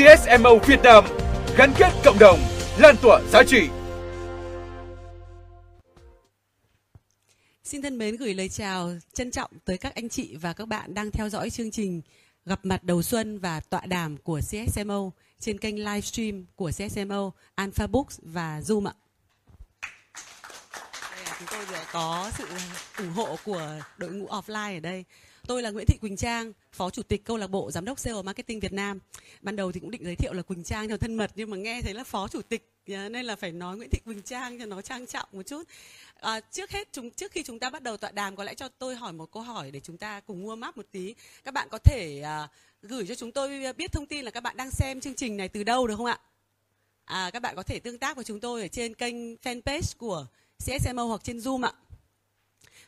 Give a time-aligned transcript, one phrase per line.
[0.00, 1.04] CSMO Việt Nam
[1.56, 2.38] gắn kết cộng đồng,
[2.78, 3.68] lan tỏa giá trị.
[7.64, 10.94] Xin thân mến gửi lời chào trân trọng tới các anh chị và các bạn
[10.94, 12.02] đang theo dõi chương trình
[12.46, 15.10] gặp mặt đầu xuân và tọa đàm của CSMO
[15.40, 18.94] trên kênh livestream của CSMO, Alpha Books và Zoom ạ.
[21.38, 22.46] Chúng tôi vừa có sự
[22.98, 25.04] ủng hộ của đội ngũ offline ở đây.
[25.50, 28.22] Tôi là Nguyễn Thị Quỳnh Trang, Phó Chủ tịch Câu lạc bộ Giám đốc Sale
[28.22, 28.98] Marketing Việt Nam.
[29.42, 31.56] Ban đầu thì cũng định giới thiệu là Quỳnh Trang cho thân mật nhưng mà
[31.56, 34.66] nghe thấy là Phó Chủ tịch nên là phải nói Nguyễn Thị Quỳnh Trang cho
[34.66, 35.62] nó trang trọng một chút.
[36.14, 38.68] À, trước hết chúng trước khi chúng ta bắt đầu tọa đàm có lẽ cho
[38.68, 41.14] tôi hỏi một câu hỏi để chúng ta cùng mua map một tí.
[41.44, 42.48] Các bạn có thể à,
[42.82, 45.48] gửi cho chúng tôi biết thông tin là các bạn đang xem chương trình này
[45.48, 46.18] từ đâu được không ạ?
[47.04, 50.26] À, các bạn có thể tương tác với chúng tôi ở trên kênh fanpage của
[50.58, 51.72] CSMO hoặc trên Zoom ạ.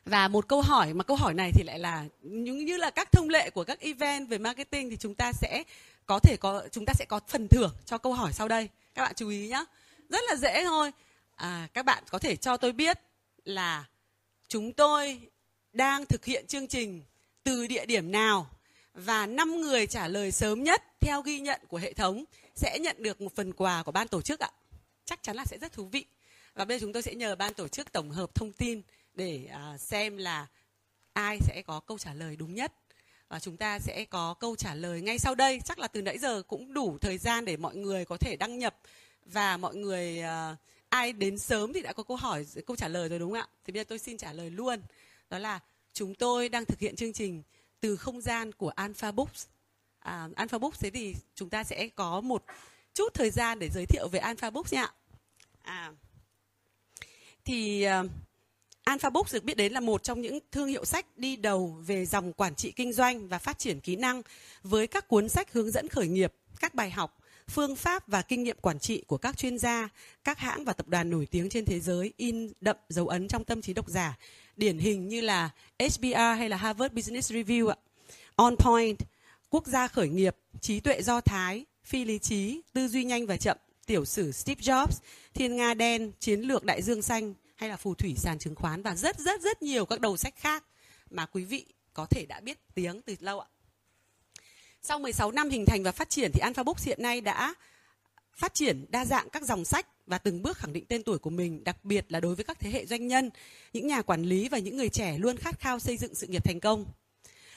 [0.04, 3.12] Và một câu hỏi mà câu hỏi này thì lại là những như là các
[3.12, 5.62] thông lệ của các event về marketing thì chúng ta sẽ
[6.06, 8.68] có thể có chúng ta sẽ có phần thưởng cho câu hỏi sau đây.
[8.94, 9.64] Các bạn chú ý nhé.
[10.08, 10.90] Rất là dễ thôi.
[11.36, 12.98] À, các bạn có thể cho tôi biết
[13.44, 13.84] là
[14.48, 15.20] chúng tôi
[15.72, 17.02] đang thực hiện chương trình
[17.44, 18.46] từ địa điểm nào
[18.94, 22.96] và 5 người trả lời sớm nhất theo ghi nhận của hệ thống sẽ nhận
[23.02, 24.50] được một phần quà của ban tổ chức ạ.
[25.04, 26.04] Chắc chắn là sẽ rất thú vị.
[26.54, 28.82] Và bây giờ chúng tôi sẽ nhờ ban tổ chức tổng hợp thông tin
[29.14, 30.46] để à, xem là
[31.12, 32.72] ai sẽ có câu trả lời đúng nhất.
[33.28, 35.60] Và chúng ta sẽ có câu trả lời ngay sau đây.
[35.64, 38.58] Chắc là từ nãy giờ cũng đủ thời gian để mọi người có thể đăng
[38.58, 38.76] nhập.
[39.26, 40.56] Và mọi người à,
[40.88, 43.48] ai đến sớm thì đã có câu hỏi câu trả lời rồi đúng không ạ?
[43.64, 44.82] Thì bây giờ tôi xin trả lời luôn.
[45.30, 45.60] Đó là
[45.92, 47.42] chúng tôi đang thực hiện chương trình
[47.80, 49.46] từ không gian của Alpha Books.
[49.98, 52.44] À, Alpha Books thế thì chúng ta sẽ có một
[52.94, 54.92] chút thời gian để giới thiệu về Alpha Books nha.
[55.62, 55.92] À,
[57.44, 58.10] thì uh,
[58.84, 62.06] Alpha Books được biết đến là một trong những thương hiệu sách đi đầu về
[62.06, 64.22] dòng quản trị kinh doanh và phát triển kỹ năng
[64.62, 67.18] với các cuốn sách hướng dẫn khởi nghiệp, các bài học,
[67.48, 69.88] phương pháp và kinh nghiệm quản trị của các chuyên gia,
[70.24, 73.44] các hãng và tập đoàn nổi tiếng trên thế giới in đậm dấu ấn trong
[73.44, 74.18] tâm trí độc giả,
[74.56, 77.76] điển hình như là HBR hay là Harvard Business Review ạ.
[78.36, 78.98] On Point,
[79.50, 83.36] Quốc gia khởi nghiệp, trí tuệ do thái, phi lý trí, tư duy nhanh và
[83.36, 85.00] chậm, tiểu sử Steve Jobs,
[85.34, 88.82] thiên nga đen, chiến lược đại dương xanh, hay là phù thủy sàn chứng khoán
[88.82, 90.64] và rất rất rất nhiều các đầu sách khác
[91.10, 91.64] mà quý vị
[91.94, 93.48] có thể đã biết tiếng từ lâu ạ.
[94.82, 97.54] Sau 16 năm hình thành và phát triển thì Alpha Books hiện nay đã
[98.34, 101.30] phát triển đa dạng các dòng sách và từng bước khẳng định tên tuổi của
[101.30, 103.30] mình, đặc biệt là đối với các thế hệ doanh nhân,
[103.72, 106.44] những nhà quản lý và những người trẻ luôn khát khao xây dựng sự nghiệp
[106.44, 106.84] thành công.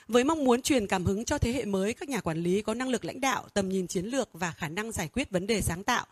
[0.08, 2.74] Với mong muốn truyền cảm hứng cho thế hệ mới các nhà quản lý có
[2.74, 5.62] năng lực lãnh đạo, tầm nhìn chiến lược và khả năng giải quyết vấn đề
[5.62, 6.06] sáng tạo,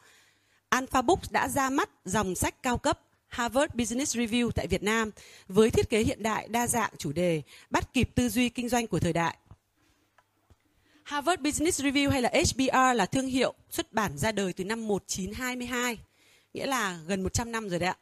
[0.69, 2.99] Alpha Books đã ra mắt dòng sách cao cấp
[3.33, 5.11] Harvard Business Review tại Việt Nam
[5.47, 8.87] với thiết kế hiện đại đa dạng chủ đề bắt kịp tư duy kinh doanh
[8.87, 9.37] của thời đại.
[11.03, 14.87] Harvard Business Review hay là HBR là thương hiệu xuất bản ra đời từ năm
[14.87, 15.97] 1922,
[16.53, 17.97] nghĩa là gần 100 năm rồi đấy ạ.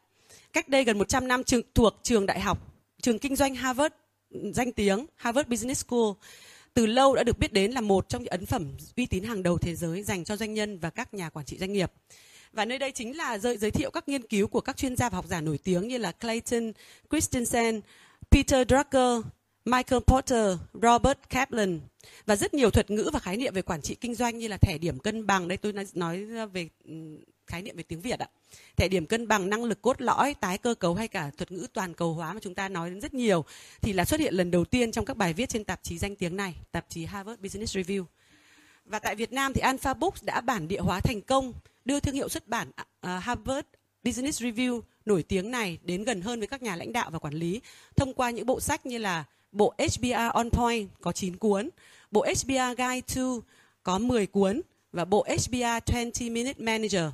[0.52, 2.58] Cách đây gần 100 năm trường, thuộc trường đại học,
[3.02, 3.94] trường kinh doanh Harvard
[4.30, 6.10] danh tiếng Harvard Business School
[6.74, 9.42] từ lâu đã được biết đến là một trong những ấn phẩm uy tín hàng
[9.42, 11.92] đầu thế giới dành cho doanh nhân và các nhà quản trị doanh nghiệp.
[12.52, 15.10] Và nơi đây chính là giới, giới thiệu các nghiên cứu của các chuyên gia
[15.10, 16.72] và học giả nổi tiếng như là Clayton
[17.10, 17.80] Christensen,
[18.30, 19.24] Peter Drucker,
[19.64, 21.80] Michael Porter, Robert Kaplan
[22.26, 24.56] và rất nhiều thuật ngữ và khái niệm về quản trị kinh doanh như là
[24.56, 25.48] thẻ điểm cân bằng.
[25.48, 26.68] Đây tôi nói về
[27.46, 28.28] khái niệm về tiếng Việt ạ.
[28.76, 31.66] Thẻ điểm cân bằng, năng lực cốt lõi, tái cơ cấu hay cả thuật ngữ
[31.72, 33.44] toàn cầu hóa mà chúng ta nói đến rất nhiều
[33.80, 36.16] thì là xuất hiện lần đầu tiên trong các bài viết trên tạp chí danh
[36.16, 38.04] tiếng này, tạp chí Harvard Business Review.
[38.84, 41.52] Và tại Việt Nam thì Alpha Books đã bản địa hóa thành công
[41.84, 43.66] đưa thương hiệu xuất bản uh, Harvard
[44.04, 47.34] Business Review nổi tiếng này đến gần hơn với các nhà lãnh đạo và quản
[47.34, 47.60] lý
[47.96, 51.68] thông qua những bộ sách như là bộ HBR On Point có 9 cuốn,
[52.10, 53.22] bộ HBR Guide to
[53.82, 54.60] có 10 cuốn
[54.92, 57.04] và bộ HBR 20 Minute Manager.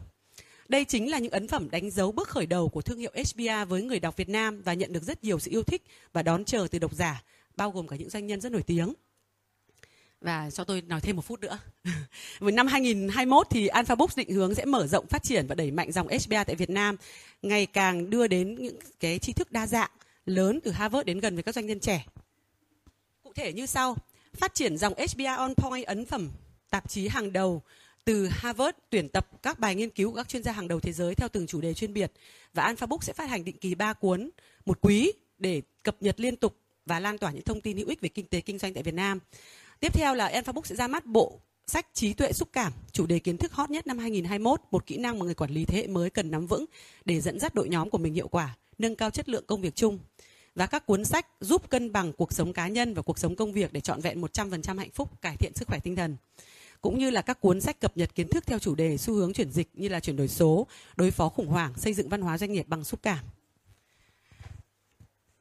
[0.69, 3.69] Đây chính là những ấn phẩm đánh dấu bước khởi đầu của thương hiệu HBR
[3.69, 6.45] với người đọc Việt Nam và nhận được rất nhiều sự yêu thích và đón
[6.45, 7.23] chờ từ độc giả,
[7.57, 8.93] bao gồm cả những doanh nhân rất nổi tiếng.
[10.21, 11.59] Và cho tôi nói thêm một phút nữa.
[12.39, 15.71] Với năm 2021 thì Alpha Books định hướng sẽ mở rộng phát triển và đẩy
[15.71, 16.97] mạnh dòng HBA tại Việt Nam,
[17.43, 19.91] ngày càng đưa đến những cái tri thức đa dạng
[20.27, 22.07] lớn từ Harvard đến gần với các doanh nhân trẻ.
[23.23, 23.97] Cụ thể như sau,
[24.35, 26.31] phát triển dòng HBA On Point ấn phẩm
[26.71, 27.63] tạp chí hàng đầu
[28.05, 30.93] từ Harvard tuyển tập các bài nghiên cứu của các chuyên gia hàng đầu thế
[30.93, 32.13] giới theo từng chủ đề chuyên biệt
[32.55, 34.31] và Alpha Book sẽ phát hành định kỳ 3 cuốn
[34.67, 36.57] một quý để cập nhật liên tục
[36.87, 38.95] và lan tỏa những thông tin hữu ích về kinh tế kinh doanh tại Việt
[38.95, 39.19] Nam.
[39.81, 43.19] Tiếp theo là enfabook sẽ ra mắt bộ sách trí tuệ xúc cảm, chủ đề
[43.19, 45.87] kiến thức hot nhất năm 2021, một kỹ năng mà người quản lý thế hệ
[45.87, 46.65] mới cần nắm vững
[47.05, 49.75] để dẫn dắt đội nhóm của mình hiệu quả, nâng cao chất lượng công việc
[49.75, 49.99] chung.
[50.55, 53.53] Và các cuốn sách giúp cân bằng cuộc sống cá nhân và cuộc sống công
[53.53, 56.17] việc để trọn vẹn 100% hạnh phúc, cải thiện sức khỏe tinh thần.
[56.81, 59.33] cũng như là các cuốn sách cập nhật kiến thức theo chủ đề xu hướng
[59.33, 60.67] chuyển dịch như là chuyển đổi số,
[60.97, 63.25] đối phó khủng hoảng, xây dựng văn hóa doanh nghiệp bằng xúc cảm.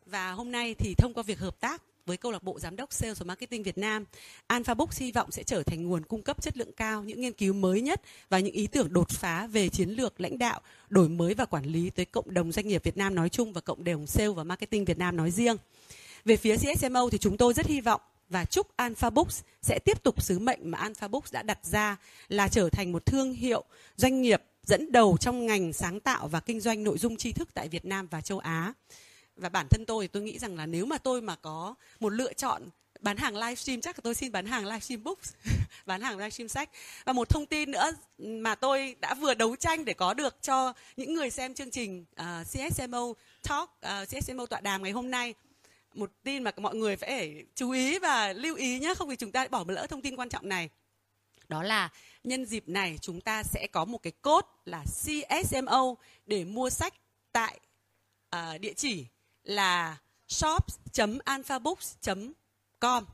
[0.05, 2.93] Và hôm nay thì thông qua việc hợp tác với câu lạc bộ giám đốc
[2.93, 4.05] Sales và Marketing Việt Nam,
[4.47, 7.33] Alpha Books hy vọng sẽ trở thành nguồn cung cấp chất lượng cao những nghiên
[7.33, 11.09] cứu mới nhất và những ý tưởng đột phá về chiến lược lãnh đạo, đổi
[11.09, 13.83] mới và quản lý tới cộng đồng doanh nghiệp Việt Nam nói chung và cộng
[13.83, 15.57] đồng Sales và Marketing Việt Nam nói riêng.
[16.25, 20.03] Về phía CSMO thì chúng tôi rất hy vọng và chúc Alpha Books sẽ tiếp
[20.03, 23.63] tục sứ mệnh mà Alpha Books đã đặt ra là trở thành một thương hiệu
[23.95, 27.49] doanh nghiệp dẫn đầu trong ngành sáng tạo và kinh doanh nội dung tri thức
[27.53, 28.73] tại Việt Nam và châu Á
[29.37, 32.09] và bản thân tôi thì tôi nghĩ rằng là nếu mà tôi mà có một
[32.09, 32.69] lựa chọn
[32.99, 35.33] bán hàng livestream chắc là tôi xin bán hàng livestream books
[35.85, 36.69] bán hàng livestream sách.
[37.05, 40.73] Và một thông tin nữa mà tôi đã vừa đấu tranh để có được cho
[40.97, 43.13] những người xem chương trình à, uh, CSMO
[43.43, 45.33] Talk à, uh, CSMO tọa đàm ngày hôm nay.
[45.93, 49.31] Một tin mà mọi người phải chú ý và lưu ý nhé không thì chúng
[49.31, 50.69] ta bỏ lỡ thông tin quan trọng này.
[51.49, 51.89] Đó là
[52.23, 55.95] nhân dịp này chúng ta sẽ có một cái cốt là CSMO
[56.25, 56.93] để mua sách
[57.31, 57.59] tại
[58.35, 59.05] uh, địa chỉ
[59.47, 59.97] là
[60.27, 63.05] shops.alphabooks.com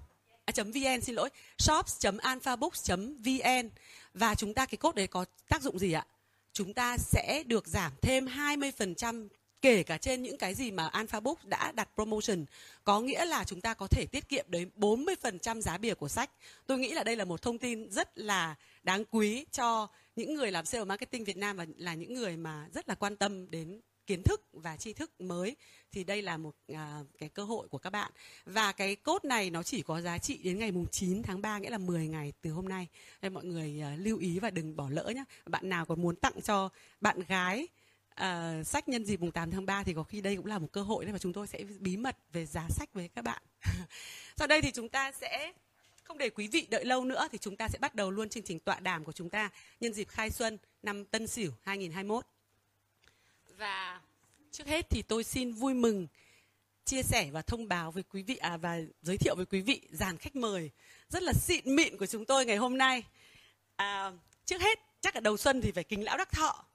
[0.45, 3.69] à, .vn xin lỗi shops.alphabooks.vn
[4.13, 6.05] và chúng ta cái code đấy có tác dụng gì ạ?
[6.53, 9.27] Chúng ta sẽ được giảm thêm 20%
[9.63, 12.45] kể cả trên những cái gì mà Alphabook đã đặt promotion.
[12.83, 16.29] Có nghĩa là chúng ta có thể tiết kiệm đến 40% giá bìa của sách.
[16.67, 20.51] Tôi nghĩ là đây là một thông tin rất là đáng quý cho những người
[20.51, 23.81] làm sale marketing Việt Nam và là những người mà rất là quan tâm đến
[24.07, 25.55] kiến thức và tri thức mới
[25.91, 28.11] thì đây là một à, cái cơ hội của các bạn.
[28.45, 31.57] Và cái cốt này nó chỉ có giá trị đến ngày mùng 9 tháng 3
[31.57, 32.87] nghĩa là 10 ngày từ hôm nay.
[33.21, 36.15] Nên mọi người à, lưu ý và đừng bỏ lỡ nhé bạn nào còn muốn
[36.15, 36.69] tặng cho
[37.01, 37.67] bạn gái
[38.15, 40.67] à, sách nhân dịp mùng 8 tháng 3 thì có khi đây cũng là một
[40.71, 43.41] cơ hội đấy và chúng tôi sẽ bí mật về giá sách với các bạn.
[44.37, 45.53] Sau đây thì chúng ta sẽ
[46.03, 48.43] không để quý vị đợi lâu nữa thì chúng ta sẽ bắt đầu luôn chương
[48.43, 52.25] trình tọa đàm của chúng ta nhân dịp khai xuân năm Tân Sửu 2021
[53.57, 54.01] và
[54.51, 56.07] trước hết thì tôi xin vui mừng
[56.85, 59.81] chia sẻ và thông báo với quý vị à, và giới thiệu với quý vị
[59.91, 60.71] dàn khách mời
[61.09, 63.03] rất là xịn mịn của chúng tôi ngày hôm nay.
[63.75, 64.11] À,
[64.45, 66.65] trước hết chắc là đầu xuân thì phải kính lão đắc thọ.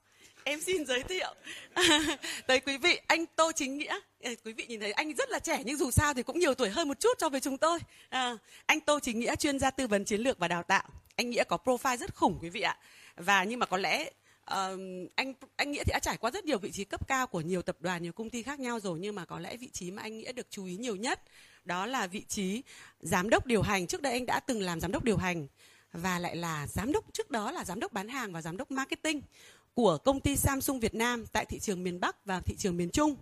[0.43, 1.33] Em xin giới thiệu
[2.47, 3.99] tới quý vị anh Tô Chính Nghĩa.
[4.45, 6.69] Quý vị nhìn thấy anh rất là trẻ nhưng dù sao thì cũng nhiều tuổi
[6.69, 7.79] hơn một chút so với chúng tôi.
[8.09, 10.83] À, anh Tô Chính Nghĩa chuyên gia tư vấn chiến lược và đào tạo.
[11.15, 12.77] Anh Nghĩa có profile rất khủng quý vị ạ.
[13.15, 14.09] Và nhưng mà có lẽ
[14.53, 14.79] uh,
[15.15, 17.61] anh anh nghĩa thì đã trải qua rất nhiều vị trí cấp cao của nhiều
[17.61, 20.01] tập đoàn nhiều công ty khác nhau rồi nhưng mà có lẽ vị trí mà
[20.01, 21.21] anh nghĩa được chú ý nhiều nhất
[21.65, 22.63] đó là vị trí
[22.99, 25.47] giám đốc điều hành trước đây anh đã từng làm giám đốc điều hành
[25.93, 28.71] và lại là giám đốc trước đó là giám đốc bán hàng và giám đốc
[28.71, 29.21] marketing
[29.73, 32.89] của công ty Samsung Việt Nam tại thị trường miền Bắc và thị trường miền
[32.89, 33.15] Trung.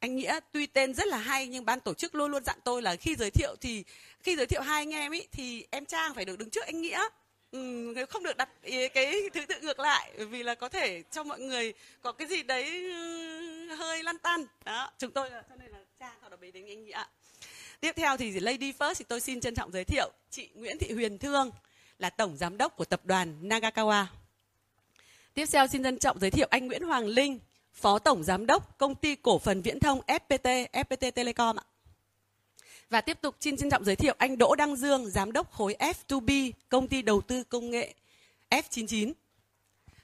[0.00, 2.82] Anh Nghĩa tuy tên rất là hay nhưng ban tổ chức luôn luôn dặn tôi
[2.82, 3.84] là khi giới thiệu thì
[4.22, 6.80] khi giới thiệu hai anh em ấy thì em Trang phải được đứng trước anh
[6.80, 7.00] Nghĩa
[7.50, 8.48] Ừ, nếu không được đặt
[8.94, 11.72] cái thứ tự ngược lại, vì là có thể cho mọi người
[12.02, 14.44] có cái gì đấy ừ, hơi lăn tăn.
[14.64, 17.04] Đó, chúng tôi, cho nên là cha họ đã bế đến anh nghĩa
[17.80, 20.92] tiếp theo thì lady first thì tôi xin trân trọng giới thiệu chị Nguyễn Thị
[20.92, 21.50] Huyền Thương
[21.98, 24.04] là tổng giám đốc của tập đoàn Nagakawa.
[25.34, 27.38] Tiếp theo xin trân trọng giới thiệu anh Nguyễn Hoàng Linh,
[27.74, 31.64] phó tổng giám đốc công ty cổ phần viễn thông FPT FPT Telecom ạ
[32.90, 35.76] và tiếp tục xin trân trọng giới thiệu anh Đỗ Đăng Dương, giám đốc khối
[35.78, 37.94] F2B, công ty đầu tư công nghệ
[38.50, 39.12] F99.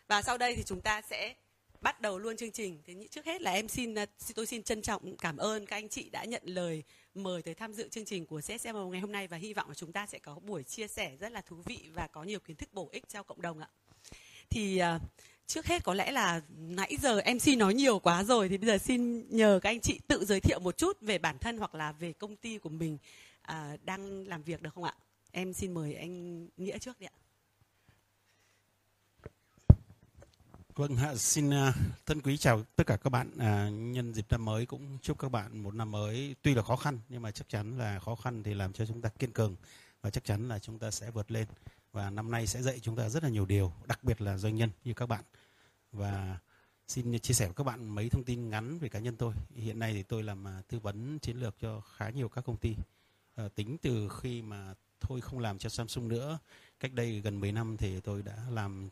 [0.08, 1.34] Và sau đây thì chúng ta sẽ
[1.80, 2.82] bắt đầu luôn chương trình.
[2.86, 3.94] Thế trước hết là em à, xin
[4.34, 6.82] tôi xin trân trọng cảm ơn các anh chị đã nhận lời
[7.14, 9.74] mời tới tham dự chương trình của CSMO ngày hôm nay và hy vọng là
[9.74, 12.56] chúng ta sẽ có buổi chia sẻ rất là thú vị và có nhiều kiến
[12.56, 13.68] thức bổ ích cho cộng đồng ạ.
[14.50, 15.02] Thì uh,
[15.46, 18.78] trước hết có lẽ là nãy giờ MC nói nhiều quá rồi thì bây giờ
[18.78, 21.92] xin nhờ các anh chị tự giới thiệu một chút về bản thân hoặc là
[21.92, 22.98] về công ty của mình
[23.42, 24.94] à, đang làm việc được không ạ?
[25.32, 27.16] Em xin mời anh Nghĩa trước đi ạ.
[30.74, 31.72] Vâng, xin à,
[32.06, 33.30] thân quý chào tất cả các bạn.
[33.38, 36.76] À, nhân dịp năm mới cũng chúc các bạn một năm mới tuy là khó
[36.76, 39.56] khăn nhưng mà chắc chắn là khó khăn thì làm cho chúng ta kiên cường
[40.02, 41.46] và chắc chắn là chúng ta sẽ vượt lên
[41.94, 44.56] và năm nay sẽ dạy chúng ta rất là nhiều điều, đặc biệt là doanh
[44.56, 45.24] nhân như các bạn.
[45.92, 46.38] Và
[46.88, 49.34] xin chia sẻ với các bạn mấy thông tin ngắn về cá nhân tôi.
[49.56, 52.56] Hiện nay thì tôi làm à, tư vấn chiến lược cho khá nhiều các công
[52.56, 52.76] ty.
[53.34, 56.38] À, tính từ khi mà thôi không làm cho Samsung nữa,
[56.80, 58.88] cách đây gần 10 năm thì tôi đã làm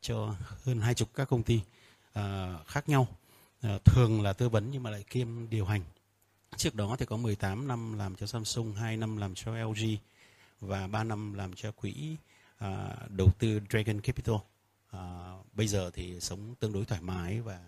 [0.00, 1.60] cho hơn hai chục các công ty
[2.12, 3.08] à, khác nhau.
[3.60, 5.82] À, thường là tư vấn nhưng mà lại kiêm điều hành.
[6.56, 9.96] Trước đó thì có 18 năm làm cho Samsung, 2 năm làm cho LG
[10.60, 12.16] và 3 năm làm cho quỹ
[12.58, 14.36] à, đầu tư Dragon Capital.
[14.90, 17.60] À, bây giờ thì sống tương đối thoải mái và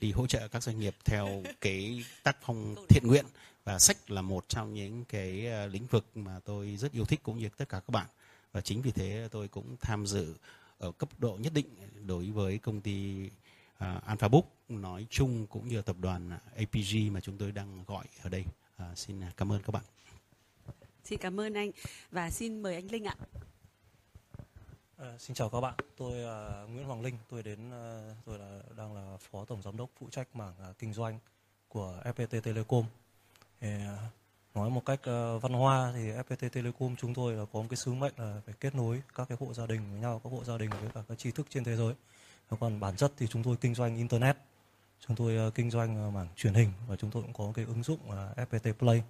[0.00, 3.26] đi hỗ trợ các doanh nghiệp theo cái tác phong thiện nguyện
[3.64, 7.20] và sách là một trong những cái à, lĩnh vực mà tôi rất yêu thích
[7.22, 8.06] cũng như tất cả các bạn
[8.52, 10.34] và chính vì thế tôi cũng tham dự
[10.78, 11.66] ở cấp độ nhất định
[12.06, 13.26] đối với công ty
[13.74, 17.84] uh, Alpha Book nói chung cũng như tập đoàn à, APG mà chúng tôi đang
[17.86, 18.44] gọi ở đây.
[18.82, 19.82] Uh, xin cảm ơn các bạn.
[21.04, 21.70] Xin cảm ơn anh
[22.10, 23.16] và xin mời anh Linh ạ.
[24.98, 28.60] À, xin chào các bạn, tôi uh, Nguyễn Hoàng Linh, tôi đến uh, tôi là
[28.76, 31.18] đang là phó tổng giám đốc phụ trách mảng uh, kinh doanh
[31.68, 32.84] của FPT Telecom.
[33.60, 33.68] Thì,
[34.54, 35.00] nói một cách
[35.42, 38.54] văn hoa thì FPT Telecom chúng tôi là có một cái sứ mệnh là phải
[38.60, 41.02] kết nối các cái hộ gia đình với nhau, các hộ gia đình với cả
[41.08, 41.94] các tri thức trên thế giới.
[42.60, 44.36] Còn bản chất thì chúng tôi kinh doanh internet,
[45.06, 48.00] chúng tôi kinh doanh mảng truyền hình và chúng tôi cũng có cái ứng dụng
[48.36, 49.02] FPT Play.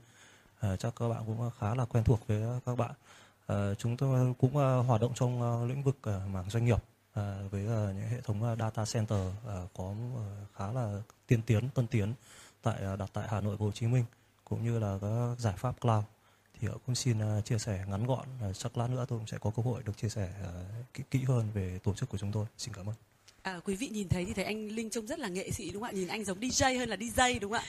[0.78, 2.94] Chắc các bạn cũng khá là quen thuộc với các bạn.
[3.46, 6.78] Ờ, chúng tôi cũng uh, hoạt động trong uh, lĩnh vực uh, mảng doanh nghiệp
[7.20, 10.20] uh, với uh, những hệ thống uh, data center uh, có uh,
[10.56, 12.14] khá là tiên tiến, tân tiến
[12.62, 14.04] tại uh, đặt tại Hà Nội và Hồ Chí Minh
[14.44, 16.04] cũng như là các giải pháp cloud
[16.60, 19.38] thì cũng xin uh, chia sẻ ngắn gọn uh, chắc lát nữa tôi cũng sẽ
[19.38, 22.32] có cơ hội được chia sẻ uh, kỹ, kỹ hơn về tổ chức của chúng
[22.32, 22.94] tôi xin cảm ơn
[23.46, 25.82] À, quý vị nhìn thấy thì thấy anh Linh trông rất là nghệ sĩ đúng
[25.82, 25.96] không ạ?
[25.96, 27.62] Nhìn anh giống DJ hơn là DJ đúng không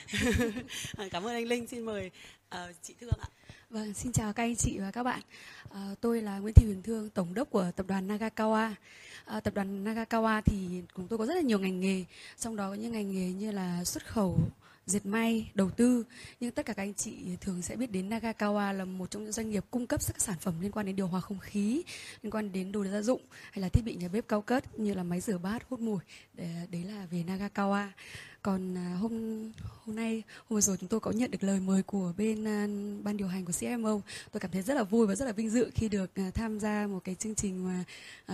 [0.96, 1.08] ạ?
[1.10, 1.66] Cảm ơn anh Linh.
[1.66, 2.10] Xin mời
[2.54, 3.28] uh, chị Thương ạ.
[3.70, 5.20] Vâng, xin chào các anh chị và các bạn.
[5.70, 8.72] À, tôi là Nguyễn Thị Huyền Thương, tổng đốc của tập đoàn Nagakawa.
[9.24, 12.04] À, tập đoàn Nagakawa thì chúng tôi có rất là nhiều ngành nghề,
[12.38, 14.38] trong đó có những ngành nghề như là xuất khẩu,
[14.86, 16.04] dệt may, đầu tư.
[16.40, 19.32] Nhưng tất cả các anh chị thường sẽ biết đến Nagakawa là một trong những
[19.32, 21.82] doanh nghiệp cung cấp các sản phẩm liên quan đến điều hòa không khí,
[22.22, 24.94] liên quan đến đồ gia dụng hay là thiết bị nhà bếp cao cấp như
[24.94, 26.00] là máy rửa bát, hút mùi.
[26.70, 27.88] Đấy là về Nagakawa
[28.48, 29.12] còn à, hôm
[29.86, 33.04] hôm nay hôm vừa rồi chúng tôi có nhận được lời mời của bên uh,
[33.04, 34.00] ban điều hành của CMO
[34.32, 36.60] tôi cảm thấy rất là vui và rất là vinh dự khi được uh, tham
[36.60, 37.84] gia một cái chương trình mà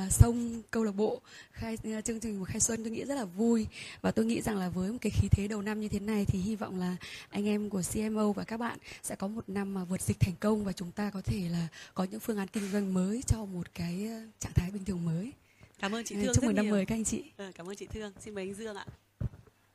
[0.05, 1.21] uh, sông câu lạc bộ
[1.53, 2.85] khai chương trình của khai xuân.
[2.85, 3.67] Tôi nghĩ rất là vui
[4.03, 6.25] và tôi nghĩ rằng là với một cái khí thế đầu năm như thế này
[6.25, 6.97] thì hy vọng là
[7.31, 10.35] anh em của CMO và các bạn sẽ có một năm mà vượt dịch thành
[10.41, 13.45] công và chúng ta có thể là có những phương án kinh doanh mới cho
[13.45, 15.33] một cái trạng thái bình thường mới.
[15.79, 17.25] Cảm ơn chị Thương chúc mừng năm mới các anh chị.
[17.37, 18.13] Ừ, cảm ơn chị Thương.
[18.21, 18.87] Xin mời anh Dương ạ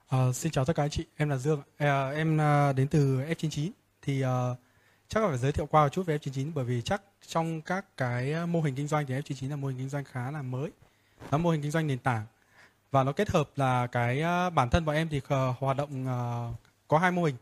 [0.10, 1.62] À, xin chào tất cả anh chị, em là Dương.
[1.78, 3.70] À, em ờ, đến từ F99.
[4.01, 4.56] Thì à,
[5.08, 7.98] chắc là phải giới thiệu qua một chút về F99 bởi vì chắc trong các
[7.98, 10.72] cái mô hình kinh doanh thì F99 là mô hình kinh doanh khá là mới.
[11.32, 12.25] Nó mô hình kinh doanh nền tảng
[12.92, 14.24] và nó kết hợp là cái
[14.54, 15.22] bản thân bọn em thì
[15.60, 16.06] hoạt động
[16.88, 17.36] có hai mô hình.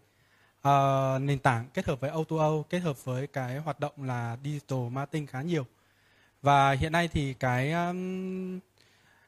[0.61, 0.73] À,
[1.19, 5.27] nền tảng kết hợp với O2O, kết hợp với cái hoạt động là digital marketing
[5.27, 5.65] khá nhiều.
[6.41, 7.73] Và hiện nay thì cái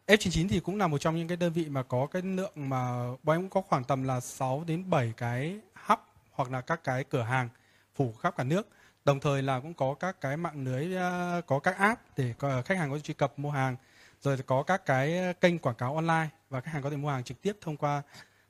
[0.10, 3.08] F99 thì cũng là một trong những cái đơn vị mà có cái lượng mà
[3.24, 6.00] bọn em cũng có khoảng tầm là 6 đến 7 cái hub
[6.32, 7.50] hoặc là các cái cửa hàng
[7.96, 8.68] phủ khắp cả nước.
[9.06, 12.78] Đồng thời là cũng có các cái mạng lưới à, có các app để khách
[12.78, 13.76] hàng có thể truy cập mua hàng
[14.22, 17.24] rồi có các cái kênh quảng cáo online và khách hàng có thể mua hàng
[17.24, 18.02] trực tiếp thông qua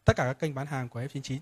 [0.05, 1.37] tất cả các kênh bán hàng của F99.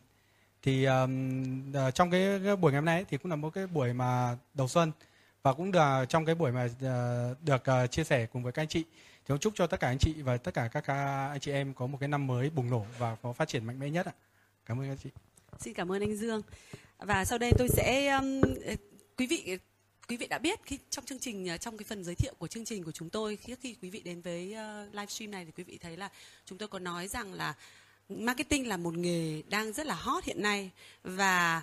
[0.64, 3.94] Thì um, trong cái, cái buổi ngày hôm nay thì cũng là một cái buổi
[3.94, 4.92] mà đầu xuân
[5.44, 8.62] và cũng là trong cái buổi mà uh, được uh, chia sẻ cùng với các
[8.62, 8.86] anh chị
[9.28, 10.88] thì chúc cho tất cả anh chị và tất cả các
[11.32, 13.80] anh chị em có một cái năm mới bùng nổ và có phát triển mạnh
[13.80, 14.14] mẽ nhất ạ.
[14.66, 15.10] Cảm ơn các chị.
[15.60, 16.42] Xin cảm ơn anh Dương.
[16.98, 18.76] Và sau đây tôi sẽ um, ờ,
[19.18, 19.58] quý vị
[20.08, 22.48] quý vị đã biết khi trong chương trình ờ, trong cái phần giới thiệu của
[22.48, 25.46] chương trình của chúng tôi khi khi quý vị đến với ờ, uh, livestream này
[25.46, 26.10] thì quý vị thấy là
[26.46, 27.54] chúng tôi có nói rằng là
[28.10, 30.72] marketing là một nghề đang rất là hot hiện nay
[31.04, 31.62] và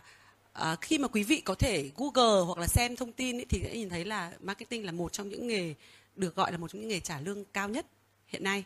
[0.59, 3.61] uh, khi mà quý vị có thể Google hoặc là xem thông tin ấy, thì
[3.65, 5.75] sẽ nhìn thấy là marketing là một trong những nghề
[6.17, 7.87] được gọi là một trong những nghề trả lương cao nhất
[8.27, 8.65] hiện nay.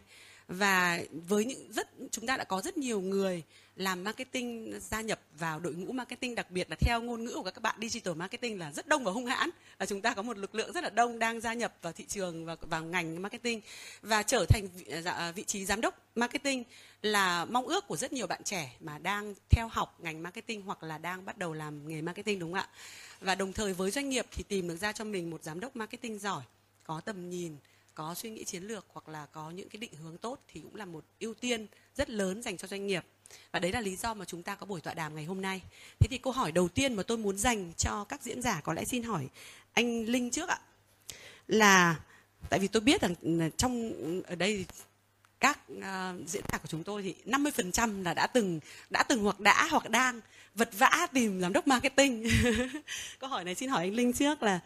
[0.48, 3.42] Và với những rất chúng ta đã có rất nhiều người
[3.76, 7.50] làm marketing gia nhập vào đội ngũ marketing đặc biệt là theo ngôn ngữ của
[7.54, 9.50] các bạn digital marketing là rất đông và hung hãn.
[9.78, 12.04] Là chúng ta có một lực lượng rất là đông đang gia nhập vào thị
[12.08, 13.60] trường và vào ngành marketing.
[14.02, 16.64] Và trở thành vị, dạ, vị trí giám đốc marketing
[17.02, 20.82] là mong ước của rất nhiều bạn trẻ mà đang theo học ngành marketing hoặc
[20.82, 22.68] là đang bắt đầu làm nghề marketing đúng không ạ?
[23.20, 25.76] Và đồng thời với doanh nghiệp thì tìm được ra cho mình một giám đốc
[25.76, 26.42] marketing giỏi
[26.88, 27.56] có tầm nhìn
[27.94, 30.74] có suy nghĩ chiến lược hoặc là có những cái định hướng tốt thì cũng
[30.74, 31.66] là một ưu tiên
[31.96, 33.04] rất lớn dành cho doanh nghiệp.
[33.52, 35.62] Và đấy là lý do mà chúng ta có buổi tọa đàm ngày hôm nay.
[36.00, 38.72] Thế thì câu hỏi đầu tiên mà tôi muốn dành cho các diễn giả có
[38.72, 39.28] lẽ xin hỏi
[39.72, 40.58] anh linh trước ạ.
[41.48, 42.00] Là
[42.48, 43.92] tại vì tôi biết rằng ừ, trong
[44.26, 44.64] ở đây
[45.40, 49.40] các uh, diễn giả của chúng tôi thì 50% là đã từng đã từng hoặc
[49.40, 50.20] đã hoặc đang
[50.54, 52.28] vật vã tìm giám đốc marketing.
[53.18, 54.60] Câu hỏi này xin hỏi anh Linh trước là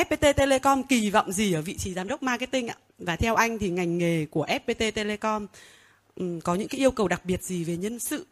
[0.00, 2.76] FPT Telecom kỳ vọng gì ở vị trí giám đốc marketing ạ?
[2.98, 5.46] Và theo anh thì ngành nghề của FPT Telecom
[6.14, 8.26] um, có những cái yêu cầu đặc biệt gì về nhân sự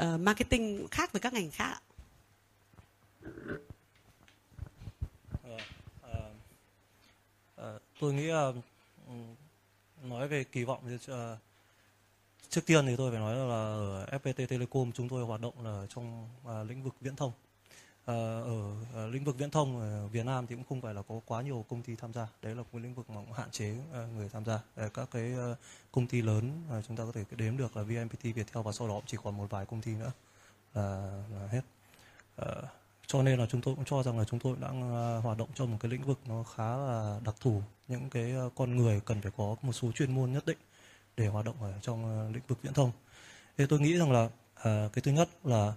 [0.00, 1.80] uh, marketing khác với các ngành khác ạ?
[5.44, 5.60] Uh,
[7.60, 8.30] uh, tôi nghĩ
[10.02, 11.38] nói về kỳ vọng thì uh,
[12.48, 15.86] trước tiên thì tôi phải nói là ở FPT Telecom chúng tôi hoạt động là
[15.88, 17.32] trong uh, lĩnh vực viễn thông
[18.06, 21.02] Ờ, ở, ở lĩnh vực viễn thông ở Việt Nam thì cũng không phải là
[21.02, 22.28] có quá nhiều công ty tham gia.
[22.42, 24.60] Đấy là một lĩnh vực mà cũng hạn chế ờ, người tham gia.
[24.94, 25.32] Các cái
[25.92, 29.00] công ty lớn chúng ta có thể đếm được là VNPT, Viettel và sau đó
[29.06, 30.12] chỉ còn một vài công ty nữa
[30.74, 31.60] là, là hết.
[33.06, 34.90] Cho nên là chúng tôi cũng cho rằng là chúng tôi đang
[35.22, 37.62] hoạt động trong một cái lĩnh vực nó khá là đặc thù.
[37.88, 40.58] Những cái con người cần phải có một số chuyên môn nhất định
[41.16, 42.90] để hoạt động ở trong lĩnh vực viễn thông.
[43.58, 44.28] Thế tôi nghĩ rằng là
[44.64, 45.74] cái thứ nhất là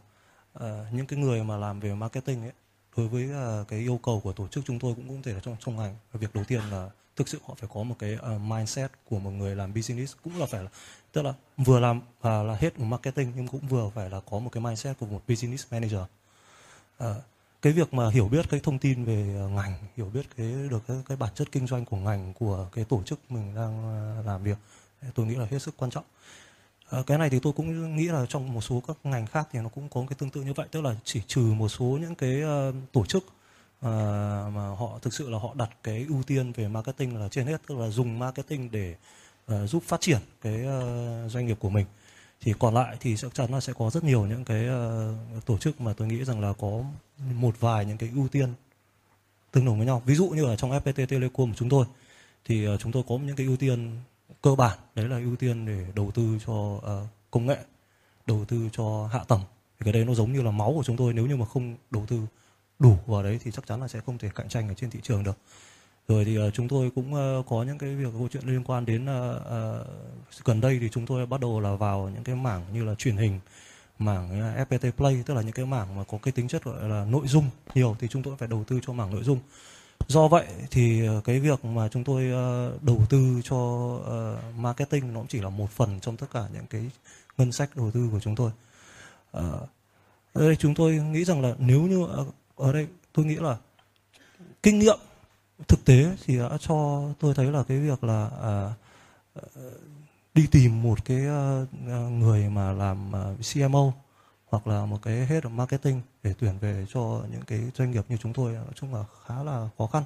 [0.58, 2.51] uh, những cái người mà làm về marketing ấy
[2.98, 3.29] đối với
[3.62, 5.75] uh, cái yêu cầu của tổ chức chúng tôi cũng cũng thể là trong trong
[5.75, 5.96] ngành.
[6.13, 9.32] Việc đầu tiên là thực sự họ phải có một cái uh, mindset của một
[9.32, 10.70] người làm business cũng là phải là
[11.12, 14.39] tức là vừa làm uh, là hết một marketing nhưng cũng vừa phải là có
[14.39, 16.01] một cái mindset của một business manager.
[17.03, 17.08] Uh,
[17.62, 20.98] cái việc mà hiểu biết cái thông tin về ngành hiểu biết cái được cái,
[21.08, 24.58] cái bản chất kinh doanh của ngành của cái tổ chức mình đang làm việc
[25.15, 26.03] tôi nghĩ là hết sức quan trọng.
[26.89, 29.60] À, cái này thì tôi cũng nghĩ là trong một số các ngành khác thì
[29.60, 32.15] nó cũng có cái tương tự như vậy tức là chỉ trừ một số những
[32.15, 33.86] cái uh, tổ chức uh,
[34.53, 37.62] mà họ thực sự là họ đặt cái ưu tiên về marketing là trên hết
[37.67, 38.96] tức là dùng marketing để
[39.53, 41.86] uh, giúp phát triển cái uh, doanh nghiệp của mình.
[42.41, 45.58] Thì còn lại thì chắc chắn là sẽ có rất nhiều những cái uh, tổ
[45.58, 46.84] chức mà tôi nghĩ rằng là có
[47.34, 48.53] một vài những cái ưu tiên
[49.51, 50.01] tương đồng với nhau.
[50.05, 51.86] Ví dụ như là trong FPT Telecom của chúng tôi
[52.46, 53.91] thì uh, chúng tôi có những cái ưu tiên
[54.41, 54.77] cơ bản.
[54.96, 56.81] Đấy là ưu tiên để đầu tư cho uh,
[57.31, 57.58] công nghệ
[58.25, 59.41] đầu tư cho hạ tầng.
[59.79, 61.75] Thì cái đấy nó giống như là máu của chúng tôi nếu như mà không
[61.91, 62.19] đầu tư
[62.79, 65.00] đủ vào đấy thì chắc chắn là sẽ không thể cạnh tranh ở trên thị
[65.03, 65.38] trường được.
[66.08, 68.86] Rồi thì uh, chúng tôi cũng uh, có những cái việc câu chuyện liên quan
[68.86, 72.65] đến uh, uh, gần đây thì chúng tôi bắt đầu là vào những cái mảng
[72.74, 73.39] như là truyền hình
[74.00, 77.05] mảng FPT Play tức là những cái mảng mà có cái tính chất gọi là
[77.05, 79.39] nội dung nhiều thì chúng tôi phải đầu tư cho mảng nội dung
[80.08, 83.58] do vậy thì ờ, cái việc mà chúng tôi ờ, đầu tư cho
[84.06, 86.89] ờ, marketing nó cũng chỉ là một phần trong tất cả những cái
[87.38, 88.51] ngân sách đầu tư của chúng tôi.
[89.32, 89.68] Ở
[90.34, 92.08] đây chúng tôi nghĩ rằng là nếu như
[92.56, 93.58] ở đây tôi nghĩ là
[94.63, 95.00] kinh nghiệm
[95.68, 98.29] thực tế thì đã cho tôi thấy là cái việc là
[100.34, 101.18] đi tìm một cái
[102.12, 103.12] người mà làm
[103.53, 103.92] CMO
[104.46, 108.05] hoặc là một cái head of marketing để tuyển về cho những cái doanh nghiệp
[108.10, 110.03] như chúng tôi, nói chung là khá là khó khăn.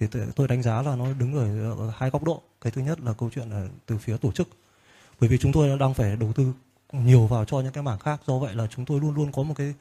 [0.00, 1.34] Thì tôi đánh giá là nó đứng
[1.78, 2.42] ở hai góc độ.
[2.60, 4.48] Cái thứ nhất là câu chuyện là từ phía tổ chức.
[5.20, 6.52] Bởi vì chúng tôi đang phải đầu tư
[6.92, 8.20] nhiều vào cho những cái mảng khác.
[8.26, 9.74] Do vậy là chúng tôi luôn luôn có một cái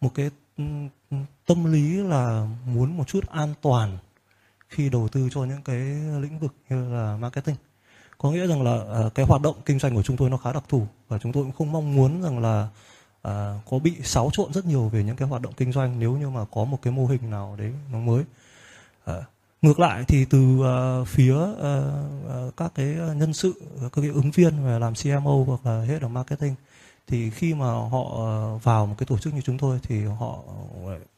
[0.00, 0.64] một cái ừ,
[1.10, 3.98] ừ, tâm lý là muốn một chút an toàn
[4.68, 5.76] khi đầu tư cho những cái
[6.20, 7.56] lĩnh vực như là marketing.
[8.18, 10.52] Có nghĩa rằng là ờ, cái hoạt động kinh doanh của chúng tôi nó khá
[10.52, 12.68] đặc thù và chúng tôi cũng không mong muốn rằng là
[13.24, 16.16] à, có bị xáo trộn rất nhiều về những cái hoạt động kinh doanh nếu
[16.16, 18.24] như mà có một cái mô hình nào đấy nó mới.
[19.04, 19.14] À,
[19.62, 21.58] ngược lại thì từ uh, phía uh,
[22.48, 26.02] uh, các cái nhân sự các cái ứng viên về làm CMO hoặc là hết
[26.02, 26.54] ở marketing
[27.06, 28.04] thì khi mà họ
[28.62, 30.38] vào một cái tổ chức như chúng tôi thì họ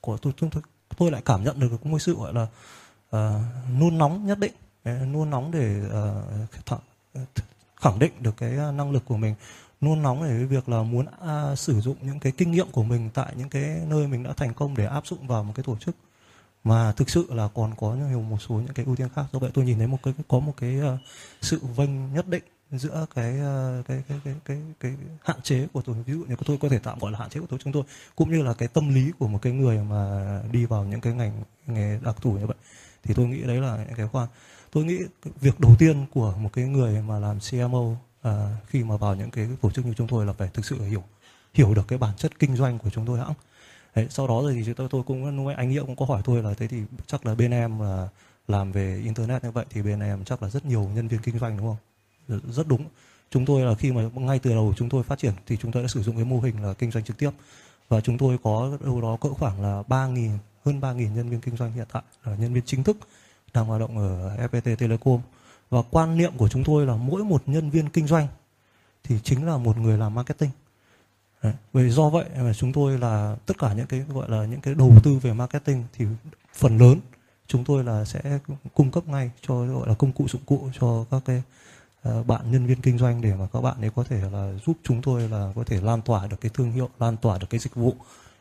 [0.01, 0.51] của tôi tôi,
[0.99, 3.43] tôi lại cảm nhận được một sự gọi là uh,
[3.81, 4.53] nôn nóng nhất định.
[4.85, 5.83] Nôn nóng để
[6.73, 6.81] uh,
[7.77, 9.35] khẳng định được cái năng lực của mình
[9.87, 12.83] nôn nóng về cái việc là muốn à, sử dụng những cái kinh nghiệm của
[12.83, 15.65] mình tại những cái nơi mình đã thành công để áp dụng vào một cái
[15.65, 15.97] tổ chức.
[16.65, 19.25] Mà thực sự là còn có nhiều một số những cái ưu tiên khác.
[19.33, 21.01] Do vậy tôi nhìn thấy một cái có một cái uh,
[21.41, 24.93] sự vênh nhất định giữa cái, uh, cái, cái cái cái cái
[25.25, 27.41] hạn chế của tôi ví dụ như tôi có thể tạm gọi là hạn chế
[27.41, 27.83] của tôi chúng tôi
[28.17, 31.13] cũng như là cái tâm lý của một cái người mà đi vào những cái
[31.15, 32.57] ngành nghề đặc thù như vậy.
[33.03, 34.29] Thì tôi nghĩ đấy là những cái khoa.
[34.73, 34.99] Tôi nghĩ
[35.41, 37.95] việc đầu tiên của một cái người mà làm CMO
[38.27, 40.83] à, khi mà vào những cái tổ chức như chúng tôi là phải thực sự
[40.83, 41.03] hiểu
[41.55, 43.35] hiểu được cái bản chất kinh doanh của chúng tôi hãng
[43.95, 46.55] Đấy, sau đó rồi thì tôi, tôi cũng anh nghĩa cũng có hỏi tôi là
[46.55, 48.09] thế thì chắc là bên em là
[48.49, 51.39] làm về internet như vậy thì bên em chắc là rất nhiều nhân viên kinh
[51.39, 52.41] doanh đúng không?
[52.53, 52.85] Rất đúng.
[53.31, 55.83] Chúng tôi là khi mà ngay từ đầu chúng tôi phát triển thì chúng tôi
[55.83, 57.31] đã sử dụng cái mô hình là kinh doanh trực tiếp.
[57.89, 60.31] Và chúng tôi có đâu đó cỡ khoảng là ba nghìn
[60.65, 62.97] hơn ba nghìn nhân viên kinh doanh hiện tại là nhân viên chính thức
[63.55, 65.21] đang hoạt động ở FPT Telecom
[65.71, 68.27] và quan niệm của chúng tôi là mỗi một nhân viên kinh doanh
[69.05, 70.51] thì chính là một người làm marketing
[71.43, 71.53] Đấy.
[71.73, 74.75] Vì do vậy mà chúng tôi là tất cả những cái gọi là những cái
[74.75, 76.05] đầu tư về marketing thì
[76.55, 77.01] phần lớn
[77.47, 78.39] chúng tôi là sẽ
[78.75, 81.43] cung cấp ngay cho gọi là công cụ dụng cụ cho các cái
[82.09, 84.77] uh, bạn nhân viên kinh doanh để mà các bạn ấy có thể là giúp
[84.83, 87.61] chúng tôi là có thể lan tỏa được cái thương hiệu, lan tỏa được cái
[87.61, 87.95] dịch vụ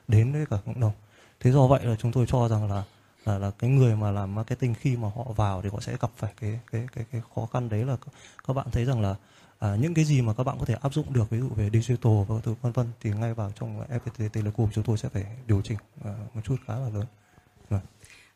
[0.08, 0.92] đến với cả cộng đồng.
[1.40, 2.84] Thế do vậy là chúng tôi cho rằng là
[3.26, 6.12] là là cái người mà làm marketing khi mà họ vào thì họ sẽ gặp
[6.18, 7.98] phải cái cái cái cái khó khăn đấy là
[8.48, 9.16] các bạn thấy rằng là
[9.60, 11.70] à, những cái gì mà các bạn có thể áp dụng được ví dụ về
[11.74, 15.26] digital và thứ vân vân thì ngay vào trong FPT Telecom chúng tôi sẽ phải
[15.48, 17.06] điều chỉnh à, một chút khá là lớn.
[17.70, 17.82] Vâng.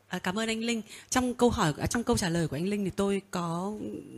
[0.07, 0.81] À, cảm ơn anh Linh.
[1.09, 3.73] Trong câu hỏi à, trong câu trả lời của anh Linh thì tôi có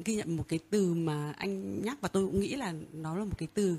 [0.05, 3.25] ghi nhận một cái từ mà anh nhắc và tôi cũng nghĩ là nó là
[3.25, 3.77] một cái từ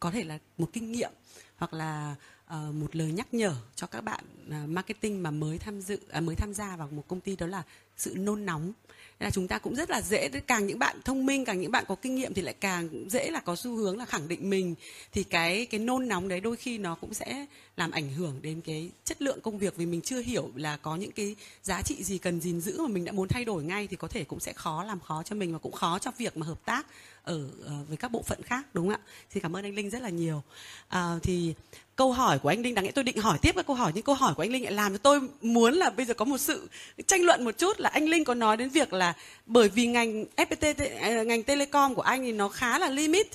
[0.00, 1.10] có thể là một kinh nghiệm
[1.56, 2.14] hoặc là
[2.54, 6.22] uh, một lời nhắc nhở cho các bạn uh, marketing mà mới tham dự uh,
[6.22, 7.62] mới tham gia vào một công ty đó là
[7.96, 8.72] sự nôn nóng
[9.20, 11.84] là chúng ta cũng rất là dễ càng những bạn thông minh càng những bạn
[11.88, 14.74] có kinh nghiệm thì lại càng dễ là có xu hướng là khẳng định mình
[15.12, 18.60] thì cái cái nôn nóng đấy đôi khi nó cũng sẽ làm ảnh hưởng đến
[18.60, 22.02] cái chất lượng công việc vì mình chưa hiểu là có những cái giá trị
[22.04, 24.40] gì cần gìn giữ mà mình đã muốn thay đổi ngay thì có thể cũng
[24.40, 26.86] sẽ khó làm khó cho mình và cũng khó cho việc mà hợp tác
[27.22, 29.10] ở uh, với các bộ phận khác đúng không ạ?
[29.34, 30.42] Xin cảm ơn anh Linh rất là nhiều.
[30.88, 31.54] Uh, thì
[31.98, 34.04] câu hỏi của anh Linh đáng lẽ tôi định hỏi tiếp các câu hỏi nhưng
[34.04, 36.38] câu hỏi của anh Linh lại làm cho tôi muốn là bây giờ có một
[36.38, 36.68] sự
[37.06, 39.14] tranh luận một chút là anh Linh có nói đến việc là
[39.46, 43.26] bởi vì ngành FPT à, ngành telecom của anh thì nó khá là limit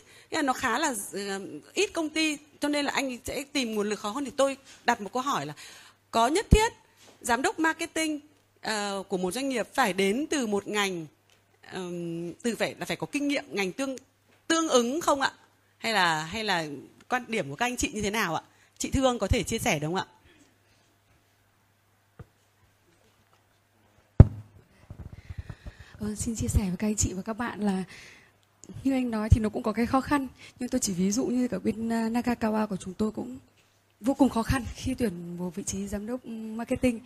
[0.41, 1.39] nó khá là ờ,
[1.73, 4.25] ít công ty cho nên là anh sẽ tìm nguồn lực khó hơn.
[4.25, 5.53] Thì tôi đặt một câu hỏi là
[6.11, 6.73] có nhất thiết
[7.21, 8.19] giám đốc marketing
[8.67, 11.05] uh, của một doanh nghiệp phải đến từ một ngành
[11.73, 13.95] um, từ phải là phải có kinh nghiệm ngành tương
[14.47, 15.33] tương ứng không ạ?
[15.77, 16.65] Hay là hay là
[17.09, 18.43] quan điểm của các anh chị như thế nào ạ?
[18.83, 20.13] Chị thương có thể chia sẻ đúng không ạ?
[25.99, 27.83] Ờ, xin chia sẻ với các anh chị và các bạn là
[28.83, 30.27] như anh nói thì nó cũng có cái khó khăn.
[30.59, 33.37] Nhưng tôi chỉ ví dụ như ở bên à, uh, Nakakawa của chúng tôi cũng
[34.03, 36.99] vô cùng khó khăn khi tuyển một vị trí giám đốc marketing.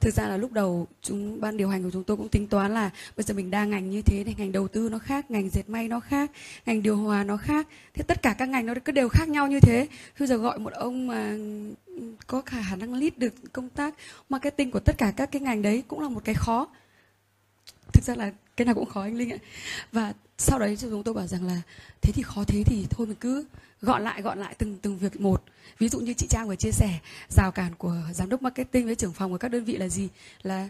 [0.00, 2.74] Thực ra là lúc đầu chúng, ban điều hành của chúng tôi cũng tính toán
[2.74, 5.50] là bây giờ mình đa ngành như thế này, ngành đầu tư nó khác, ngành
[5.50, 6.30] dệt may nó khác,
[6.66, 7.66] ngành điều hòa nó khác.
[7.94, 9.88] Thế tất cả các ngành nó cứ đều khác nhau như thế.
[10.18, 11.36] Bây giờ gọi một ông mà,
[12.26, 13.94] có khả năng lead được công tác
[14.28, 16.68] marketing của tất cả các cái ngành đấy cũng là một cái khó
[17.92, 19.38] thực ra là cái nào cũng khó anh linh ạ.
[19.92, 21.62] Và sau đấy chúng tôi bảo rằng là,
[22.00, 23.44] thế thì khó thế thì thôi mình cứ
[23.80, 25.42] gọn lại gọn lại từng từng việc một.
[25.78, 26.98] Ví dụ như chị trang vừa chia sẻ,
[27.28, 30.08] rào cản của giám đốc marketing với trưởng phòng của các đơn vị là gì?
[30.42, 30.68] Là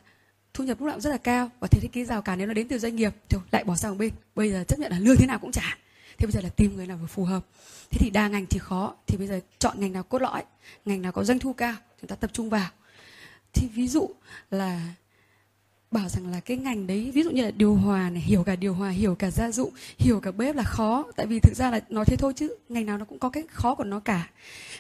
[0.55, 1.51] thu nhập lúc nào cũng rất là cao.
[1.61, 3.15] Và thế thì cái rào cản nếu nó đến từ doanh nghiệp.
[3.29, 4.11] Thì lại bỏ sang một bên.
[4.35, 5.79] Bây giờ chấp nhận là lương thế nào cũng trả.
[6.19, 7.47] Thế bây giờ là tìm người nào vừa phù hợp.
[7.91, 8.95] Thế thì đa ngành thì khó.
[9.07, 10.43] Thì bây giờ chọn ngành nào cốt lõi,
[10.85, 12.71] ngành nào có doanh thu cao, chúng ta tập trung vào.
[13.53, 14.11] Thì ví dụ
[14.51, 14.81] là
[15.91, 18.57] bảo rằng là cái ngành đấy, ví dụ như là điều hòa này, hiểu cả
[18.57, 21.05] điều hòa, hiểu cả gia dụng hiểu cả bếp là khó.
[21.17, 23.45] Tại vì thực ra là nói thế thôi chứ, ngành nào nó cũng có cái
[23.51, 24.31] khó của nó cả.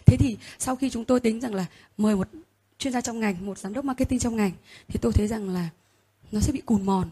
[0.07, 1.67] Thế thì sau khi chúng tôi tính rằng là
[1.99, 2.29] mời một
[2.79, 4.53] chuyên gia trong ngành, một giám đốc marketing trong ngành,
[4.89, 5.69] thì tôi thấy rằng là
[6.33, 7.11] nó sẽ bị cùn mòn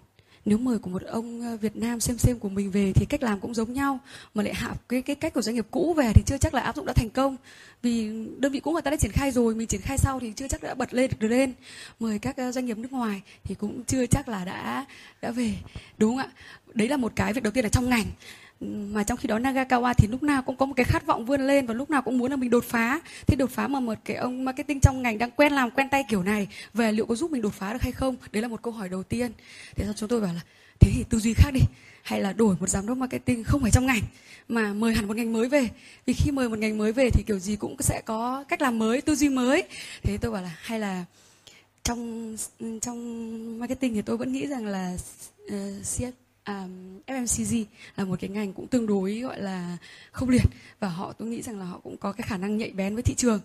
[0.49, 3.23] nếu mời của một ông ờ, Việt Nam xem xem của mình về thì cách
[3.23, 3.99] làm cũng giống nhau,
[4.35, 6.61] mà lại hạ cái cái cách của doanh nghiệp cũ về thì chưa chắc là
[6.61, 7.37] áp dụng đã thành công.
[7.83, 10.33] Vì đơn vị cũ người ta đã triển khai rồi, mình triển khai sau thì
[10.37, 11.53] chưa chắc đã bật lên, được lên.
[12.01, 14.87] Mời các ờ, doanh nghiệp nước ngoài thì cũng chưa chắc là đã
[15.23, 15.55] đã về,
[15.99, 16.33] đúng không ạ?
[16.75, 18.07] Đấy là một cái việc đầu tiên là trong ngành
[18.61, 21.47] mà trong khi đó Nagakawa thì lúc nào cũng có một cái khát vọng vươn
[21.47, 23.01] lên và lúc nào cũng muốn là mình đột phá.
[23.27, 26.05] Thế đột phá mà một cái ông marketing trong ngành đang quen làm quen tay
[26.09, 28.17] kiểu này về liệu có giúp mình đột phá được hay không?
[28.33, 29.33] Đấy là một câu hỏi đầu tiên.
[29.77, 30.41] Thế sau chúng tôi bảo là
[30.81, 31.61] thế thì tư duy khác đi.
[32.03, 34.03] Hay là đổi một giám đốc marketing không phải trong ngành
[34.49, 35.69] mà mời hẳn một ngành mới về.
[36.07, 38.79] Vì khi mời một ngành mới về thì kiểu gì cũng sẽ có cách làm
[38.79, 39.63] mới tư duy mới.
[40.03, 41.05] Thế tôi bảo là hay là
[41.83, 42.37] trong
[42.83, 44.97] trong marketing thì tôi vẫn nghĩ rằng là
[45.47, 45.87] uh,
[46.49, 47.65] um, FMCG
[47.97, 49.77] là một cái ngành cũng tương đối gọi là
[50.13, 50.43] không liệt
[50.81, 53.03] và họ tôi nghĩ rằng là họ cũng có cái khả năng nhạy bén với
[53.03, 53.41] thị trường.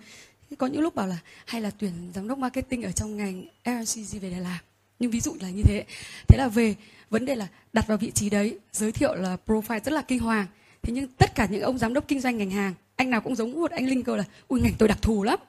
[0.58, 4.20] Có những lúc bảo là hay là tuyển giám đốc marketing ở trong ngành FMCG
[4.20, 4.60] về để làm
[5.00, 5.86] nhưng ví dụ là như thế.
[6.28, 6.76] Thế là về
[7.10, 10.20] vấn đề là đặt vào vị trí đấy giới thiệu là profile rất là kinh
[10.20, 10.46] hoàng.
[10.82, 13.36] Thế nhưng tất cả những ông giám đốc kinh doanh ngành hàng anh nào cũng
[13.36, 15.40] giống một anh linh cơ là ui ngành tôi đặc thù lắm.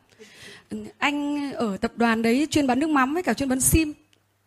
[0.98, 3.92] Anh ở tập đoàn đấy chuyên bán nước mắm với cả chuyên bán sim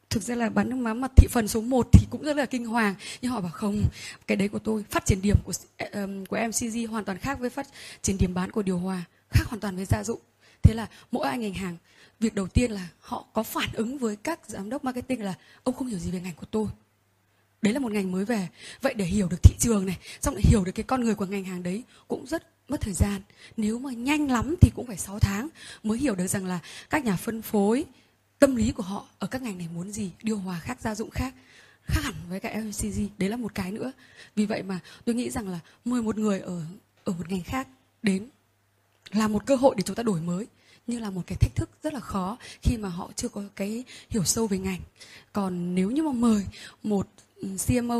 [0.09, 2.45] thực ra là bán nước mắm mà thị phần số 1 thì cũng rất là
[2.45, 2.95] kinh hoàng.
[3.21, 3.83] Nhưng họ bảo không
[4.27, 5.53] cái đấy của tôi phát triển điểm của
[5.93, 7.67] um, của MCG hoàn toàn khác với phát
[8.01, 10.19] triển điểm bán của điều hòa khác hoàn toàn với gia dụng.
[10.63, 11.77] Thế là mỗi anh ngành hàng
[12.19, 15.75] việc đầu tiên là họ có phản ứng với các giám đốc marketing là ông
[15.75, 16.67] không hiểu gì về ngành của tôi.
[17.61, 18.47] Đấy là một ngành mới về.
[18.81, 21.25] Vậy để hiểu được thị trường này xong lại hiểu được cái con người của
[21.25, 23.21] ngành hàng đấy cũng rất mất thời gian.
[23.57, 25.49] Nếu mà nhanh lắm thì cũng phải 6 tháng
[25.83, 27.85] mới hiểu được rằng là các nhà phân phối
[28.39, 31.09] tâm lý của họ ở các ngành này muốn gì, điều hòa khác, gia dụng
[31.09, 31.33] khác
[31.87, 33.91] khác hẳn với cả FMCG đấy là một cái nữa.
[34.35, 36.61] Vì vậy mà tôi nghĩ rằng là mời một người ở
[37.03, 37.67] ở một ngành khác
[38.03, 38.27] đến
[39.11, 40.47] là một cơ hội để chúng ta đổi mới,
[40.87, 43.83] như là một cái thách thức rất là khó khi mà họ chưa có cái
[44.09, 44.79] hiểu sâu về ngành.
[45.33, 46.45] Còn nếu như mà mời
[46.83, 47.99] một ừ, CMO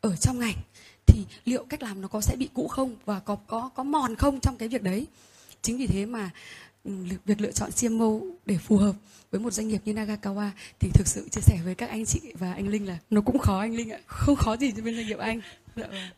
[0.00, 0.56] ở trong ngành,
[1.06, 4.16] thì liệu cách làm nó có sẽ bị cũ không và có có có mòn
[4.16, 5.06] không trong cái việc đấy?
[5.62, 6.30] Chính vì thế mà
[6.84, 6.90] Ừ,
[7.24, 8.10] việc lựa chọn CMO
[8.46, 8.94] để phù hợp
[9.30, 12.20] với một doanh nghiệp như Nagakawa thì thực sự chia sẻ với các anh chị
[12.34, 13.98] và anh Linh là nó cũng khó anh Linh ạ.
[14.06, 15.40] Không khó gì cho bên doanh nghiệp anh.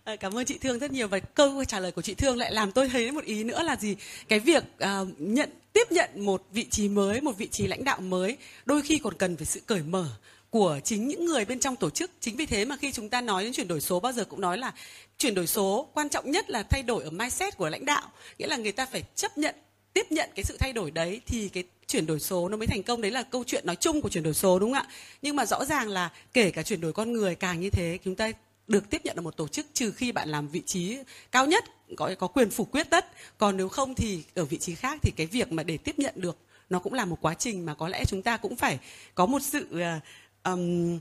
[0.04, 1.08] À, cảm ơn chị Thương rất nhiều.
[1.08, 3.76] Và câu trả lời của chị Thương lại làm tôi thấy một ý nữa là
[3.76, 3.96] gì?
[4.28, 8.00] Cái việc uh, nhận tiếp nhận một vị trí mới một vị trí lãnh đạo
[8.00, 10.06] mới đôi khi còn cần phải sự cởi mở
[10.50, 12.10] của chính những người bên trong tổ chức.
[12.20, 14.40] Chính vì thế mà khi chúng ta nói đến chuyển đổi số bao giờ cũng
[14.40, 14.72] nói là
[15.18, 18.02] chuyển đổi số quan trọng nhất là thay đổi ở mindset của lãnh đạo.
[18.38, 19.54] Nghĩa là người ta phải chấp nhận
[19.92, 22.82] tiếp nhận cái sự thay đổi đấy thì cái chuyển đổi số nó mới thành
[22.82, 23.00] công.
[23.00, 24.88] Đấy là câu chuyện nói chung của chuyển đổi số đúng không ạ?
[25.22, 28.14] Nhưng mà rõ ràng là kể cả chuyển đổi con người càng như thế chúng
[28.14, 28.32] ta
[28.68, 30.98] được tiếp nhận ở một tổ chức trừ khi bạn làm vị trí
[31.32, 31.64] cao nhất
[31.96, 33.06] có có quyền phủ quyết tất.
[33.38, 36.14] Còn nếu không thì ở vị trí khác thì cái việc mà để tiếp nhận
[36.16, 36.36] được
[36.70, 38.78] nó cũng là một quá trình mà có lẽ chúng ta cũng phải
[39.14, 40.02] có một sự uh,
[40.44, 40.98] um,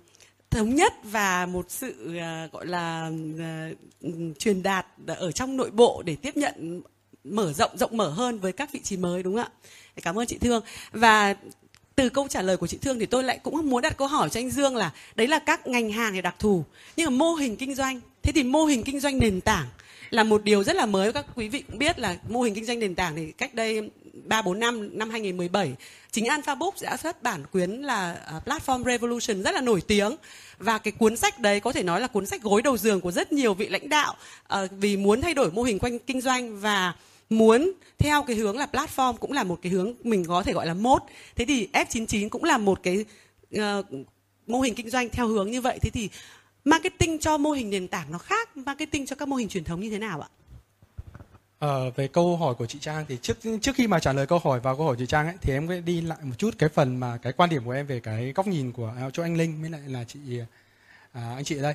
[0.49, 3.12] thống nhất và một sự uh, gọi là
[4.08, 6.82] uh, truyền đạt ở trong nội bộ để tiếp nhận
[7.23, 10.01] mở rộng rộng mở hơn với các vị trí mới đúng không ạ?
[10.01, 10.63] Cảm ơn chị thương.
[10.91, 11.36] Và
[11.95, 14.29] từ câu trả lời của chị thương thì tôi lại cũng muốn đặt câu hỏi
[14.29, 16.63] cho anh dương là đấy là các ngành hàng thì đặc thù
[16.95, 19.67] nhưng mà mô hình kinh doanh thế thì mô hình kinh doanh nền tảng
[20.10, 21.13] là một điều rất là mới.
[21.13, 23.89] Các quý vị cũng biết là mô hình kinh doanh nền tảng thì cách đây
[24.25, 25.73] 3 4 năm năm 2017
[26.12, 30.15] chính Alpha Books đã xuất bản quyến là à, Platform Revolution rất là nổi tiếng.
[30.58, 33.12] Và cái cuốn sách đấy có thể nói là cuốn sách gối đầu giường của
[33.12, 34.15] rất nhiều vị lãnh đạo
[34.53, 36.93] uh, vì muốn thay đổi mô hình quanh kinh doanh và
[37.30, 40.65] muốn theo cái hướng là platform cũng là một cái hướng mình có thể gọi
[40.65, 41.02] là mốt
[41.36, 43.06] thế thì F99 cũng là một cái
[43.58, 43.62] uh,
[44.48, 45.80] mô hình kinh doanh theo hướng như vậy.
[45.82, 46.10] Thế thì
[46.65, 49.80] marketing cho mô hình nền tảng nó khác marketing cho các mô hình truyền thống
[49.80, 50.30] như thế nào ạ?
[51.60, 54.39] Ờ, về câu hỏi của chị Trang thì trước trước khi mà trả lời câu
[54.44, 56.70] hỏi vào câu hỏi chị Trang ấy thì em sẽ đi lại một chút cái
[56.70, 59.38] phần mà cái quan điểm của em về cái góc nhìn của à, chỗ anh
[59.38, 60.20] Linh với lại là chị
[61.12, 61.74] à, anh chị ở đây.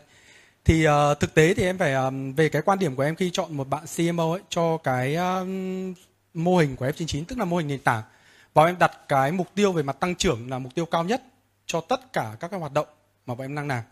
[0.64, 3.30] Thì uh, thực tế thì em phải um, về cái quan điểm của em khi
[3.30, 5.94] chọn một bạn CMO ấy cho cái um,
[6.34, 8.02] mô hình của F99 tức là mô hình nền tảng
[8.54, 11.22] và em đặt cái mục tiêu về mặt tăng trưởng là mục tiêu cao nhất
[11.66, 12.86] cho tất cả các cái hoạt động
[13.26, 13.82] mà bọn em đang làm.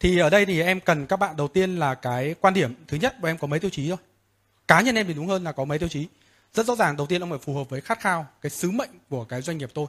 [0.00, 2.96] Thì ở đây thì em cần các bạn đầu tiên là cái quan điểm thứ
[2.96, 3.98] nhất bọn em có mấy tiêu chí thôi.
[4.68, 6.08] Cá nhân em thì đúng hơn là có mấy tiêu chí.
[6.54, 8.90] Rất rõ ràng đầu tiên ông phải phù hợp với khát khao cái sứ mệnh
[9.08, 9.86] của cái doanh nghiệp tôi.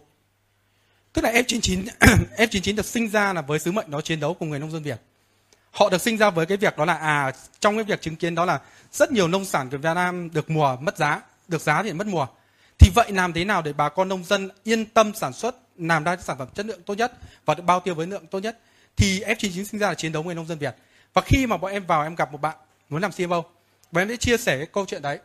[1.14, 1.86] Tức là F99
[2.38, 4.84] F99 được sinh ra là với sứ mệnh đó chiến đấu cùng người nông dân
[4.84, 5.02] Việt
[5.72, 8.36] họ được sinh ra với cái việc đó là à trong cái việc chứng kiến
[8.36, 8.60] đó là
[8.92, 12.08] rất nhiều nông sản của Việt Nam được mùa mất giá, được giá thì mất
[12.08, 12.28] mùa.
[12.80, 16.04] Thì vậy làm thế nào để bà con nông dân yên tâm sản xuất, làm
[16.04, 17.14] ra sản phẩm chất lượng tốt nhất
[17.46, 18.60] và được bao tiêu với lượng tốt nhất?
[18.96, 20.76] Thì F99 sinh ra là chiến đấu người nông dân Việt.
[21.14, 22.58] Và khi mà bọn em vào em gặp một bạn
[22.90, 23.44] muốn làm CMO
[23.92, 25.20] và em sẽ chia sẻ cái câu chuyện đấy.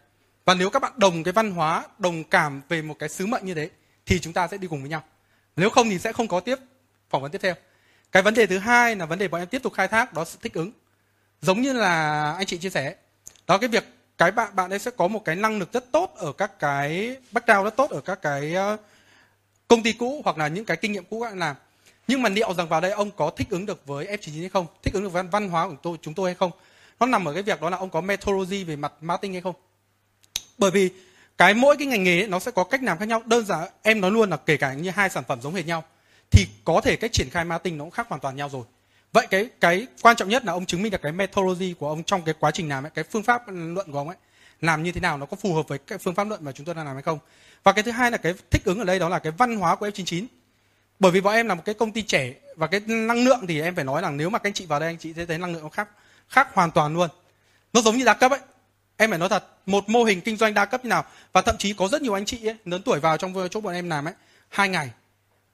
[0.45, 3.47] Và nếu các bạn đồng cái văn hóa, đồng cảm về một cái sứ mệnh
[3.47, 3.71] như thế,
[4.07, 5.03] thì chúng ta sẽ đi cùng với nhau.
[5.57, 6.59] Nếu không thì sẽ không có tiếp
[7.11, 7.55] phỏng vấn tiếp theo
[8.15, 10.25] cái vấn đề thứ hai là vấn đề bọn em tiếp tục khai thác đó
[10.25, 10.73] sự thích ứng.
[11.41, 12.95] Giống như là anh chị chia sẻ
[13.47, 13.85] đó cái việc
[14.19, 17.17] cái bạn bạn ấy sẽ có một cái năng lực rất tốt ở các cái
[17.33, 18.77] background rất tốt ở các cái ờ,
[19.69, 21.57] công ty cũ hoặc là những cái kinh nghiệm cũ các bạn làm.
[22.07, 24.67] Nhưng mà liệu rằng vào đây ông có thích ứng được với F99 hay không?
[24.83, 26.51] Thích ứng được với văn hóa của tôi chúng tôi hay không?
[27.01, 29.55] Nó nằm ở cái việc đó là ông có methodology về mặt marketing hay không?
[30.59, 30.91] Bởi vì
[31.39, 33.23] cái mỗi cái ngành nghề ấy, nó sẽ có cách làm khác nhau.
[33.27, 35.85] Đơn giản em nói luôn là kể cả như hai sản phẩm giống hệt nhau
[36.35, 38.65] thì có thể cách triển khai marketing nó cũng khác hoàn toàn nhau rồi.
[39.13, 42.05] Vậy cái cái quan trọng nhất là ông chứng minh được cái methodology của ông
[42.05, 44.17] trong cái quá trình làm ấy, cái phương pháp luận của ông ấy
[44.61, 46.67] làm như thế nào nó có phù hợp với cái phương pháp luận mà chúng
[46.67, 47.19] tôi đang làm hay không.
[47.65, 49.77] Và cái thứ hai là cái thích ứng ở đây đó là cái văn hóa
[49.77, 50.27] của F99.
[50.99, 53.61] Bởi vì bọn em là một cái công ty trẻ và cái năng lượng thì
[53.61, 55.39] em phải nói là nếu mà các anh chị vào đây anh chị sẽ thấy
[55.39, 55.89] năng lượng nó khác
[56.29, 57.09] khác hoàn toàn luôn.
[57.73, 58.41] Nó giống như đa cấp ấy.
[58.97, 61.57] Em phải nói thật một mô hình kinh doanh đa cấp như nào và thậm
[61.59, 64.05] chí có rất nhiều anh chị ấy, lớn tuổi vào trong chỗ bọn em làm
[64.05, 64.15] ấy
[64.49, 64.91] hai ngày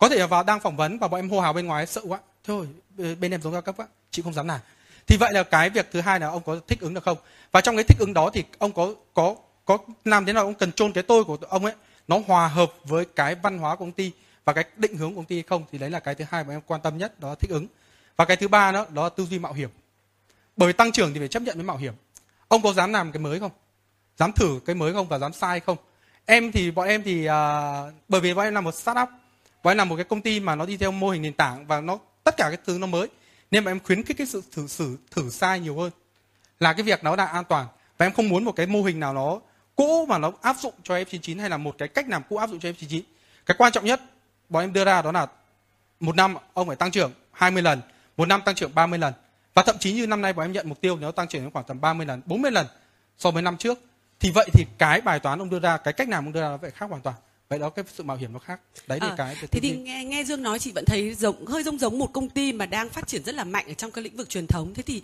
[0.00, 2.00] có thể là vào đang phỏng vấn và bọn em hô hào bên ngoài sợ
[2.04, 2.18] quá.
[2.44, 2.66] Thôi
[2.98, 4.60] ờ, bên em giống cao cấp quá chị không dám làm.
[5.06, 7.18] Thì vậy là cái việc thứ hai là ông có thích ứng được không?
[7.52, 9.34] Và trong cái thích ứng đó thì ông có có
[9.64, 11.74] có làm thế nào ông cần chôn cái tôi của ông ấy?
[12.08, 14.12] Nó hòa hợp với cái văn hóa của công ty
[14.44, 15.64] và cái định hướng của công ty hay không?
[15.72, 17.66] Thì đấy là cái thứ hai mà em quan tâm nhất đó là thích ứng.
[18.16, 19.70] Và cái thứ ba đó đó là tư duy mạo hiểm.
[20.56, 21.94] Bởi vì tăng trưởng thì phải chấp nhận với mạo hiểm.
[22.48, 23.52] Ông có dám làm cái mới không?
[24.16, 25.76] Dám thử cái mới không và dám sai không?
[26.26, 27.32] Em thì bọn em thì uh,
[28.08, 29.08] bởi vì bọn em là một startup
[29.62, 31.66] và em là một cái công ty mà nó đi theo mô hình nền tảng
[31.66, 33.08] và nó tất cả cái thứ nó mới.
[33.50, 35.90] Nên mà em khuyến khích cái sự thử thử thử sai nhiều hơn.
[36.60, 37.66] Là cái việc nó là an toàn.
[37.98, 39.40] Và em không muốn một cái mô hình nào nó
[39.76, 42.50] cũ mà nó áp dụng cho F99 hay là một cái cách làm cũ áp
[42.50, 43.02] dụng cho F99
[43.46, 44.00] cái quan trọng nhất
[44.48, 45.26] bọn em đưa ra đó là
[46.00, 47.80] một năm ông phải tăng trưởng 20 lần
[48.20, 49.14] một năm tăng trưởng 30 lần.
[49.54, 51.64] Và thậm chí như năm nay bọn em nhận mục tiêu nếu tăng trưởng khoảng
[51.64, 52.66] tầm 30 lần, 40 lần
[53.18, 53.78] so với năm trước.
[54.20, 56.48] Thì vậy thì cái bài toán ông đưa ra, cái cách làm ông đưa ra
[56.48, 57.16] nó phải khác hoàn toàn.
[57.50, 58.60] Vậy đó cái sự mạo hiểm nó khác.
[58.86, 61.46] Đấy thì à, cái, cái Thế thì nghe nghe Dương nói chị vẫn thấy giống
[61.46, 63.90] hơi giống giống một công ty mà đang phát triển rất là mạnh ở trong
[63.90, 64.74] cái lĩnh vực truyền thống.
[64.74, 65.02] Thế thì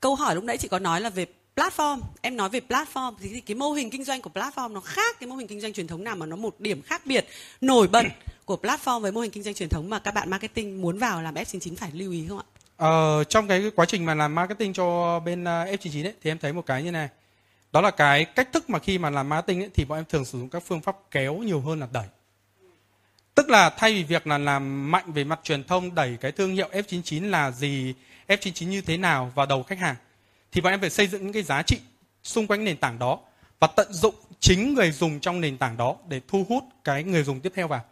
[0.00, 3.40] câu hỏi lúc nãy chị có nói là về platform em nói về platform thì
[3.40, 5.86] cái mô hình kinh doanh của platform nó khác cái mô hình kinh doanh truyền
[5.86, 7.26] thống nào mà nó một điểm khác biệt
[7.60, 8.04] nổi bật
[8.44, 11.22] của platform với mô hình kinh doanh truyền thống mà các bạn marketing muốn vào
[11.22, 12.44] làm F99 phải lưu ý không ạ?
[12.76, 16.38] Ờ, trong cái quá trình mà làm marketing cho bên uh, F99 ấy, thì em
[16.38, 17.08] thấy một cái như này.
[17.76, 20.24] Đó là cái cách thức mà khi mà làm marketing ấy, thì bọn em thường
[20.24, 22.06] sử dụng các phương pháp kéo nhiều hơn là đẩy.
[23.34, 26.54] tức là thay vì việc là làm mạnh về mặt truyền thông đẩy cái thương
[26.54, 27.94] hiệu F99 là gì
[28.28, 29.96] F99 như thế nào vào đầu khách hàng
[30.52, 31.78] thì bọn em phải xây dựng những cái giá trị
[32.22, 33.18] xung quanh nền tảng đó
[33.60, 37.22] và tận dụng chính người dùng trong nền tảng đó để thu hút cái người
[37.22, 37.84] dùng tiếp theo vào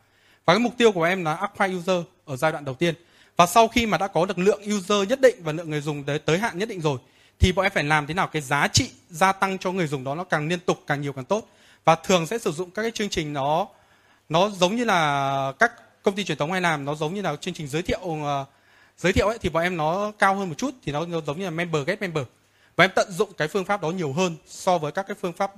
[0.44, 2.94] và cái mục tiêu của em là acquire user ở giai đoạn đầu tiên
[3.36, 6.04] và sau khi mà đã có được lượng user nhất định và lượng người dùng
[6.04, 6.98] tới, tới hạn nhất định rồi
[7.38, 10.04] thì bọn em phải làm thế nào cái giá trị gia tăng cho người dùng
[10.04, 11.48] đó nó càng liên tục càng nhiều càng tốt.
[11.84, 13.68] Và thường sẽ sử dụng các cái chương trình nó
[14.28, 17.36] nó giống như là các công ty truyền thống hay làm nó giống như là
[17.36, 18.48] chương trình giới thiệu uh,
[18.98, 21.38] giới thiệu ấy thì bọn em nó cao hơn một chút thì nó, nó giống
[21.38, 22.24] như là member get member.
[22.76, 25.32] Và em tận dụng cái phương pháp đó nhiều hơn so với các cái phương
[25.32, 25.52] pháp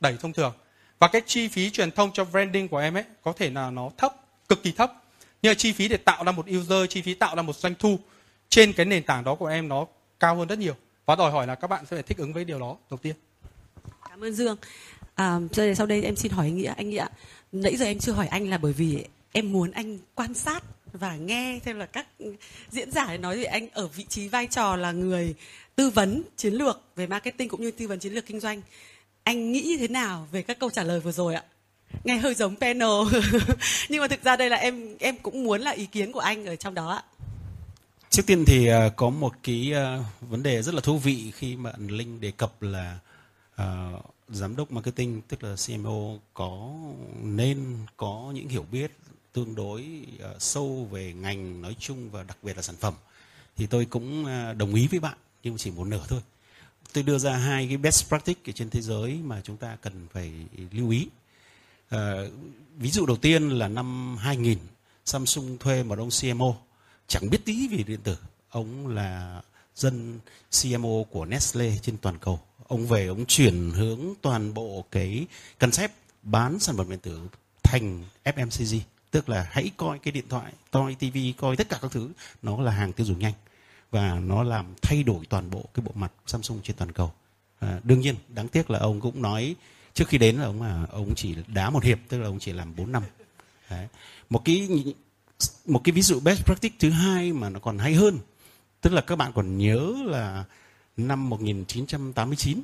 [0.00, 0.52] đẩy thông thường.
[0.98, 3.90] Và cái chi phí truyền thông cho branding của em ấy có thể là nó
[3.96, 4.12] thấp
[4.48, 4.92] cực kỳ thấp.
[5.42, 7.74] Nhưng mà chi phí để tạo ra một user chi phí tạo ra một doanh
[7.78, 7.98] thu
[8.48, 9.86] trên cái nền tảng đó của em nó
[10.20, 10.74] cao hơn rất nhiều
[11.10, 12.76] và đòi hỏi là các bạn sẽ phải thích ứng với điều đó.
[12.90, 13.14] Đầu tiên.
[14.08, 14.56] Cảm ơn dương.
[15.14, 15.38] À,
[15.76, 17.06] sau đây em xin hỏi anh nghĩa anh nghĩa
[17.52, 21.16] nãy giờ em chưa hỏi anh là bởi vì em muốn anh quan sát và
[21.16, 22.06] nghe xem là các
[22.70, 25.34] diễn giả nói thì anh ở vị trí vai trò là người
[25.76, 28.62] tư vấn chiến lược về marketing cũng như tư vấn chiến lược kinh doanh.
[29.22, 31.44] Anh nghĩ thế nào về các câu trả lời vừa rồi ạ?
[32.04, 32.88] Nghe hơi giống panel.
[33.88, 36.46] Nhưng mà thực ra đây là em em cũng muốn là ý kiến của anh
[36.46, 37.02] ở trong đó ạ
[38.10, 41.56] trước tiên thì ờ, có một cái ờ, vấn đề rất là thú vị khi
[41.56, 42.98] mà linh đề cập là
[43.62, 46.72] uh, giám đốc marketing tức là CMO có
[47.22, 48.92] nên có những hiểu biết
[49.32, 52.94] tương đối uh, sâu về ngành nói chung và đặc biệt là sản phẩm.
[53.56, 56.20] Thì tôi cũng uh, đồng ý với bạn nhưng chỉ một nửa thôi.
[56.92, 60.06] Tôi đưa ra hai cái best practice ở trên thế giới mà chúng ta cần
[60.12, 60.32] phải
[60.72, 61.08] lưu ý.
[61.94, 61.98] Uh,
[62.76, 64.58] ví dụ đầu tiên là năm 2000
[65.04, 66.54] Samsung thuê một ông CMO
[67.10, 68.16] chẳng biết tí về điện tử.
[68.50, 69.42] Ông là
[69.74, 70.20] dân
[70.62, 72.40] CMO của Nestle trên toàn cầu.
[72.68, 75.26] Ông về ông chuyển hướng toàn bộ cái
[75.58, 75.92] concept
[76.22, 77.20] bán sản phẩm điện tử
[77.62, 81.92] thành FMCG tức là hãy coi cái điện thoại coi TV coi tất cả các
[81.92, 82.10] thứ.
[82.42, 83.34] Nó là hàng tiêu dùng nhanh.
[83.90, 87.12] Và nó làm thay đổi toàn bộ cái bộ mặt Samsung trên toàn cầu.
[87.58, 89.54] À, đương nhiên đáng tiếc là ông cũng nói
[89.94, 92.52] trước khi đến là ông là ông chỉ đá một hiệp tức là ông chỉ
[92.52, 93.02] làm 4 năm.
[93.70, 93.86] Đấy.
[94.30, 94.68] một cái
[95.66, 98.18] một cái ví dụ best practice thứ hai mà nó còn hay hơn
[98.80, 100.44] tức là các bạn còn nhớ là
[100.96, 102.62] năm 1989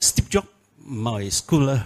[0.00, 0.42] Steve Jobs
[0.78, 1.78] mời Schuller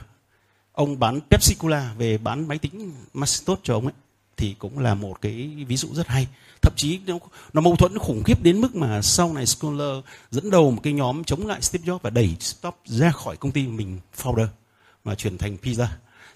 [0.73, 3.95] ông bán Pepsi Cola về bán máy tính Macintosh cho ông ấy
[4.37, 6.27] thì cũng là một cái ví dụ rất hay.
[6.63, 7.19] Thậm chí nó,
[7.53, 10.93] nó mâu thuẫn khủng khiếp đến mức mà sau này Schuller dẫn đầu một cái
[10.93, 14.47] nhóm chống lại Steve Jobs và đẩy Stop ra khỏi công ty mình founder
[15.05, 15.87] mà chuyển thành Pizza.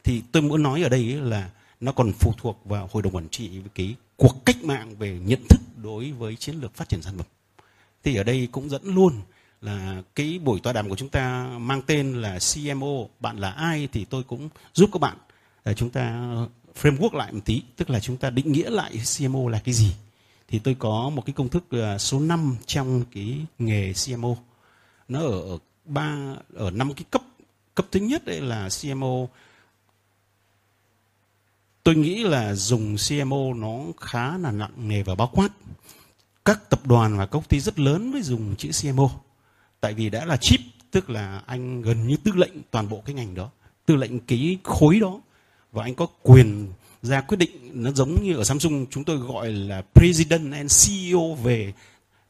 [0.04, 3.28] Thì tôi muốn nói ở đây là nó còn phụ thuộc vào hội đồng quản
[3.28, 7.02] trị với cái cuộc cách mạng về nhận thức đối với chiến lược phát triển
[7.02, 7.26] sản phẩm.
[8.04, 9.12] Thì ở đây cũng dẫn luôn
[9.60, 13.88] là cái buổi tọa đàm của chúng ta mang tên là CMO bạn là ai
[13.92, 15.16] thì tôi cũng giúp các bạn.
[15.64, 16.34] Để chúng ta
[16.82, 19.94] framework lại một tí, tức là chúng ta định nghĩa lại CMO là cái gì.
[20.48, 24.36] Thì tôi có một cái công thức là số 5 trong cái nghề CMO
[25.08, 27.22] nó ở ba, ở năm cái cấp.
[27.74, 29.26] Cấp thứ nhất đấy là CMO
[31.86, 35.48] tôi nghĩ là dùng CMO nó khá là nặng nề và bao quát.
[36.44, 39.10] Các tập đoàn và công ty rất lớn mới dùng chữ CMO
[39.80, 43.14] tại vì đã là chip, tức là anh gần như tư lệnh toàn bộ cái
[43.14, 43.50] ngành đó,
[43.86, 45.20] tư lệnh cái khối đó,
[45.72, 46.68] và anh có quyền
[47.02, 47.70] ra quyết định.
[47.72, 51.72] Nó giống như ở Samsung, chúng tôi gọi là president and CEO về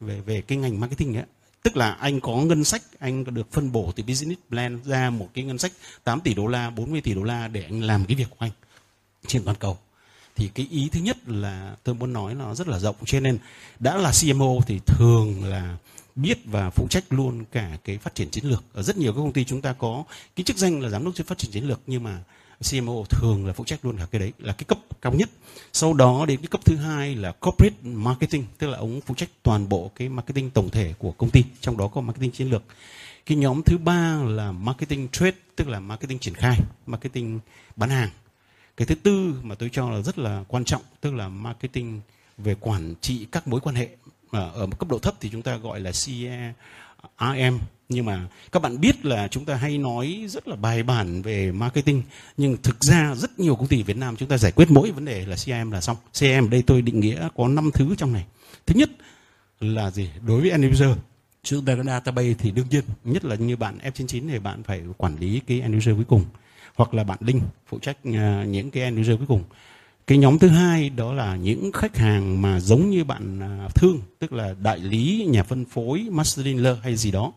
[0.00, 1.24] về về cái ngành marketing ấy.
[1.62, 5.28] Tức là anh có ngân sách, anh được phân bổ từ business plan ra một
[5.34, 5.72] cái ngân sách
[6.04, 8.50] 8 tỷ đô la 40 tỷ đô la để anh làm cái việc của anh
[9.26, 9.78] trên toàn cầu.
[10.36, 13.38] Thì cái ý thứ nhất là tôi muốn nói nó rất là rộng, cho nên
[13.80, 15.76] đã là CMO thì thường là
[16.16, 18.64] biết và phụ trách luôn cả cái phát triển chiến lược.
[18.72, 20.04] Ở rất nhiều các công ty chúng ta có
[20.36, 22.22] cái chức danh là giám đốc phát triển chiến lược, nhưng mà
[22.70, 25.30] CMO thường là phụ trách luôn cả cái đấy, là cái cấp cao nhất.
[25.72, 29.28] Sau đó đến cái cấp thứ hai là corporate marketing, tức là ông phụ trách
[29.42, 32.62] toàn bộ cái marketing tổng thể của công ty, trong đó có marketing chiến lược.
[33.26, 37.40] Cái nhóm thứ ba là marketing trade, tức là marketing triển khai, marketing
[37.76, 38.10] bán hàng
[38.76, 42.00] cái thứ tư mà tôi cho là rất là quan trọng tức là marketing
[42.38, 43.88] về quản trị các mối quan hệ
[44.30, 47.58] ở một cấp độ thấp thì chúng ta gọi là CRM
[47.88, 51.52] nhưng mà các bạn biết là chúng ta hay nói rất là bài bản về
[51.52, 52.02] marketing
[52.36, 55.04] nhưng thực ra rất nhiều công ty Việt Nam chúng ta giải quyết mỗi vấn
[55.04, 55.96] đề là CRM là xong.
[56.12, 58.24] CRM ở đây tôi định nghĩa có 5 thứ trong này.
[58.66, 58.90] Thứ nhất
[59.60, 60.10] là gì?
[60.26, 60.90] Đối với end user
[61.42, 64.82] chúng ta có database thì đương nhiên nhất là như bạn F99 thì bạn phải
[64.96, 66.24] quản lý cái end user cuối cùng
[66.76, 69.42] hoặc là bạn Linh phụ trách à, những cái end user cuối cùng.
[70.06, 74.00] Cái nhóm thứ hai đó là những khách hàng mà giống như bạn à, thương,
[74.18, 77.32] tức là đại lý, nhà phân phối master dealer hay gì đó.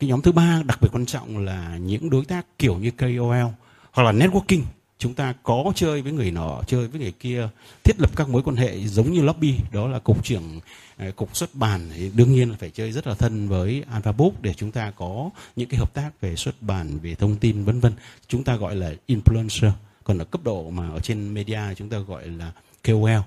[0.00, 3.46] Cái nhóm thứ ba đặc biệt quan trọng là những đối tác kiểu như KOL
[3.92, 4.62] hoặc là networking
[4.98, 7.48] chúng ta có chơi với người nọ, chơi với người kia,
[7.84, 9.54] thiết lập các mối quan hệ giống như lobby.
[9.72, 10.60] Đó là cục trưởng
[10.96, 11.90] à, cục xuất bản.
[11.96, 14.90] Thì đương nhiên là phải chơi rất là thân với Alpha Book để chúng ta
[14.90, 17.92] có những cái hợp tác về xuất bản, về thông tin, vân vân.
[18.28, 19.70] Chúng ta gọi là influencer.
[20.04, 22.52] Còn ở cấp độ mà ở trên media chúng ta gọi là
[22.84, 23.20] KOL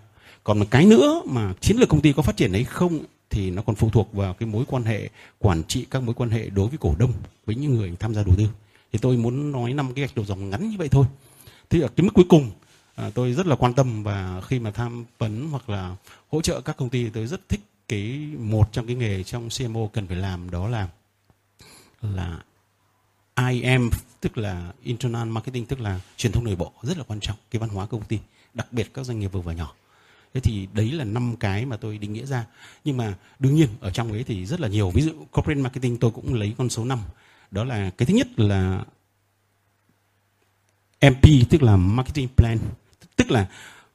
[0.44, 3.00] còn một cái nữa mà chiến lược công ty có phát triển hay không
[3.30, 5.10] thì nó còn phụ thuộc vào cái mối quan hệ,
[5.40, 7.12] quản trị các mối quan hệ đối với cổ đông,
[7.46, 8.48] với những người tham gia đầu tư.
[8.94, 11.06] Thì tôi muốn nói năm cái gạch đầu dòng ngắn như vậy thôi
[11.72, 12.52] thì ở cái mức cuối cùng
[12.96, 15.96] à, tôi rất là quan tâm và khi mà tham vấn hoặc là
[16.30, 19.88] hỗ trợ các công ty tôi rất thích cái một trong cái nghề trong CMO
[19.94, 20.88] cần phải làm đó là
[22.02, 22.44] là
[23.50, 23.90] IM
[24.22, 27.60] tức là internal marketing tức là truyền thông nội bộ rất là quan trọng cái
[27.60, 28.20] văn hóa công ty
[28.54, 29.74] đặc biệt các doanh nghiệp vừa và nhỏ.
[30.34, 32.46] Thế thì đấy là năm cái mà tôi định nghĩa ra.
[32.84, 35.98] Nhưng mà đương nhiên ở trong ấy thì rất là nhiều ví dụ corporate marketing
[35.98, 37.00] tôi cũng lấy con số 5
[37.52, 38.86] đó là cái thứ nhất là
[41.02, 42.58] MP tức là marketing plan.
[43.16, 43.48] Tức là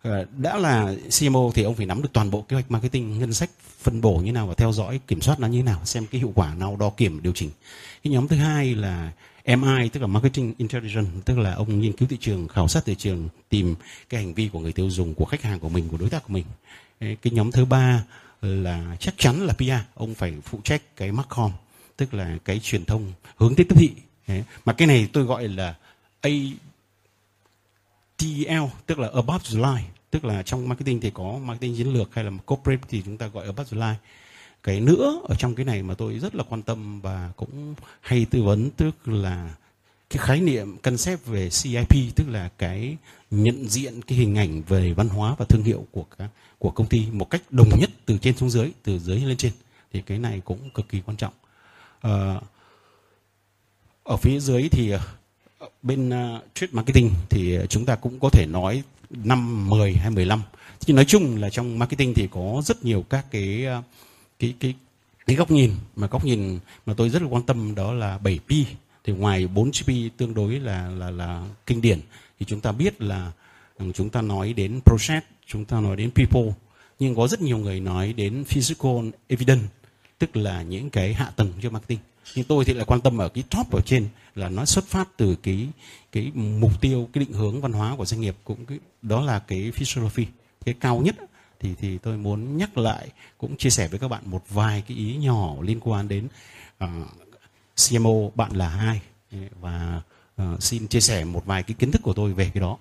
[0.02, 3.32] ờ, đã là CMO thì ông phải nắm được toàn bộ kế hoạch marketing, ngân
[3.32, 3.50] sách,
[3.82, 6.32] phân bổ như nào và theo dõi, kiểm soát nó như nào, xem cái hiệu
[6.34, 7.50] quả nào, đo kiểm, điều chỉnh.
[8.04, 9.12] Cái nhóm thứ hai là
[9.46, 12.94] MI tức là marketing intelligence, tức là ông nghiên cứu thị trường, khảo sát thị
[12.94, 13.74] trường, tìm
[14.08, 16.22] cái hành vi của người tiêu dùng, của khách hàng của mình, của đối tác
[16.26, 16.44] của mình.
[17.00, 18.04] Cái nhóm thứ ba
[18.42, 21.50] là chắc chắn là PR ông phải phụ trách cái marcom,
[21.96, 23.90] tức là cái truyền thông, hướng tới tiếp thị.
[24.64, 25.74] Mà cái này tôi gọi là
[26.20, 26.30] A
[28.16, 32.14] TEL tức là above the line tức là trong marketing thì có marketing chiến lược
[32.14, 33.96] hay là corporate thì chúng ta gọi above the line.
[34.62, 38.26] Cái nữa ở trong cái này mà tôi rất là quan tâm và cũng hay
[38.30, 39.54] tư vấn tức là
[40.10, 42.96] cái khái niệm concept về CIP tức là cái
[43.30, 46.86] nhận diện cái hình ảnh về văn hóa và thương hiệu của các của công
[46.86, 49.52] ty một cách đồng nhất từ trên xuống dưới từ dưới lên trên.
[49.92, 51.32] Thì cái này cũng cực kỳ quan trọng.
[52.00, 52.40] À,
[54.04, 54.94] ở phía dưới thì
[55.82, 60.10] bên uh, trade marketing thì à, chúng ta cũng có thể nói năm 10 hay
[60.10, 60.42] 15
[60.86, 63.82] nhưng nói chung là trong marketing thì có rất nhiều các cái à,
[64.38, 64.74] cái cái
[65.26, 65.72] cái góc nhìn.
[65.96, 68.64] Mà góc nhìn mà tôi rất là quan tâm đó là 7P
[69.04, 72.00] thì ngoài 4P tương đối là là là kinh điển
[72.38, 73.32] thì chúng ta biết là
[73.94, 76.52] chúng ta nói đến process, chúng ta nói đến people.
[76.98, 79.66] Nhưng có rất nhiều người nói đến physical evidence
[80.18, 81.98] tức là những cái hạ tầng cho marketing
[82.34, 85.08] nhưng tôi thì lại quan tâm ở cái top ở trên là nó xuất phát
[85.16, 85.68] từ cái
[86.12, 89.38] cái mục tiêu cái định hướng văn hóa của doanh nghiệp cũng cái, đó là
[89.38, 90.26] cái philosophy
[90.64, 91.16] cái cao nhất.
[91.60, 93.08] Thì thì tôi muốn nhắc lại
[93.38, 96.28] cũng chia sẻ với các bạn một vài cái ý nhỏ liên quan đến
[96.78, 97.06] ờ, uh,
[97.90, 99.00] CMO bạn là ai.
[99.60, 100.02] Và
[100.42, 102.78] uh, xin chia sẻ một vài cái kiến thức của tôi về cái đó.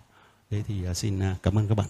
[0.50, 1.88] Thế thì uh, xin uh, cảm ơn các bạn.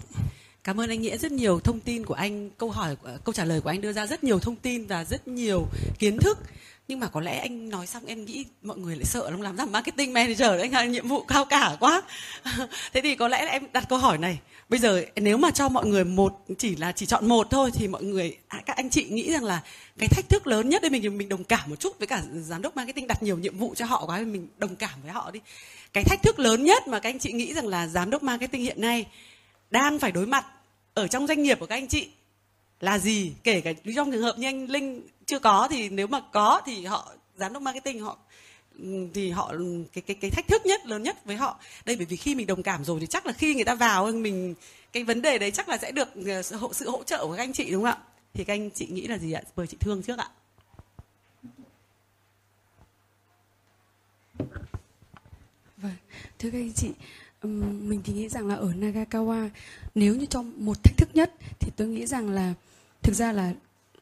[0.63, 1.17] Cảm ơn anh Nghĩa.
[1.17, 4.07] Rất nhiều thông tin của anh, câu hỏi câu trả lời của anh đưa ra
[4.07, 5.67] rất nhiều thông tin và rất nhiều
[5.99, 6.39] kiến thức.
[6.87, 9.55] Nhưng mà có lẽ anh nói xong em nghĩ mọi người lại sợ lắm, làm
[9.55, 12.01] ra marketing manager đấy, anh là nhiệm vụ cao cả quá.
[12.93, 14.39] Thế thì có lẽ em đặt câu hỏi này.
[14.69, 17.87] Bây giờ nếu mà cho mọi người một, chỉ là chỉ chọn một thôi, thì
[17.87, 19.63] mọi người à, các anh chị nghĩ rằng là
[19.97, 22.61] cái thách thức lớn nhất đây mình mình đồng cảm một chút với cả giám
[22.61, 25.39] đốc marketing đặt nhiều nhiệm vụ cho họ quá, mình đồng cảm với họ đi.
[25.93, 28.61] Cái thách thức lớn nhất mà các anh chị nghĩ rằng là giám đốc marketing
[28.61, 29.05] hiện nay
[29.71, 30.45] đang phải đối mặt
[30.93, 32.07] ở trong doanh nghiệp của các anh chị
[32.79, 36.21] là gì kể cả trong trường hợp như anh linh chưa có thì nếu mà
[36.33, 38.17] có thì họ giám đốc marketing họ
[39.13, 39.53] thì họ
[39.93, 41.59] cái cái cái thách thức nhất lớn nhất với họ.
[41.85, 44.11] Đây bởi vì khi mình đồng cảm rồi thì chắc là khi người ta vào
[44.11, 44.55] mình
[44.93, 47.43] cái vấn đề đấy chắc là sẽ được ờ, hỗ, sự hỗ trợ của các
[47.43, 47.97] anh chị đúng không ạ?
[48.33, 49.41] Thì các anh chị nghĩ là gì ạ?
[49.55, 50.29] Mời chị thương trước ạ.
[55.77, 55.95] Vâng
[56.39, 56.89] thưa các anh chị
[57.87, 59.49] mình thì nghĩ rằng là ở Nagakawa
[59.95, 62.53] nếu như trong một thách thức nhất thì tôi nghĩ rằng là
[63.01, 63.53] thực ra là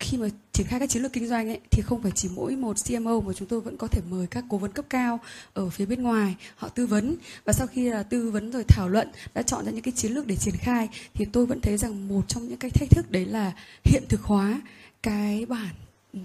[0.04, 2.56] khi mà triển khai các chiến lược kinh doanh ấy, thì không phải chỉ mỗi
[2.56, 5.20] một CMO mà chúng tôi vẫn có thể mời các cố vấn cấp cao
[5.54, 7.16] ở phía bên ngoài họ tư vấn.
[7.46, 10.12] Và sau khi là tư vấn rồi thảo luận đã chọn ra những cái chiến
[10.12, 13.12] lược để triển khai thì tôi vẫn thấy rằng một trong những cái thách thức
[13.12, 13.52] đấy là
[13.84, 14.62] hiện thực hóa
[15.04, 15.76] cái bản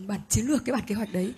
[0.06, 1.32] bản chiến lược cái bản kế hoạch đấy.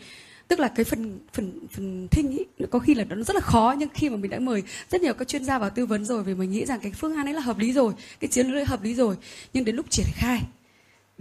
[0.48, 3.74] Tức là cái phần phần phần thinh ý có khi là nó rất là khó
[3.78, 6.24] nhưng khi mà mình đã mời rất nhiều các chuyên gia vào tư vấn rồi
[6.24, 8.56] vì mình nghĩ rằng cái phương án ấy là hợp lý rồi cái chiến lược
[8.56, 9.16] ấy hợp lý rồi.
[9.52, 10.42] Nhưng đến lúc triển khai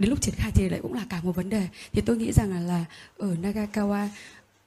[0.00, 2.32] đến lúc triển khai thì lại cũng là cả một vấn đề thì tôi nghĩ
[2.32, 2.84] rằng là, là
[3.18, 4.08] ở Nagakawa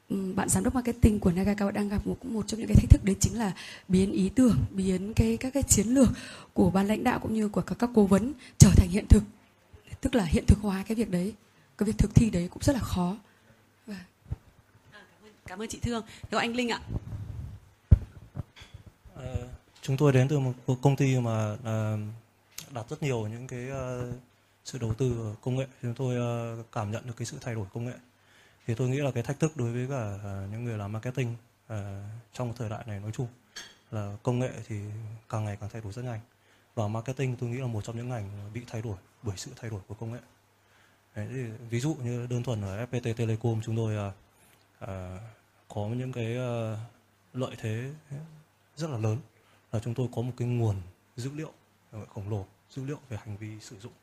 [0.09, 3.05] bạn giám đốc marketing của Nagakawa đang gặp một một trong những cái thách thức
[3.05, 3.51] đấy chính là
[3.87, 6.09] biến ý tưởng biến cái các cái chiến lược
[6.53, 9.23] của ban lãnh đạo cũng như của các các cố vấn trở thành hiện thực
[10.01, 11.33] tức là hiện thực hóa cái việc đấy
[11.77, 13.17] cái việc thực thi đấy cũng rất là khó
[15.45, 16.03] Cảm ơn chị Thương.
[16.31, 16.81] Theo anh Linh ạ.
[19.15, 19.33] À,
[19.81, 21.97] chúng tôi đến từ một công ty mà à,
[22.71, 24.01] đặt rất nhiều những cái à,
[24.65, 25.67] sự đầu tư công nghệ.
[25.81, 27.93] Chúng tôi ờ, cảm nhận được cái sự thay đổi công nghệ.
[28.67, 31.35] Thì tôi nghĩ là cái thách thức đối với cả ờ, những người làm marketing
[31.67, 32.03] ờ,
[32.33, 33.27] trong thời đại này nói chung
[33.91, 34.75] là công nghệ thì
[35.29, 36.19] càng ngày càng thay đổi rất nhanh
[36.75, 39.69] và marketing tôi nghĩ là một trong những ngành bị thay đổi bởi sự thay
[39.69, 40.19] đổi của công nghệ
[41.15, 44.11] Đấy, thì ví dụ như đơn thuần ở FPT Telecom chúng tôi à,
[44.79, 45.19] à,
[45.67, 46.77] có những cái à,
[47.33, 47.91] lợi thế
[48.75, 49.17] rất là lớn
[49.71, 50.75] là chúng tôi có một cái nguồn
[51.15, 51.51] dữ liệu
[52.13, 53.93] khổng lồ dữ liệu về hành vi sử dụng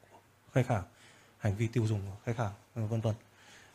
[0.53, 0.83] khách hàng
[1.39, 3.15] hành vi tiêu dùng của khách hàng vân vân.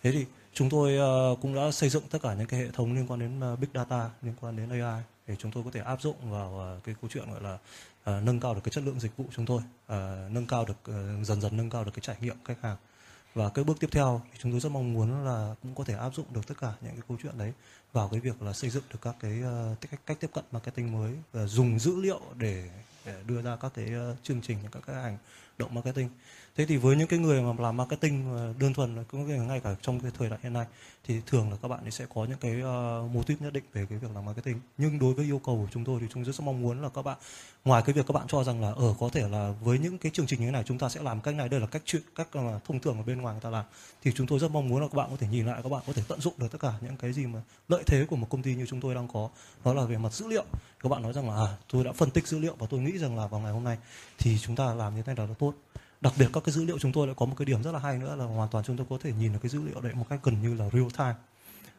[0.04, 2.94] Thế thì chúng tôi ờ, cũng đã xây dựng tất cả những cái hệ thống
[2.94, 5.80] liên quan đến ờ, big data liên quan đến AI để chúng tôi có thể
[5.80, 8.84] áp dụng vào ờ, cái câu chuyện gọi là uh, nâng cao được cái chất
[8.84, 11.92] lượng dịch vụ chúng tôi uh, nâng cao được uh, dần dần nâng cao được
[11.94, 12.78] cái trải nghiệm khách hàng.
[13.34, 15.94] Và cái bước tiếp theo thì chúng tôi rất mong muốn là cũng có thể
[15.94, 17.54] áp dụng được tất cả những cái câu chuyện đấy
[17.94, 19.44] vào cái việc là xây dựng được các cái
[19.82, 22.70] cách, cách tiếp cận marketing mới và dùng dữ liệu để,
[23.06, 23.90] để đưa ra các cái
[24.24, 25.18] chương trình các cái hành
[25.58, 26.10] động marketing
[26.58, 29.76] thế thì với những cái người mà làm marketing ờ, đơn thuần cũng ngay cả
[29.82, 30.66] trong cái thời đại hiện nay
[31.08, 33.64] thì thường là các bạn ấy sẽ có những cái uh, mô típ nhất định
[33.74, 34.60] về cái việc làm marketing.
[34.78, 36.89] Nhưng đối với yêu cầu của chúng tôi thì chúng tôi rất mong muốn là
[36.89, 37.18] các bạn
[37.66, 40.12] ngoài cái việc các bạn cho rằng là ở có thể là với những cái
[40.12, 42.01] chương trình như thế này chúng ta sẽ làm cách này đây là cách chuyện
[42.16, 43.66] cách mà thông thường ở bên ngoài người ta làm
[44.03, 45.82] thì chúng tôi rất mong muốn là các bạn có thể nhìn lại các bạn
[45.88, 48.28] có thể tận dụng được tất cả những cái gì mà lợi thế của một
[48.30, 49.30] công ty như chúng tôi đang có.
[49.66, 50.45] Đó là về mặt dữ liệu.
[50.80, 52.97] Các bạn nói rằng là à, tôi đã phân tích dữ liệu và tôi nghĩ
[52.97, 53.78] rằng là vào ngày hôm nay
[54.18, 55.53] thì chúng ta làm như thế này là tốt
[56.06, 57.80] đặc biệt các cái dữ liệu chúng tôi lại có một cái điểm rất là
[57.80, 59.93] hay nữa là hoàn toàn chúng tôi có thể nhìn được cái dữ liệu đấy
[59.95, 61.16] một cách gần như là real time.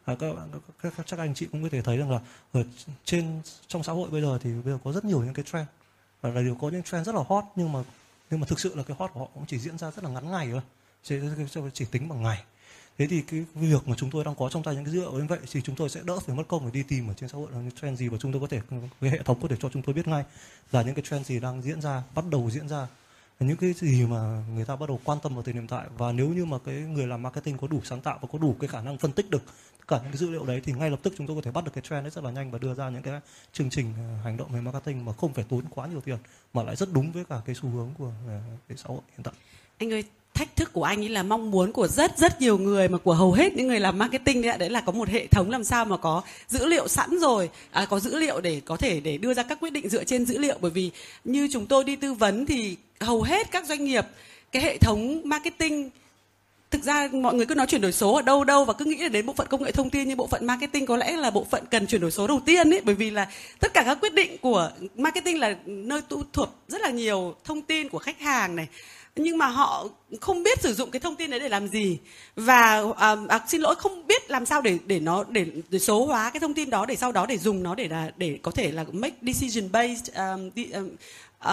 [0.05, 0.49] À, các bạn
[0.81, 2.19] các, các, chắc anh chị cũng có thể thấy rằng là
[2.53, 2.63] ở
[3.05, 5.67] trên trong xã hội bây giờ thì bây giờ có rất nhiều những cái trend.
[6.21, 7.83] Và là điều có những trend rất là hot nhưng mà
[8.29, 10.09] nhưng mà thực sự là cái hot của họ cũng chỉ diễn ra rất là
[10.09, 10.61] ngắn ngày thôi.
[11.03, 11.15] Chỉ,
[11.73, 12.43] chỉ tính bằng ngày.
[12.97, 15.11] Thế thì cái việc mà chúng tôi đang có trong tay những cái dữ liệu
[15.11, 17.29] như vậy thì chúng tôi sẽ đỡ phải mất công phải đi tìm ở trên
[17.29, 18.61] xã hội là những trend gì và chúng tôi có thể
[19.01, 20.23] cái hệ thống có thể cho chúng tôi biết ngay
[20.71, 22.87] là những cái trend gì đang diễn ra bắt đầu diễn ra
[23.39, 26.11] những cái gì mà người ta bắt đầu quan tâm vào thời điểm tại và
[26.11, 28.67] nếu như mà cái người làm marketing có đủ sáng tạo và có đủ cái
[28.67, 29.41] khả năng phân tích được
[29.79, 31.51] tất cả những cái dữ liệu đấy, thì ngay lập tức chúng tôi có thể
[31.51, 33.19] bắt được cái trend đấy rất là nhanh và đưa ra những cái
[33.53, 36.17] chương trình ờ, hành động về marketing mà không phải tốn quá nhiều tiền,
[36.53, 39.23] mà lại rất đúng với cả cái xu hướng của ờ, cái xã hội hiện
[39.23, 39.33] tại.
[39.77, 40.03] Anh ơi
[40.37, 43.13] thách thức của anh ấy là mong muốn của rất rất nhiều người mà của
[43.13, 45.85] hầu hết những người làm marketing đấy, đấy là có một hệ thống làm sao
[45.85, 47.49] mà có dữ liệu sẵn rồi.
[47.71, 50.25] À, có dữ liệu để có thể để đưa ra các quyết định dựa trên
[50.25, 50.57] dữ liệu.
[50.61, 50.91] Bởi vì
[51.23, 54.05] như chúng tôi đi tư vấn thì hầu hết các doanh nghiệp
[54.51, 55.89] cái hệ thống marketing
[56.71, 58.97] thực ra mọi người cứ nói chuyển đổi số ở đâu đâu và cứ nghĩ
[58.97, 61.31] là đến bộ phận công nghệ thông tin nhưng bộ phận marketing có lẽ là
[61.31, 62.81] bộ phận cần chuyển đổi số đầu tiên ấy.
[62.83, 63.27] Bởi vì là
[63.59, 67.61] tất cả các quyết định của marketing là nơi tu thuộc rất là nhiều thông
[67.61, 68.67] tin của khách hàng này
[69.17, 69.85] nhưng mà họ
[70.21, 71.97] không biết sử dụng cái thông tin đấy để làm gì.
[72.35, 76.05] Và à, à, xin lỗi không biết làm sao để để nó để, để số
[76.05, 78.51] hóa cái thông tin đó để sau đó để dùng nó để là để có
[78.51, 80.89] thể là make decision based um, di, um,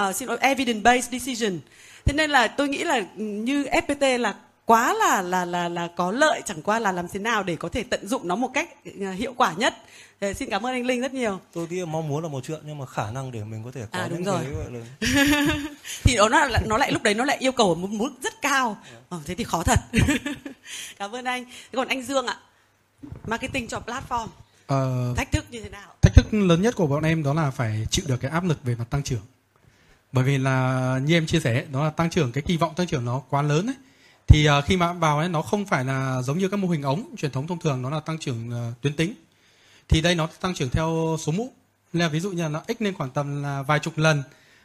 [0.09, 1.59] uh, xin lỗi evidence based decision.
[2.05, 4.35] Thế nên là tôi nghĩ là như fpt là
[4.67, 7.69] quá là là là là có lợi chẳng qua là làm thế nào để có
[7.69, 8.69] thể tận dụng nó một cách
[9.01, 9.75] à, hiệu quả nhất.
[10.25, 11.41] Thế xin cảm ơn anh Linh rất nhiều.
[11.53, 13.87] Tôi nghĩ mong muốn là một chuyện nhưng mà khả năng để mình có thể
[13.93, 14.45] có à, những rồi.
[14.45, 14.81] cái gọi là
[16.05, 18.77] thì đó nó nó lại lúc đấy nó lại yêu cầu một mức rất cao.
[19.09, 19.81] Ờ, thế thì khó thật.
[20.99, 21.45] cảm ơn anh.
[21.45, 22.37] Thế còn anh Dương ạ,
[23.27, 24.27] marketing cho platform.
[24.67, 25.93] Ờ, thách thức như thế nào?
[26.03, 28.65] Thách thức lớn nhất của bọn em đó là phải chịu được cái áp lực
[28.65, 29.23] về mặt tăng trưởng.
[30.13, 32.87] Bởi vì là như em chia sẻ đó là tăng trưởng cái kỳ vọng tăng
[32.87, 33.77] trưởng nó quá lớn ấy
[34.27, 36.83] thì uh, khi mà vào ấy nó không phải là giống như các mô hình
[36.83, 39.15] ống truyền thống thông thường nó là tăng trưởng uh, tuyến tính
[39.89, 41.53] thì đây nó tăng trưởng theo số mũ.
[41.93, 44.23] Là ví dụ như là nó x lên khoảng tầm là vài chục lần.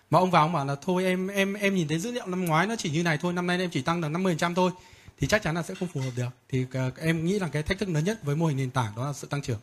[0.09, 2.45] Mà ông vào ông bảo là thôi em em em nhìn thấy dữ liệu năm
[2.45, 4.71] ngoái nó chỉ như này thôi năm nay em chỉ tăng được 50% thôi.
[5.19, 6.29] Thì chắc chắn là sẽ không phù hợp được.
[6.49, 8.93] Thì uh, em nghĩ là cái thách thức lớn nhất với mô hình nền tảng
[8.95, 9.59] đó là sự tăng trưởng.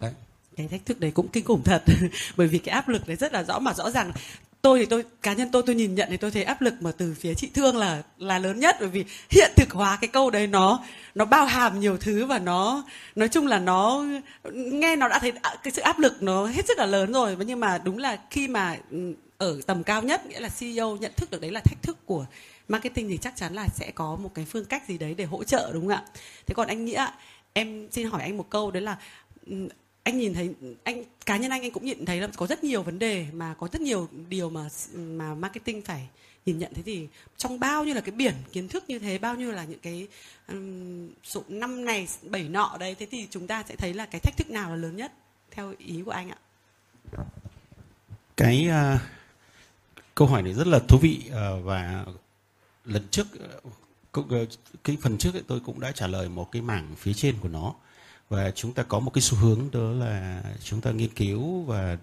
[0.00, 0.12] Đấy.
[0.56, 1.82] Cái thách thức đấy cũng kinh khủng thật.
[2.36, 4.12] Bởi vì cái áp lực đấy rất là rõ mà rõ ràng
[4.66, 6.92] tôi thì tôi, cá nhân tôi tôi nhìn nhận thì tôi thấy áp lực mà
[6.92, 8.76] từ phía chị thương là là lớn nhất.
[8.80, 12.38] Bởi vì hiện thực hóa cái câu đấy, nó nó bao hàm nhiều thứ và
[12.38, 12.84] nó,
[13.16, 14.04] nói chung là nó,
[14.52, 17.36] nghe nó đã thấy à, cái sự áp lực nó hết sức là lớn rồi.
[17.46, 21.12] Nhưng mà đúng là khi mà ừ, ở tầm cao nhất, nghĩa là CEO nhận
[21.16, 22.26] thức được đấy là thách thức của
[22.68, 25.44] marketing thì chắc chắn là sẽ có một cái phương cách gì đấy để hỗ
[25.44, 26.04] trợ, đúng không ạ?
[26.46, 27.06] Thế còn anh nghĩa,
[27.52, 28.96] em xin hỏi anh một câu, đấy là
[29.46, 29.68] ừ,
[30.06, 30.54] anh nhìn thấy
[30.84, 33.54] anh cá nhân anh anh cũng nhìn thấy là có rất nhiều vấn đề mà
[33.54, 36.08] có rất nhiều điều mà mà marketing phải
[36.46, 36.74] nhìn nhận.
[36.74, 39.64] Thế thì trong bao nhiêu là cái biển kiến thức như thế bao nhiêu là
[39.64, 40.06] những cái
[40.48, 44.20] um, số năm này bảy nọ đấy thế thì chúng ta sẽ thấy là cái
[44.20, 45.12] thách thức nào là lớn nhất
[45.50, 46.38] theo ý của anh ạ?
[48.36, 49.00] Cái uh,
[50.14, 52.06] câu hỏi này rất là thú vị uh, và
[52.84, 53.26] lần trước
[54.20, 54.48] uh,
[54.84, 57.48] cái phần trước ấy, tôi cũng đã trả lời một cái mảng phía trên của
[57.48, 57.74] nó
[58.28, 61.98] và chúng ta có một cái xu hướng, đó là chúng ta nghiên cứu và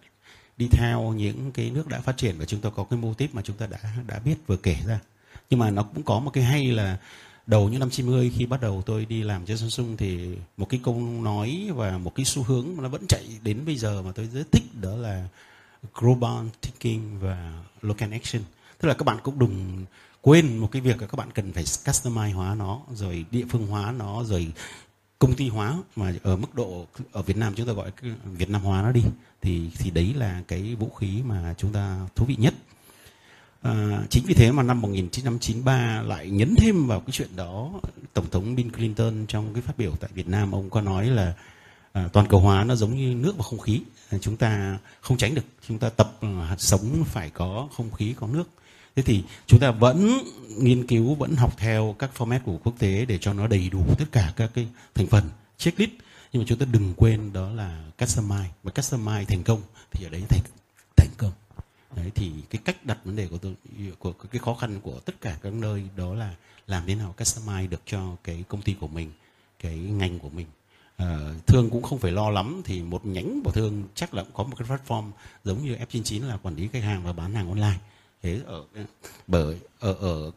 [0.57, 3.36] đi theo những cái nước đã phát triển và chúng ta có cái mô típ
[3.36, 4.99] mà chúng ta đã đã biết vừa kể ra.
[5.49, 6.97] Nhưng mà nó cũng có một cái hay là
[7.47, 10.80] đầu những năm 90 khi bắt đầu tôi đi làm cho Samsung thì một cái
[10.84, 14.30] câu nói và một cái xu hướng nó vẫn chạy đến bây giờ mà tôi
[14.34, 15.28] rất thích, đó là
[15.93, 18.43] global thinking và local action.
[18.82, 19.86] Tức là các bạn cũng đừng
[20.21, 23.67] quên một cái việc là các bạn cần phải customize hóa nó, rồi địa phương
[23.67, 24.51] hóa nó, rồi
[25.24, 27.91] công ty hóa mà ở mức độ ở Việt Nam chúng ta gọi
[28.26, 29.03] Việt Nam hóa nó đi
[29.41, 32.53] thì thì đấy là cái vũ khí mà chúng ta thú vị nhất.
[33.61, 37.71] À, chính vì thế mà năm 1993 lại nhấn thêm vào cái chuyện đó
[38.13, 41.34] tổng thống Bill Clinton trong cái phát biểu tại Việt Nam ông có nói là
[41.93, 43.82] à, toàn cầu hóa nó giống như nước và không khí.
[44.21, 48.28] Chúng ta không tránh được chúng ta tập à, sống phải có không khí có
[48.28, 48.49] nước
[48.95, 50.17] thế thì chúng ta vẫn
[50.57, 53.83] nghiên cứu vẫn học theo các format của quốc tế để cho nó đầy đủ
[53.97, 55.23] tất cả các cái thành phần
[55.57, 55.91] checklist.
[56.31, 58.45] Nhưng mà chúng ta đừng quên đó là customize.
[58.63, 60.41] Và customize thành công thì ở đấy thành
[60.95, 61.31] thành công.
[61.95, 63.55] Đấy thì cái cách đặt vấn đề của tôi
[63.99, 66.35] của cái khó khăn của tất cả các nơi đó là
[66.67, 69.11] làm thế nào customize được cho cái công ty của mình
[69.59, 70.47] cái ngành của mình.
[70.97, 74.33] À, thương cũng không phải lo lắm thì một nhánh của thương chắc là cũng
[74.33, 75.11] có một cái platform
[75.43, 77.77] giống như F99 là quản lý khách hàng và bán hàng online
[78.24, 78.63] thế ở
[79.28, 80.32] bởi ở ở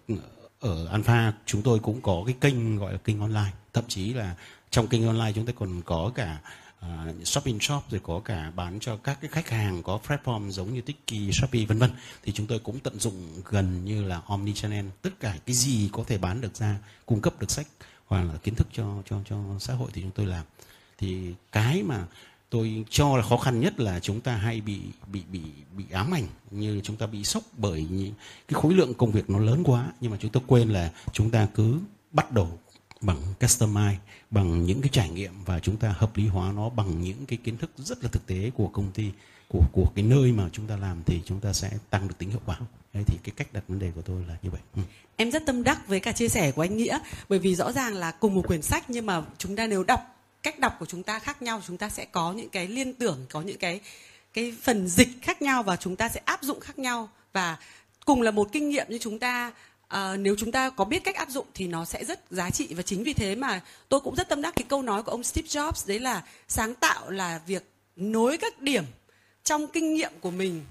[0.60, 3.52] ở Alpha chúng tôi cũng có cái kênh gọi là kênh online.
[3.72, 4.36] Thậm chí là
[4.70, 6.38] trong kênh online chúng tôi còn có cả
[6.80, 10.50] à, uh, shopping shop rồi có cả bán cho các cái khách hàng có platform
[10.50, 11.90] giống như Tiki, Shopee vân vân.
[12.22, 15.88] Thì chúng tôi cũng tận dụng gần như là omni channel tất cả cái gì
[15.92, 17.66] có thể bán được ra cung cấp được sách
[18.06, 20.44] hoặc là kiến thức cho cho cho xã hội thì chúng tôi làm.
[20.98, 22.06] Thì cái mà
[22.50, 25.40] tôi cho là khó khăn nhất là chúng ta hay bị bị bị
[25.76, 28.12] bị ám ảnh, như chúng ta bị sốc bởi những
[28.48, 31.30] cái khối lượng công việc nó lớn quá nhưng mà chúng ta quên là chúng
[31.30, 31.78] ta cứ
[32.12, 32.58] bắt đầu
[33.00, 33.94] bằng customize,
[34.30, 37.38] bằng những cái trải nghiệm và chúng ta hợp lý hóa nó bằng những cái
[37.44, 39.10] kiến thức rất là thực tế của công ty,
[39.48, 42.30] của của cái nơi mà chúng ta làm thì chúng ta sẽ tăng được tính
[42.30, 42.58] hiệu quả
[42.96, 44.60] Đấy, thì cái cách đặt vấn đề của tôi là như vậy.
[44.76, 44.82] Ừ.
[45.16, 47.94] Em rất tâm đắc với cả chia sẻ của anh Nghĩa, bởi vì rõ ràng
[47.94, 50.15] là cùng một quyển sách nhưng mà chúng ta nếu đọc
[50.46, 53.26] cách đọc của chúng ta khác nhau chúng ta sẽ có những cái liên tưởng
[53.30, 53.80] có những cái
[54.32, 57.08] cái phần dịch khác nhau và chúng ta sẽ áp dụng khác nhau.
[57.32, 57.56] Và
[58.04, 59.52] cùng là một kinh nghiệm như chúng ta
[59.88, 62.74] à, nếu chúng ta có biết cách áp dụng thì nó sẽ rất giá trị.
[62.74, 65.24] Và chính vì thế mà tôi cũng rất tâm đắc cái câu nói của ông
[65.24, 67.64] Steve Jobs đấy là sáng tạo là việc
[67.96, 68.84] nối các điểm
[69.44, 70.64] trong kinh nghiệm của mình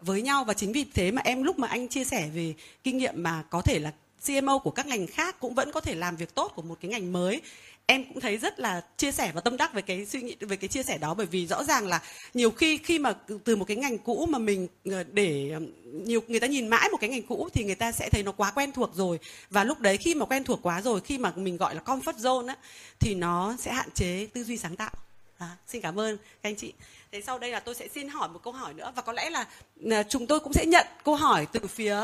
[0.00, 0.44] với nhau.
[0.44, 2.54] Và chính vì thế mà em lúc mà anh chia sẻ về
[2.84, 3.92] kinh nghiệm mà có thể là
[4.26, 6.90] CMO của các ngành khác cũng vẫn có thể làm việc tốt của một cái
[6.90, 7.40] ngành mới
[7.86, 10.56] em cũng thấy rất là chia sẻ và tâm đắc về cái suy nghĩ về
[10.56, 11.14] cái chia sẻ đó.
[11.14, 12.02] Bởi vì rõ ràng là
[12.34, 13.12] nhiều khi khi mà
[13.44, 15.54] từ một cái ngành cũ mà mình ờ, để
[15.84, 18.32] nhiều người ta nhìn mãi một cái ngành cũ thì người ta sẽ thấy nó
[18.32, 19.18] quá quen thuộc rồi.
[19.50, 22.12] Và lúc đấy khi mà quen thuộc quá rồi khi mà mình gọi là comfort
[22.12, 22.56] zone á
[23.00, 24.92] thì nó sẽ hạn chế tư duy sáng tạo.
[25.38, 26.72] À, xin cảm ơn các anh chị.
[27.12, 28.92] Thế sau đây là tôi sẽ xin hỏi một câu hỏi nữa.
[28.96, 29.46] Và có lẽ là
[29.90, 31.96] ờ, chúng tôi cũng sẽ nhận câu hỏi từ phía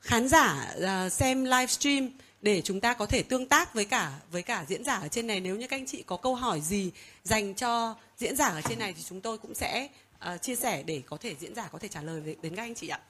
[0.00, 2.08] khán giả ờ, xem livestream
[2.44, 5.26] để chúng ta có thể tương tác với cả với cả diễn giả ở trên
[5.26, 6.90] này nếu như các anh chị có câu hỏi gì
[7.22, 9.88] dành cho diễn giả ở trên này thì chúng tôi cũng sẽ
[10.34, 12.74] uh, chia sẻ để có thể diễn giả có thể trả lời đến các anh
[12.74, 13.00] chị ạ.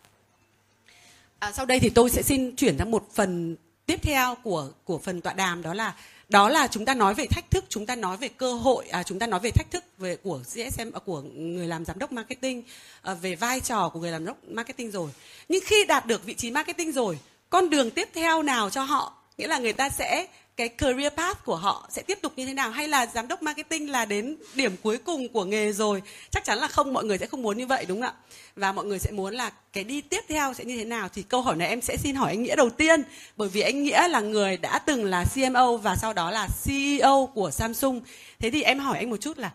[1.39, 3.57] À, sau đây thì tôi sẽ xin chuyển sang một phần
[3.87, 5.95] tiếp theo của của phần tọa đàm đó là
[6.29, 9.03] đó là chúng ta nói về thách thức chúng ta nói về cơ hội à,
[9.03, 12.13] chúng ta nói về thách thức về của CSM à, của người làm giám đốc
[12.13, 12.63] marketing
[13.03, 15.11] à, về vai trò của người làm giám đốc marketing rồi
[15.49, 17.19] nhưng khi đạt được vị trí marketing rồi
[17.51, 20.27] con đường tiếp theo nào cho họ nghĩa là người ta sẽ
[20.57, 22.71] cái career path của họ sẽ tiếp tục như thế nào?
[22.71, 26.03] Hay là giám đốc marketing là đến điểm cuối cùng của nghề rồi?
[26.31, 28.21] Chắc chắn là không mọi người sẽ không muốn như vậy đúng không ạ?
[28.57, 31.09] Và mọi người sẽ muốn là cái đi tiếp theo sẽ như thế nào?
[31.15, 33.03] Thì câu hỏi này em sẽ xin hỏi anh nghĩa đầu tiên.
[33.37, 37.29] Bởi vì anh nghĩa là người đã từng là CMO và sau đó là CEO
[37.35, 38.01] của Samsung.
[38.39, 39.51] Thế thì em hỏi anh một chút là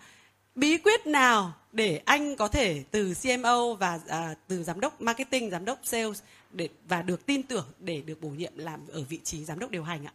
[0.56, 5.50] bí quyết nào để anh có thể từ CMO và à, từ giám đốc marketing
[5.50, 6.20] giám đốc sales
[6.52, 9.72] để và được tin tưởng để được bổ nhiệm làm ở vị trí giám đốc
[9.72, 10.14] điều hành ạ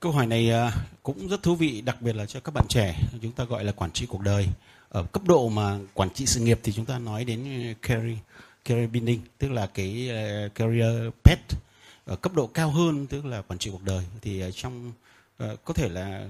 [0.00, 0.72] Câu hỏi này à,
[1.02, 3.72] cũng rất thú vị, đặc biệt là cho các bạn trẻ, chúng ta gọi là
[3.72, 4.46] quản trị cuộc đời.
[4.88, 8.18] Ở cấp độ mà quản trị sự nghiệp thì chúng ta nói đến à, career,
[8.64, 11.54] career building, tức là cái à, career path.
[12.04, 14.92] Ở cấp độ cao hơn tức là quản trị cuộc đời thì trong
[15.64, 16.28] có thể là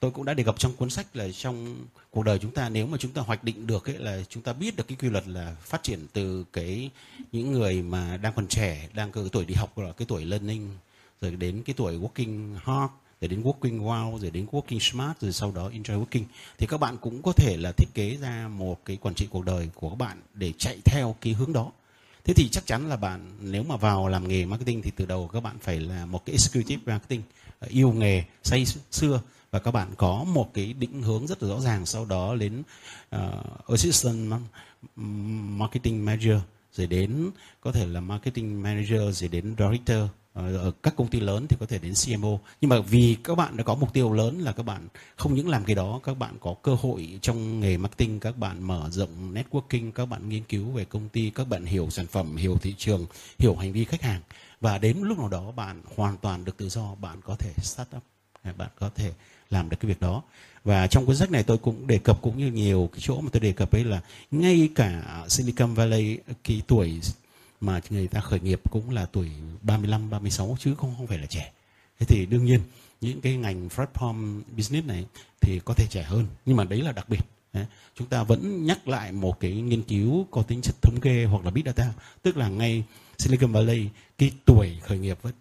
[0.00, 1.76] tôi cũng đã đề cập trong cuốn sách là trong
[2.10, 4.52] cuộc đời chúng ta, nếu mà chúng ta hoạch định được ấy là chúng ta
[4.52, 6.90] biết được cái quy luật là phát triển từ cái
[7.32, 10.76] những người mà đang còn trẻ, đang cái tuổi đi học là cái tuổi learning,
[11.20, 15.32] rồi đến cái tuổi working hard, rồi đến working wow rồi đến working smart, rồi
[15.32, 16.24] sau đó enjoy working.
[16.58, 19.44] Thì các bạn cũng có thể là thiết kế ra một cái quản trị cuộc
[19.44, 21.72] đời của các bạn để chạy theo cái hướng đó.
[22.24, 25.28] Thế thì chắc chắn là bạn, nếu mà vào làm nghề marketing thì từ đầu
[25.32, 27.22] các bạn phải là một cái executive marketing
[27.58, 29.20] ờ, yêu nghề say xưa
[29.54, 32.62] và các bạn có một cái định hướng rất là rõ ràng sau đó đến
[33.16, 34.32] uh, assistant
[35.56, 36.36] marketing manager
[36.72, 37.30] rồi đến
[37.60, 41.56] có thể là marketing manager rồi đến director ờ, ở các công ty lớn thì
[41.60, 44.52] có thể đến CMO nhưng mà vì các bạn đã có mục tiêu lớn là
[44.52, 48.20] các bạn không những làm cái đó các bạn có cơ hội trong nghề marketing
[48.20, 51.90] các bạn mở rộng networking các bạn nghiên cứu về công ty các bạn hiểu
[51.90, 53.06] sản phẩm hiểu thị trường
[53.38, 54.20] hiểu hành vi khách hàng.
[54.60, 57.88] Và đến lúc nào đó bạn hoàn toàn được tự do bạn có thể start
[57.96, 58.02] up
[58.56, 59.12] bạn có thể
[59.50, 60.22] làm được cái việc đó
[60.64, 63.28] và trong cuốn sách này tôi cũng đề cập cũng như nhiều cái chỗ mà
[63.32, 67.00] tôi đề cập ấy là ngay cả Silicon Valley cái tuổi
[67.60, 69.30] mà người ta khởi nghiệp cũng là tuổi
[69.62, 71.52] 35, 36 chứ không không phải là trẻ.
[71.98, 72.60] Thế thì đương nhiên
[73.00, 75.04] những cái ngành platform business này
[75.40, 77.20] thì có thể trẻ hơn nhưng mà đấy là đặc biệt.
[77.94, 81.44] Chúng ta vẫn nhắc lại một cái nghiên cứu có tính chất thống kê hoặc
[81.44, 81.92] là big data,
[82.22, 82.84] tức là ngay
[83.18, 83.88] Silicon Valley
[84.18, 85.32] cái tuổi khởi nghiệp vẫn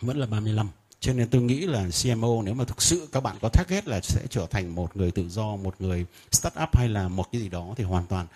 [0.00, 0.68] vẫn là 35.
[1.00, 4.00] Cho nên tôi nghĩ là CMO nếu mà thực sự các bạn có target là
[4.00, 7.40] sẽ trở thành một người tự do, một người start up hay là một cái
[7.40, 8.26] gì đó thì hoàn toàn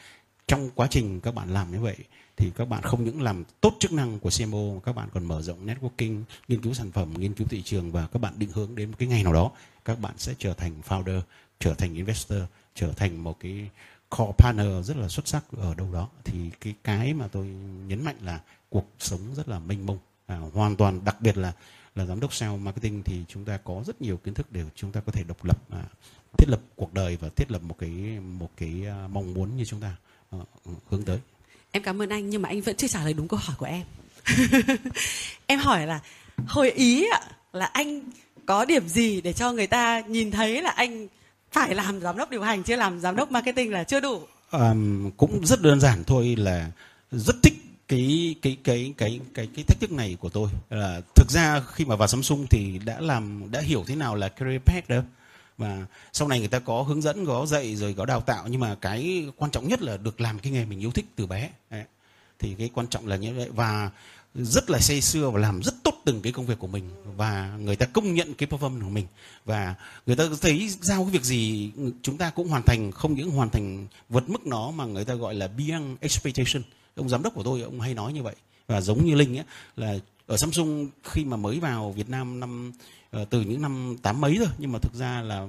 [0.48, 1.96] trong quá trình các bạn làm như vậy
[2.36, 5.24] thì các bạn không những làm tốt chức năng của CMO mà các bạn còn
[5.24, 8.50] mở rộng networking nghiên cứu sản phẩm nghiên cứu thị trường và các bạn định
[8.52, 9.50] hướng đến một cái ngày nào đó
[9.84, 11.20] các bạn sẽ trở thành founder
[11.60, 12.38] trở thành investor
[12.74, 13.68] trở thành một cái
[14.16, 16.08] core partner rất là xuất sắc ở đâu đó.
[16.24, 17.46] Thì cái cái mà tôi
[17.86, 18.40] nhấn mạnh là
[18.70, 19.98] cuộc sống rất là mênh mông.
[20.26, 21.52] À, hoàn toàn đặc biệt là
[21.94, 24.92] là giám đốc sales marketing thì chúng ta có rất nhiều kiến thức để chúng
[24.92, 25.82] ta có thể độc lập à,
[26.38, 27.90] thiết lập cuộc đời và thiết lập một cái
[28.38, 28.72] một cái
[29.04, 29.96] uh, mong muốn như chúng ta
[30.36, 30.48] uh,
[30.88, 31.18] hướng tới.
[31.70, 33.66] Em cảm ơn anh nhưng mà anh vẫn chưa trả lời đúng câu hỏi của
[33.66, 33.84] em.
[35.46, 36.00] Em hỏi là
[36.46, 37.06] hồi ý
[37.52, 38.00] là anh
[38.46, 41.08] có điểm gì để cho người ta nhìn thấy là anh
[41.52, 44.22] phải làm giám đốc điều hành chưa làm giám đốc marketing là chưa đủ?
[44.50, 46.70] Um, cũng rất đơn giản thôi là
[47.10, 51.30] rất thích cái cái cái cái cái cái thách thức này của tôi là thực
[51.30, 54.88] ra khi mà vào Samsung thì đã làm, đã hiểu thế nào là career path
[54.88, 55.02] đó
[55.58, 58.60] và sau này người ta có hướng dẫn, có dạy rồi có đào tạo, nhưng
[58.60, 61.50] mà cái quan trọng nhất là được làm cái nghề mình yêu thích từ bé.
[61.70, 61.84] Đấy.
[62.38, 63.48] thì cái quan trọng là như vậy.
[63.54, 63.90] Và
[64.34, 66.90] rất là say sưa và làm rất tốt từng cái công việc của mình.
[67.16, 69.06] Và người ta công nhận cái performance của mình.
[69.44, 69.74] Và
[70.06, 71.70] người ta thấy giao cái việc gì,
[72.02, 75.14] chúng ta cũng hoàn thành, không những hoàn thành vượt mức nó mà người ta
[75.14, 76.62] gọi là beyond expectation
[76.96, 78.34] ông giám đốc của tôi, ông hay nói như vậy.
[78.66, 79.44] Và giống như linh ấy,
[79.76, 82.72] là ở Samsung khi mà mới vào Việt Nam năm
[83.10, 85.48] ờ, từ những năm tám mấy rồi nhưng mà thực ra là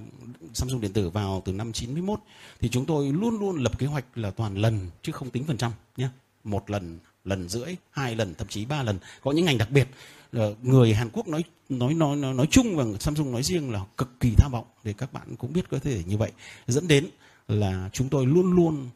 [0.54, 2.20] Samsung điện tử vào từ năm 91
[2.60, 5.58] thì chúng tôi luôn luôn lập kế hoạch là toàn lần, chứ không tính phần
[5.58, 6.10] trăm nhé.
[6.44, 9.00] Một lần lần rưỡi, hai lần, thậm chí ba lần.
[9.22, 9.88] Có những ngành đặc biệt
[10.32, 14.20] ờ, người Hàn Quốc nói nói nói nói chung và Samsung nói riêng là cực
[14.20, 16.32] kỳ tham vọng để các bạn cũng biết có thể như vậy.
[16.68, 17.08] Dẫn đến
[17.48, 18.90] là chúng tôi luôn luôn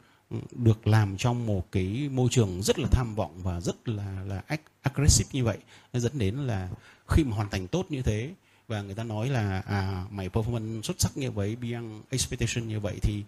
[0.51, 4.43] được làm trong một cái môi trường rất là tham vọng và rất là là
[4.81, 5.57] aggressive như vậy,
[5.93, 6.69] nó dẫn đến là
[7.07, 8.33] khi mà hoàn thành tốt như thế
[8.67, 12.79] và người ta nói là à mày performance xuất sắc như vậy, beyond expectation như
[12.79, 13.23] vậy thì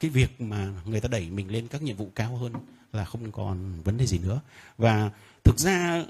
[0.00, 2.52] cái việc mà người ta đẩy mình lên các nhiệm vụ cao hơn
[2.92, 4.40] là không còn vấn đề gì nữa.
[4.78, 5.10] Và
[5.44, 6.04] thực ra,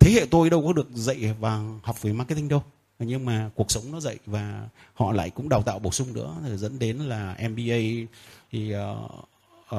[0.00, 2.64] thế hệ tôi đâu có được dạy và học về marketing đâu
[2.98, 6.36] nhưng mà cuộc sống nó dạy và họ lại cũng đào tạo bổ sung nữa.
[6.48, 8.06] Rồi dẫn đến là MBA
[8.52, 9.10] thì uh,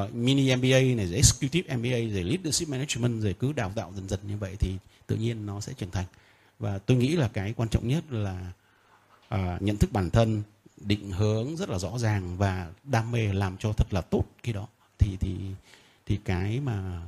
[0.03, 4.09] uh, mini MBA này rồi executive MBA rồi leadership management rồi cứ đào tạo dần
[4.09, 4.76] dần như vậy thì
[5.07, 6.05] tự nhiên nó sẽ trưởng thành.
[6.59, 8.51] Và tôi nghĩ là cái quan trọng nhất là
[9.36, 10.43] uh, nhận thức bản thân
[10.78, 14.53] định hướng rất là rõ ràng và đam mê làm cho thật là tốt cái
[14.53, 14.68] đó.
[14.99, 15.36] Thì thì
[16.05, 17.01] thì cái mà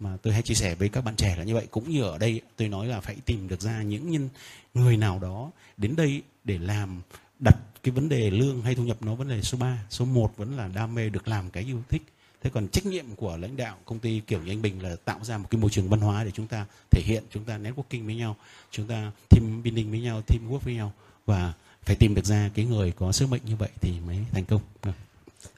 [0.00, 1.66] mà tôi hay chia sẻ với các bạn trẻ là như vậy.
[1.70, 4.28] Cũng như ở đây, tôi nói là phải tìm được ra những nhân
[4.74, 7.02] người nào đó đến đây để làm,
[7.38, 10.36] đặt cái vấn đề lương hay thu nhập nó vấn đề số 3 số 1
[10.36, 12.02] vẫn là đam mê được làm cái yêu thích.
[12.42, 15.24] Thế còn trách nhiệm của lãnh đạo công ty kiểu như anh Bình là tạo
[15.24, 18.06] ra một cái môi trường văn hóa để chúng ta thể hiện, chúng ta networking
[18.06, 18.36] với nhau,
[18.70, 20.92] chúng ta team building với nhau team work với nhau
[21.26, 24.44] và phải tìm được ra cái người có sứ mệnh như vậy thì mới thành
[24.44, 24.60] công.
[24.82, 24.94] Vâng.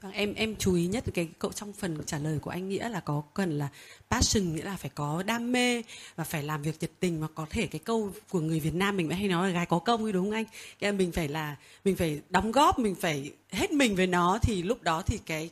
[0.00, 2.88] Vâng, em em chú ý nhất cái cậu trong phần trả lời của anh nghĩa
[2.88, 3.68] là có cần là
[4.10, 5.82] passion nghĩa là phải có đam mê
[6.16, 8.96] và phải làm việc nhiệt tình và có thể cái câu của người Việt Nam
[8.96, 10.44] mình hay nói là gái có công ấy đúng không anh?
[10.78, 14.62] Cái mình phải là mình phải đóng góp mình phải hết mình với nó thì
[14.62, 15.50] lúc đó thì cái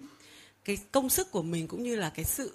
[0.64, 2.52] cái công sức của mình cũng như là cái sự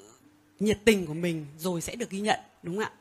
[0.59, 2.91] nhiệt tình của mình rồi sẽ được ghi nhận đúng không ạ?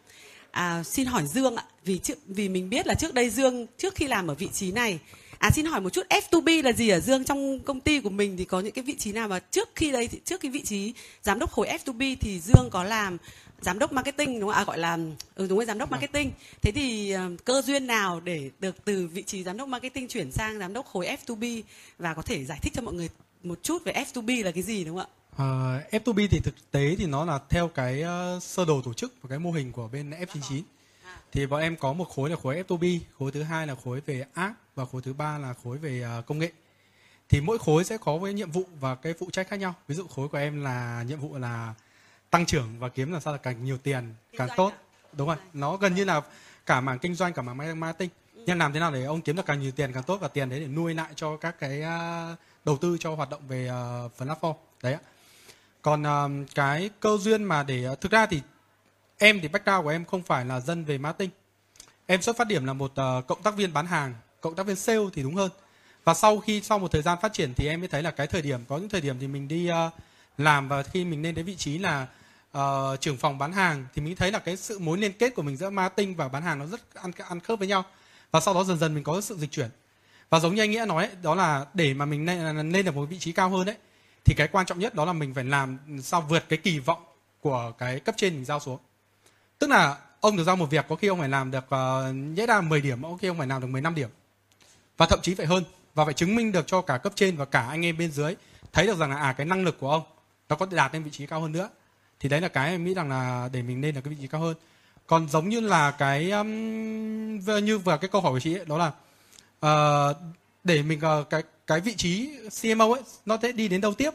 [0.50, 3.94] À, xin hỏi Dương ạ, vì trước vì mình biết là trước đây Dương trước
[3.94, 4.98] khi làm ở vị trí này
[5.45, 7.24] À xin hỏi một chút F2B là gì ở Dương?
[7.24, 9.90] Trong công ty của mình thì có những cái vị trí nào mà trước khi
[9.90, 13.16] đây thì trước cái vị trí giám đốc khối F2B thì Dương có làm
[13.61, 14.57] giám đốc marketing đúng không?
[14.57, 14.99] Ạ à, gọi là
[15.34, 16.01] ừ đúng rồi giám đốc vâng.
[16.01, 16.30] marketing.
[16.62, 20.32] Thế thì uh, cơ duyên nào để được từ vị trí giám đốc marketing chuyển
[20.32, 21.62] sang giám đốc khối F2B
[21.99, 23.09] và có thể giải thích cho mọi người
[23.42, 25.84] một chút về F2B là cái gì đúng không ạ?
[25.92, 28.03] Uh, F2B thì thực tế thì nó là theo cái
[28.36, 30.62] uh, sơ đồ tổ chức và cái mô hình của bên F99
[31.32, 34.24] thì bọn em có một khối là khối F2B khối thứ hai là khối về
[34.34, 36.52] app và khối thứ ba là khối về uh, công nghệ.
[37.28, 39.74] Thì mỗi khối sẽ có với nhiệm vụ và cái phụ trách khác nhau.
[39.88, 41.74] Ví dụ khối của em là nhiệm vụ là
[42.30, 44.72] tăng trưởng và kiếm làm sao là càng nhiều tiền càng tốt.
[45.12, 45.36] đúng rồi.
[45.52, 46.20] Nó gần như là
[46.66, 48.10] cả mảng kinh doanh cả mảng marketing.
[48.34, 50.50] Nhưng làm thế nào để ông kiếm được càng nhiều tiền càng tốt và tiền
[50.50, 54.12] đấy để nuôi lại cho các cái uh, đầu tư cho hoạt động về uh,
[54.18, 54.54] platform.
[54.82, 55.00] Đấy ạ.
[55.82, 56.04] Còn
[56.54, 58.42] cái cơ duyên mà để thực ra thì
[59.18, 61.30] em thì background của em không phải là dân về marketing.
[62.06, 62.92] Em xuất phát điểm là một
[63.26, 64.14] cộng tác viên bán hàng
[64.45, 65.51] cộng tác viên sale thì đúng hơn.
[66.05, 68.26] Và sau khi sau một thời gian phát triển thì em mới thấy là cái
[68.26, 69.92] thời điểm có những thời điểm thì mình đi uh,
[70.38, 72.07] làm và khi mình lên đến vị trí là
[72.59, 75.42] uh, trưởng phòng bán hàng thì mình thấy là cái sự mối liên kết của
[75.42, 77.84] mình giữa marketing và bán hàng nó rất ăn ăn khớp với nhau.
[78.30, 79.68] Và sau đó dần dần mình có sự dịch chuyển.
[80.30, 82.95] Và giống như anh nghĩa nói ấy, đó là để mà mình lên, lên được
[82.95, 83.76] một vị trí cao hơn đấy
[84.24, 87.05] thì cái quan trọng nhất đó là mình phải làm sao vượt cái kỳ vọng
[87.40, 88.78] của cái cấp trên mình giao xuống.
[89.59, 92.47] Tức là ông được giao một việc có khi ông phải làm được uh, nhẽ
[92.47, 94.09] ra 10 điểm có khi ông phải làm được 15 điểm
[94.97, 95.64] và thậm chí phải hơn
[95.95, 98.34] và phải chứng minh được cho cả cấp trên và cả anh em bên dưới
[98.72, 100.03] thấy được rằng là à cái năng lực của ông
[100.49, 101.68] nó có thể đạt lên vị trí cao hơn nữa.
[102.20, 104.28] Thì đấy là cái em nghĩ rằng là để mình lên được cái vị trí
[104.28, 104.55] cao hơn.
[105.07, 106.49] Còn giống như là cái um,
[107.64, 108.92] như vừa cái câu hỏi của chị ấy, đó là
[109.66, 110.16] uh,
[110.64, 112.30] để mình uh, cái cái vị trí
[112.62, 114.11] CMO ấy nó sẽ đi đến đâu tiếp?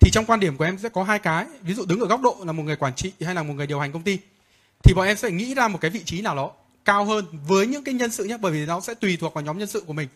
[0.00, 1.46] Thì trong quan điểm của em sẽ có hai cái.
[1.60, 3.66] Ví dụ đứng ở góc độ là một người quản trị hay là một người
[3.66, 4.18] điều hành công ty
[4.82, 6.52] thì bọn em sẽ nghĩ ra một cái vị trí nào đó
[6.86, 9.44] cao hơn với những cái nhân sự nhé bởi vì nó sẽ tùy thuộc vào
[9.44, 10.08] nhóm nhân sự của mình.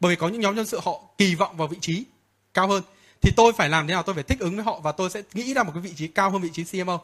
[0.00, 2.04] Bởi vì có những nhóm nhân sự họ kỳ vọng vào vị trí
[2.54, 2.82] cao hơn.
[3.20, 4.02] Thì tôi phải làm thế nào?
[4.02, 6.08] Tôi phải thích ứng với họ và tôi sẽ nghĩ ra một cái vị trí
[6.08, 7.00] cao hơn vị trí CMO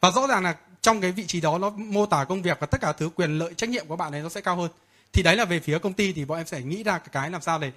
[0.00, 2.66] và rõ ràng là trong cái vị trí đó nó mô tả công việc và
[2.66, 4.70] tất cả thứ quyền lợi trách nhiệm của bạn ấy nó sẽ cao hơn.
[5.12, 7.42] Thì đấy là về phía công ty thì bọn em sẽ nghĩ ra cái làm
[7.42, 7.72] sao để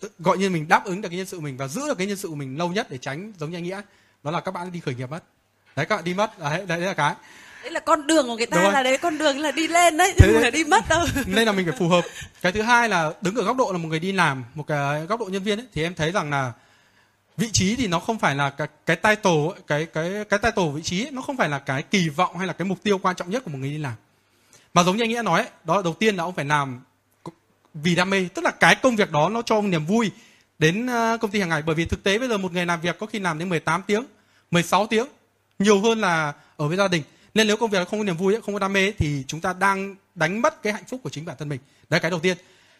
[0.00, 2.06] ừ, gọi như mình đáp ứng được cái nhân sự mình và giữ được cái
[2.06, 3.82] nhân sự của mình lâu nhất để tránh giống như anh nghĩa.
[4.22, 5.24] Đó là các bạn đi khởi nghiệp mất.
[5.76, 6.38] Đấy các bạn đi mất.
[6.38, 7.14] Đấy, đấy, đấy là cái
[7.66, 10.14] đấy là con đường của người ta là đấy con đường là đi lên đấy
[10.18, 11.06] chứ không phải đi mất đâu.
[11.26, 12.04] Nên là mình phải phù hợp.
[12.42, 15.06] Cái thứ hai là đứng ở góc độ là một người đi làm một cái
[15.06, 16.52] góc độ nhân viên ấy, thì em thấy rằng là
[17.36, 19.32] vị trí thì nó không phải là cái cái title
[19.66, 22.46] cái cái cái title vị trí ấy, nó không phải là cái kỳ vọng hay
[22.46, 23.94] là cái mục tiêu quan trọng nhất của một người đi làm.
[24.74, 26.80] Mà giống như anh nghĩa nói ấy, đó là đầu tiên là ông phải làm
[27.74, 30.10] vì đam mê tức là cái công việc đó nó cho ông niềm vui
[30.58, 31.62] đến ờ, công ty hàng ngày.
[31.66, 33.82] Bởi vì thực tế bây giờ một người làm việc có khi làm đến 18
[33.86, 34.04] tiếng
[34.50, 35.06] 16 tiếng
[35.58, 37.02] nhiều hơn là ở với gia đình
[37.36, 39.52] nên nếu công việc không có niềm vui không có đam mê thì chúng ta
[39.52, 41.60] đang đánh mất cái hạnh phúc của chính bản thân mình.
[41.88, 42.36] Đấy cái đầu tiên.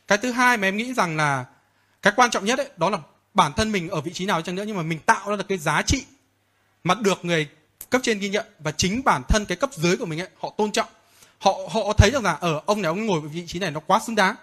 [0.09, 1.45] Cái thứ hai mà em nghĩ rằng là
[2.03, 2.99] cái quan trọng nhất ấy, đó là
[3.35, 5.49] bản thân mình ở vị trí nào chăng nữa nhưng mà mình tạo ra được
[5.49, 6.05] cái giá trị
[6.85, 7.49] mà được người
[7.91, 10.55] cấp trên ghi nhận và chính bản thân cái cấp dưới của mình ấy họ
[10.57, 10.89] tôn trọng.
[11.39, 14.01] Họ họ thấy rằng là ở ông này ông ngồi vị trí này nó quá
[14.07, 14.37] xứng đáng.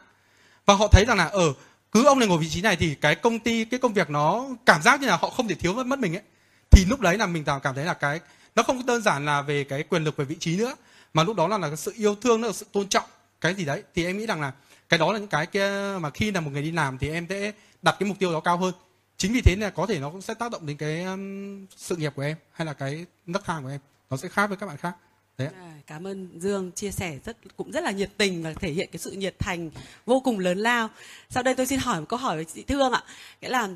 [0.66, 1.54] Và họ thấy rằng là ở
[1.92, 4.46] cứ ông này ngồi vị trí này thì cái công ty cái công việc nó
[4.66, 6.24] cảm giác như là họ không thể thiếu mất mất mình ấy.
[6.72, 8.20] Thì lúc đấy là mình cảm thấy là cái
[8.56, 10.76] nó không đơn giản là về cái quyền lực về vị trí nữa
[11.14, 13.06] mà lúc đó là là cái sự yêu thương nó là sự tôn trọng
[13.42, 13.84] cái gì đấy.
[13.96, 14.52] Thì em nghĩ rằng là
[14.90, 17.26] cái đó là những cái kia mà khi là một người đi làm thì em
[17.30, 17.52] sẽ
[17.82, 18.74] đặt cái mục tiêu đó cao hơn.
[19.18, 21.96] Chính vì thế là có thể nó cũng sẽ tác động đến cái um, sự
[21.96, 23.80] nghiệp của em hay là cái nấc thang của em.
[24.10, 24.94] Nó sẽ khác với các bạn khác.
[25.38, 28.72] Đấy à, cảm ơn dương chia sẻ rất cũng rất là nhiệt tình và thể
[28.72, 29.70] hiện cái sự nhiệt thành
[30.06, 30.90] vô cùng lớn lao.
[31.30, 33.04] Sau đây tôi xin hỏi một câu hỏi với chị thương ạ.
[33.42, 33.70] Nghĩa là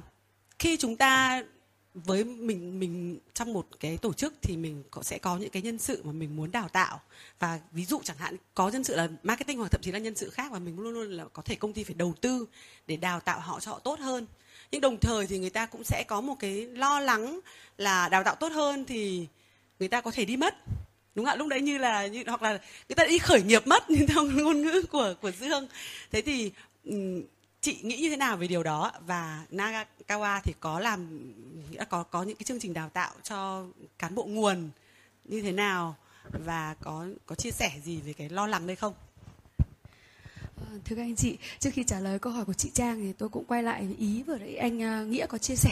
[0.60, 1.42] khi chúng ta
[2.06, 5.62] với mình mình trong một cái tổ chức thì mình có, sẽ có những cái
[5.62, 7.02] nhân sự mà mình muốn đào tạo.
[7.40, 10.16] Và ví dụ chẳng hạn, có nhân sự là marketing hoặc thậm chí là nhân
[10.16, 12.46] sự khác và mình luôn luôn là có thể công ty phải đầu tư
[12.88, 14.28] để đào tạo họ cho họ tốt hơn.
[14.72, 17.40] Nhưng đồng thời thì người ta cũng sẽ có một cái lo lắng
[17.78, 19.28] là đào tạo tốt hơn thì
[19.80, 20.56] người ta có thể đi mất.
[21.16, 21.36] Đúng không ạ?
[21.36, 22.52] Lúc đấy như là, như, hoặc là
[22.90, 25.68] người ta đi khởi nghiệp mất, như theo ngôn ngữ của của dương.
[26.12, 26.52] Thế thì
[27.62, 31.32] chị nghĩ như thế nào về điều đó và Nagakawa thì có làm
[31.72, 33.66] nghĩa có có những cái chương trình đào tạo cho
[34.00, 34.70] cán bộ nguồn
[35.26, 35.96] như thế nào
[36.46, 38.94] và có có chia sẻ gì về cái lo lắng đây không?
[40.56, 43.14] Ờ, thưa các anh chị, trước khi trả lời câu hỏi của chị Trang thì
[43.14, 45.72] tôi cũng quay lại ý vừa nãy anh à, Nghĩa có chia sẻ.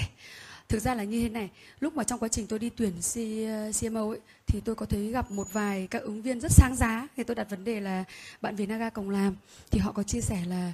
[0.67, 2.93] Thực ra là như thế này, lúc mà trong quá trình tôi đi tuyển
[3.73, 6.75] CMO ờ, ấy, thì tôi có thấy gặp một vài các ứng viên rất sáng
[6.75, 7.07] giá.
[7.17, 8.03] Thì tôi đặt vấn đề là
[8.41, 9.35] bạn Việt Naga cùng làm
[9.71, 10.73] thì họ có chia sẻ là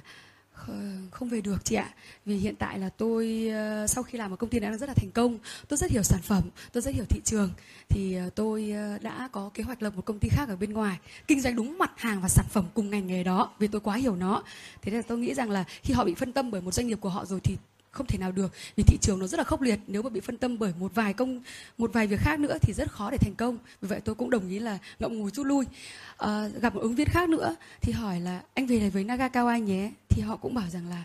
[1.10, 1.90] không về được chị ạ.
[2.26, 4.94] Vì hiện tại là tôi ờ, sau khi làm một công ty đang rất là
[4.94, 5.38] thành công.
[5.68, 6.42] Tôi rất hiểu sản phẩm
[6.72, 7.50] tôi rất hiểu thị trường.
[7.88, 10.72] Thì ờ, tôi ờ, đã có kế hoạch lập một công ty khác ở bên
[10.72, 13.80] ngoài kinh doanh đúng mặt hàng và sản phẩm cùng ngành nghề đó vì tôi
[13.80, 14.42] quá hiểu nó.
[14.82, 16.86] Thế nên là tôi nghĩ rằng là khi họ bị phân tâm bởi một doanh
[16.86, 17.56] nghiệp của họ rồi thì
[17.92, 19.78] không thể nào được vì thị trường nó rất là khốc liệt.
[19.86, 21.42] Nếu mà bị phân tâm bởi một vài công
[21.78, 23.58] một vài việc khác nữa thì rất khó để thành công.
[23.80, 25.64] Vì vậy tôi cũng đồng ý là ngậm ngùi rút lui.
[26.16, 29.58] À, gặp một ứng viên khác nữa thì hỏi là anh về này với Nagakawa
[29.58, 31.04] nhé thì họ cũng bảo rằng là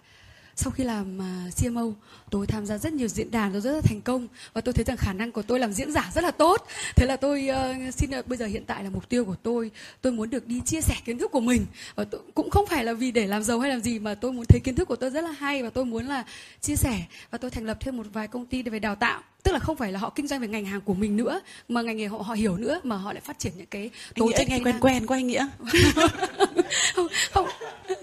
[0.58, 1.82] sau khi làm uh, CMO
[2.30, 4.28] tôi tham gia rất nhiều diễn đàn tôi rất là thành công.
[4.54, 6.68] Và tôi thấy rằng khả năng của tôi làm diễn giả rất là tốt.
[6.96, 9.72] Thế là tôi uh, xin uh, bây giờ hiện tại là mục tiêu của tôi
[10.02, 11.66] tôi muốn được đi chia sẻ kiến thức của mình.
[11.96, 14.32] Và tôi, cũng không phải là vì để làm giàu hay làm gì mà tôi
[14.32, 16.24] muốn thấy kiến thức của tôi rất là hay và tôi muốn là
[16.62, 17.02] chia sẻ.
[17.32, 19.22] Và tôi thành lập thêm một vài công ty để về đào tạo.
[19.44, 21.82] Tức là không phải là họ kinh doanh về ngành hàng của mình nữa mà
[21.82, 24.50] ngành nghề họ họ hiểu nữa mà họ lại phát triển những cái tố chất
[24.50, 25.48] nghe quen quen quá anh nghĩa.
[26.96, 27.48] Không không.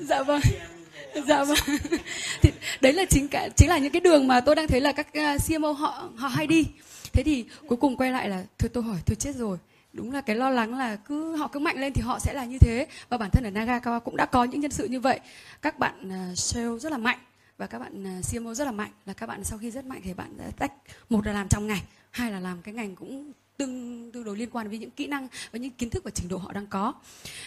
[0.00, 0.40] Dạ vâng
[1.28, 1.58] dạ vâng.
[2.42, 4.92] Thì đấy là chính cả chính là những cái đường mà tôi đang thấy là
[4.92, 6.64] các à, CMO họ họ hay đi.
[7.12, 9.58] Thế thì cuối cùng quay lại là thôi tôi hỏi tôi chết rồi.
[9.92, 12.44] Đúng là cái lo lắng là cứ họ cứ mạnh lên thì họ sẽ là
[12.44, 12.86] như thế.
[13.08, 15.20] Và bản thân ở Nagakawa cũng đã có những nhân sự như vậy.
[15.62, 17.18] Các bạn à, sale rất là mạnh
[17.58, 20.00] và các bạn à, CMO rất là mạnh là các bạn sau khi rất mạnh
[20.04, 20.72] thì bạn đã tách.
[21.10, 24.50] Một là làm trong ngành hai là làm cái ngành cũng tương tương đối liên
[24.50, 26.92] quan với những kỹ năng và những kiến thức và trình độ họ đang có.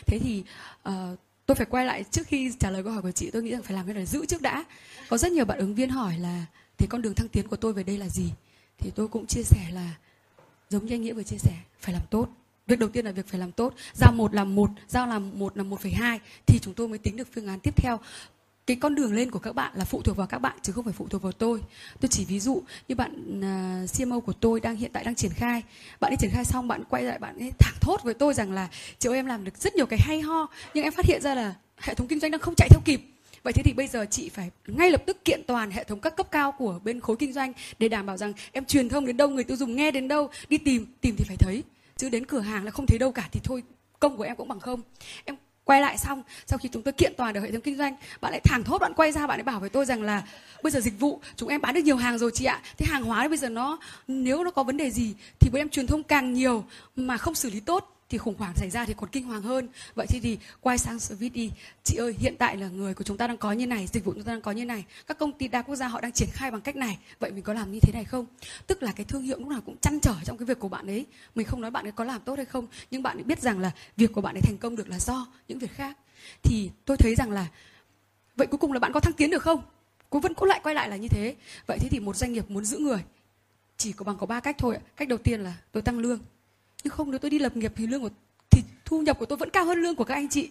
[0.06, 0.44] Thế thì
[0.90, 0.94] uh,
[1.48, 3.32] tôi phải quay lại trước khi trả lời câu hỏi của chị.
[3.32, 4.66] Tôi nghĩ rằng phải làm cái này giữ trước đã.
[5.10, 6.46] Có rất nhiều bạn ứng viên hỏi là
[6.78, 8.32] thì con đường thăng tiến của tôi về đây là gì?
[8.78, 9.96] Thì tôi cũng chia sẻ là,
[10.70, 12.28] giống như anh nghĩa vừa chia sẻ, phải làm tốt.
[12.68, 13.74] Việc đầu tiên là việc phải làm tốt.
[13.94, 16.98] Giao một là một, giao làm một là một phẩy hai, thì chúng tôi mới
[16.98, 18.00] tính được phương án tiếp theo
[18.68, 20.84] cái con đường lên của các bạn là phụ thuộc vào các bạn chứ không
[20.84, 21.62] phải phụ thuộc vào tôi.
[22.00, 25.16] Tôi chỉ ví dụ như bạn à, uh, CMO của tôi đang hiện tại đang
[25.16, 25.64] triển khai.
[26.00, 28.52] Bạn ấy triển khai xong bạn quay lại bạn ấy thẳng thốt với tôi rằng
[28.52, 28.68] là
[29.00, 31.36] chị ơi em làm được rất nhiều cái hay ho nhưng em phát hiện ra
[31.36, 33.02] là hệ thống kinh doanh đang không chạy theo kịp.
[33.44, 36.16] Vậy thế thì bây giờ chị phải ngay lập tức kiện toàn hệ thống các
[36.16, 39.18] cấp cao của bên khối kinh doanh để đảm bảo rằng em truyền thông đến
[39.18, 41.64] đâu người tiêu dùng nghe đến đâu đi tìm tìm thì phải thấy.
[41.98, 43.64] Chứ đến cửa hàng là không thấy đâu cả thì thôi
[44.00, 44.82] công của em cũng bằng không.
[45.26, 45.36] Em
[45.68, 48.32] quay lại xong, sau khi chúng tôi kiện toàn được hệ thống kinh doanh, bạn
[48.32, 50.24] lại thẳng thốt bạn quay ra, bạn lại bảo với tôi rằng là,
[50.64, 52.62] bây giờ dịch vụ, chúng em bán được nhiều hàng rồi chị ạ.
[52.78, 55.70] Thế hàng hóa bây giờ nó, nếu nó có vấn đề gì thì bọn em
[55.70, 56.66] truyền thông càng nhiều
[56.96, 59.70] mà không xử lý tốt thì khủng hoảng xảy ra thì còn kinh hoàng hơn.
[59.96, 61.52] Vậy thì thì quay sang service đi.
[61.84, 64.14] Chị ơi, hiện tại là người của chúng ta đang có như này, dịch vụ
[64.14, 64.86] chúng ta đang có như này.
[65.08, 66.98] Các công ty đa quốc gia họ đang triển khai bằng cách này.
[67.20, 68.26] Vậy mình có làm như thế này không?
[68.68, 70.88] Tức là cái thương hiệu lúc nào cũng chăn trở trong cái việc của bạn
[70.88, 71.06] ấy.
[71.36, 73.60] Mình không nói bạn ấy có làm tốt hay không, nhưng bạn ấy biết rằng
[73.60, 75.98] là việc của bạn ấy thành công được là do những việc khác.
[76.44, 77.48] Thì tôi thấy rằng là,
[78.36, 79.62] vậy cuối cùng là bạn có thăng tiến được không?
[80.10, 81.36] Cũng vẫn cũng lại quay lại là như thế.
[81.68, 83.04] Vậy thế thì một doanh nghiệp muốn giữ người
[83.78, 86.20] chỉ có bằng có ba cách thôi cách đầu tiên là tôi tăng lương
[86.88, 88.10] chứ không, nếu tôi đi lập nghiệp thì lương của,
[88.50, 90.50] thì thu nhập của tôi vẫn cao hơn lương của các anh chị.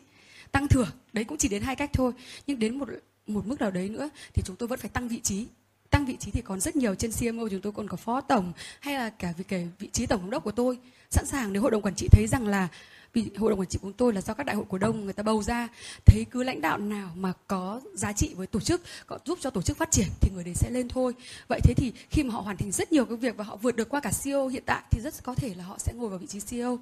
[0.53, 2.13] Tăng thưởng, đấy cũng chỉ đến hai cách thôi.
[2.47, 2.89] Nhưng đến một
[3.27, 5.47] một mức nào đấy nữa thì chúng tôi vẫn phải tăng vị trí.
[5.91, 6.95] Tăng vị trí thì còn rất nhiều.
[6.95, 10.07] Trên CMO chúng tôi còn có phó tổng hay là cả việc kể vị trí
[10.07, 10.79] tổng giám đốc của tôi.
[11.11, 12.69] Sẵn sàng nếu hội đồng quản trị thấy rằng là
[13.17, 15.05] vì hội đồng quản trị của chúng tôi là do các đại hội cổ đông
[15.05, 15.69] người ta bầu ra.
[16.07, 19.51] Thấy cứ lãnh đạo nào mà có giá trị với tổ chức, có giúp cho
[19.51, 21.15] tổ chức phát triển thì người đấy sẽ lên thôi.
[21.49, 23.77] Vậy thế thì khi mà họ hoàn thành rất nhiều cái việc và họ vượt
[23.77, 26.19] được qua cả CEO hiện tại thì rất có thể là họ sẽ ngồi vào
[26.19, 26.79] vị trí CEO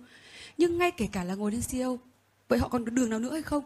[0.59, 1.99] nhưng ngay kể cả là ngồi lên CEO
[2.49, 3.64] vậy họ còn đường nào nữa hay không?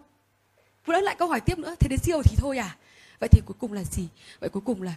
[0.86, 2.76] Vừa lại câu hỏi tiếp nữa, thế đến CEO thì thôi à?
[3.20, 4.08] Vậy thì cuối cùng là gì?
[4.40, 4.94] Vậy cuối cùng là,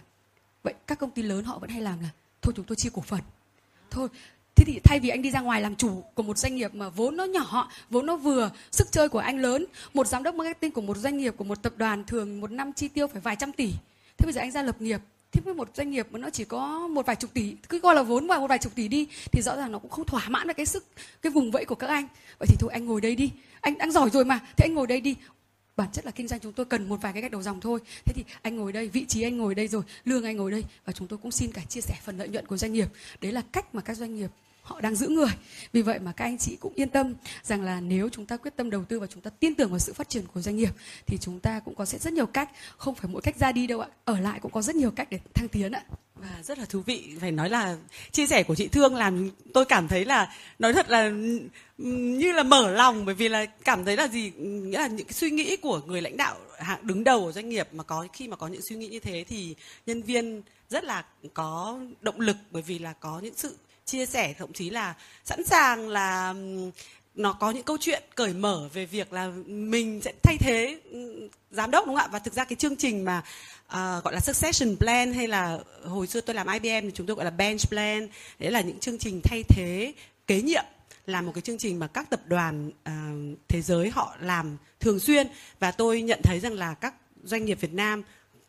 [0.62, 2.08] vậy các công ty lớn họ vẫn hay làm là,
[2.42, 3.20] thôi chúng tôi chia cổ phần.
[3.90, 4.08] Thôi
[4.62, 6.88] Thế thì thay vì anh đi ra ngoài làm chủ của một doanh nghiệp mà
[6.88, 10.70] vốn nó nhỏ, vốn nó vừa, sức chơi của anh lớn, một giám đốc marketing
[10.70, 13.36] của một doanh nghiệp của một tập đoàn thường một năm chi tiêu phải vài
[13.36, 13.72] trăm tỷ.
[14.18, 15.00] Thế bây giờ anh ra lập nghiệp,
[15.32, 17.94] thế với một doanh nghiệp mà nó chỉ có một vài chục tỷ, cứ coi
[17.94, 20.28] là vốn vào một vài chục tỷ đi thì rõ ràng nó cũng không thỏa
[20.28, 20.86] mãn được cái sức
[21.22, 22.08] cái vùng vẫy của các anh.
[22.38, 23.30] Vậy thì thôi anh ngồi đây đi.
[23.60, 25.16] Anh đang giỏi rồi mà, thế anh ngồi đây đi
[25.76, 27.80] bản chất là kinh doanh chúng tôi cần một vài cái gạch đầu dòng thôi
[28.04, 30.64] thế thì anh ngồi đây vị trí anh ngồi đây rồi lương anh ngồi đây
[30.84, 32.88] và chúng tôi cũng xin cả chia sẻ phần lợi nhuận của doanh nghiệp
[33.20, 34.30] đấy là cách mà các doanh nghiệp
[34.62, 35.30] họ đang giữ người.
[35.72, 38.56] Vì vậy mà các anh chị cũng yên tâm rằng là nếu chúng ta quyết
[38.56, 40.70] tâm đầu tư và chúng ta tin tưởng vào sự phát triển của doanh nghiệp,
[41.06, 43.66] thì chúng ta cũng có sẽ rất nhiều cách, không phải mỗi cách ra đi
[43.66, 45.84] đâu ạ, ở lại cũng có rất nhiều cách để thăng tiến ạ.
[46.14, 47.76] Và rất là thú vị, phải nói là
[48.12, 51.04] chia sẻ của chị thương làm tôi cảm thấy là, nói thật là
[51.78, 51.84] ừ,
[52.18, 55.12] như là mở lòng, bởi vì là cảm thấy là gì, nghĩa là những cái
[55.12, 58.28] suy nghĩ của người lãnh đạo hạng đứng đầu của doanh nghiệp mà có, khi
[58.28, 59.54] mà có những suy nghĩ như thế thì
[59.86, 61.04] nhân viên rất là
[61.34, 65.44] có động lực, bởi vì là có những sự chia sẻ thậm chí là sẵn
[65.44, 66.34] sàng là
[67.14, 70.80] nó có những câu chuyện cởi mở về việc là mình sẽ thay thế
[71.50, 72.08] giám đốc đúng không ạ?
[72.12, 73.22] Và thực ra cái chương trình mà
[73.66, 77.16] uh, gọi là succession plan hay là hồi xưa tôi làm IBM thì chúng tôi
[77.16, 78.08] gọi là bench plan
[78.38, 79.92] đấy là những chương trình thay thế
[80.26, 80.64] kế nhiệm
[81.06, 85.00] là một cái chương trình mà các tập đoàn uh, thế giới họ làm thường
[85.00, 85.26] xuyên.
[85.58, 88.02] Và tôi nhận thấy rằng là các doanh nghiệp Việt Nam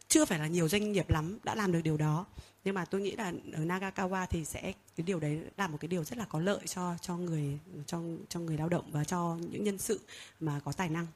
[0.08, 2.26] chưa phải là nhiều doanh nghiệp lắm đã làm được điều đó
[2.66, 4.62] nhưng mà tôi nghĩ là ở Nagakawa thì sẽ
[4.98, 8.00] cái điều đấy là một cái điều rất là có lợi cho cho người cho
[8.30, 10.00] cho người lao động và cho những nhân sự
[10.40, 11.08] mà có tài năng.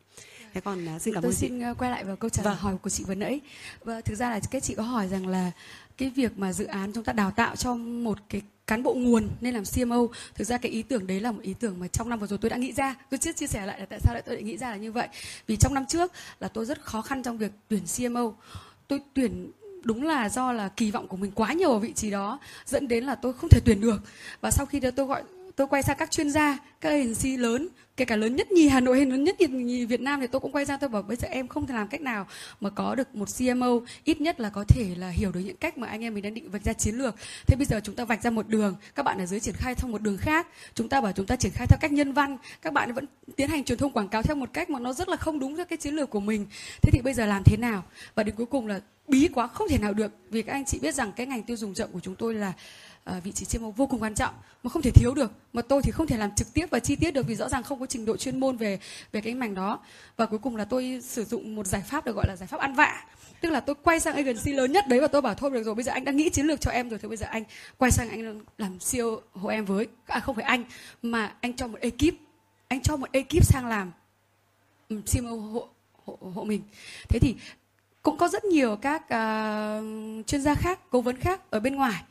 [0.54, 1.64] Thế còn uh, xin cảm tôi ơn xin chị.
[1.64, 2.58] À, quay lại vào câu trả vâng.
[2.58, 3.40] hỏi của chị vừa nãy.
[3.84, 5.52] Và thực ra là cái chị có hỏi rằng là
[5.98, 9.30] cái việc mà dự án chúng ta đào tạo cho một cái cán bộ nguồn
[9.42, 12.10] nên làm CMO thực ra cái ý tưởng đấy là một ý tưởng mà trong
[12.10, 12.96] năm vừa rồi tôi đã nghĩ ra.
[13.10, 14.92] Tôi chưa chia sẻ lại là tại sao lại tôi lại nghĩ ra là như
[14.92, 15.08] vậy.
[15.48, 18.32] Vì trong năm trước là tôi rất khó khăn trong việc tuyển CMO
[18.88, 19.52] tôi tuyển
[19.84, 22.88] đúng là do là kỳ vọng của mình quá nhiều ở vị trí đó, dẫn
[22.88, 23.98] đến là tôi không thể tuyển được.
[24.42, 25.24] Và sau khi đó tôi gọi
[25.58, 28.80] tôi quay sang các chuyên gia, các agency lớn, kể cả lớn nhất nhì Hà
[28.80, 31.18] Nội hay lớn nhất nhì Việt Nam thì tôi cũng quay ra tôi bảo bây
[31.18, 32.28] giờ em không thể làm cách nào
[32.62, 35.78] mà có được một CMO ít nhất là có thể là hiểu được những cách
[35.78, 37.16] mà anh em mình đang định vạch ra chiến lược.
[37.48, 39.76] Thế bây giờ chúng ta vạch ra một đường, các bạn ở dưới triển khai
[39.76, 40.48] theo một đường khác.
[40.74, 43.06] Chúng ta bảo chúng ta triển khai theo cách nhân văn, các bạn vẫn
[43.36, 45.56] tiến hành truyền thông quảng cáo theo một cách mà nó rất là không đúng
[45.56, 46.46] với cái chiến lược của mình.
[46.82, 47.84] Thế thì bây giờ làm thế nào?
[48.16, 50.80] Và đến cuối cùng là bí quá không thể nào được, vì các anh chị
[50.80, 52.54] biết rằng cái ngành tiêu dùng rộng của chúng tôi là
[53.08, 54.34] Ờ, vị trí CMO vô cùng quan trọng
[54.64, 56.96] mà không thể thiếu được mà tôi thì không thể làm trực tiếp và chi
[56.96, 58.80] tiết được vì rõ ràng không có trình độ chuyên môn về
[59.12, 59.80] về cái mảnh đó.
[60.18, 62.60] Và cuối cùng là tôi sử dụng một giải pháp được gọi là giải pháp
[62.60, 63.06] ăn vạ.
[63.42, 65.76] Tức là tôi quay sang agency lớn nhất đấy và tôi bảo thôi được rồi
[65.76, 67.44] bây giờ anh đã nghĩ chiến lược cho em rồi thì bây giờ anh
[67.78, 70.64] quay sang anh làm CEO hộ em với à không phải anh
[71.02, 72.16] mà anh cho một ekip
[72.68, 73.92] anh cho một ekip sang làm
[74.90, 75.02] um,
[75.54, 75.68] hộ,
[76.06, 76.62] hộ hộ mình.
[77.10, 77.36] Thế thì
[78.02, 82.04] cũng có rất nhiều các uh, chuyên gia khác cố vấn khác ở bên ngoài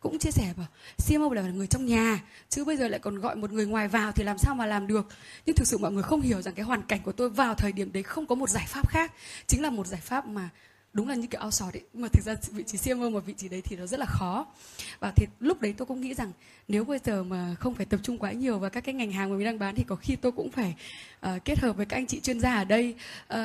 [0.00, 0.66] cũng chia sẻ bảo
[1.08, 4.12] CMO là người trong nhà chứ bây giờ lại còn gọi một người ngoài vào
[4.12, 5.08] thì làm sao mà làm được?
[5.46, 7.72] Nhưng thực sự mọi người không hiểu rằng cái hoàn cảnh của tôi vào thời
[7.72, 9.12] điểm đấy không có một giải pháp khác.
[9.46, 10.48] Chính là một giải pháp mà
[10.92, 13.48] đúng là như kiểu outsource đấy mà thực ra vị trí CMO mà vị trí
[13.48, 14.46] đấy thì nó rất là khó.
[15.00, 16.32] Và thì lúc đấy tôi cũng nghĩ rằng
[16.68, 19.30] nếu bây giờ mà không phải tập trung quá nhiều vào các cái ngành hàng
[19.30, 20.74] mà mình đang bán thì có khi tôi cũng phải
[21.26, 22.94] uh, kết hợp với các anh chị chuyên gia ở đây.
[23.34, 23.38] Uh,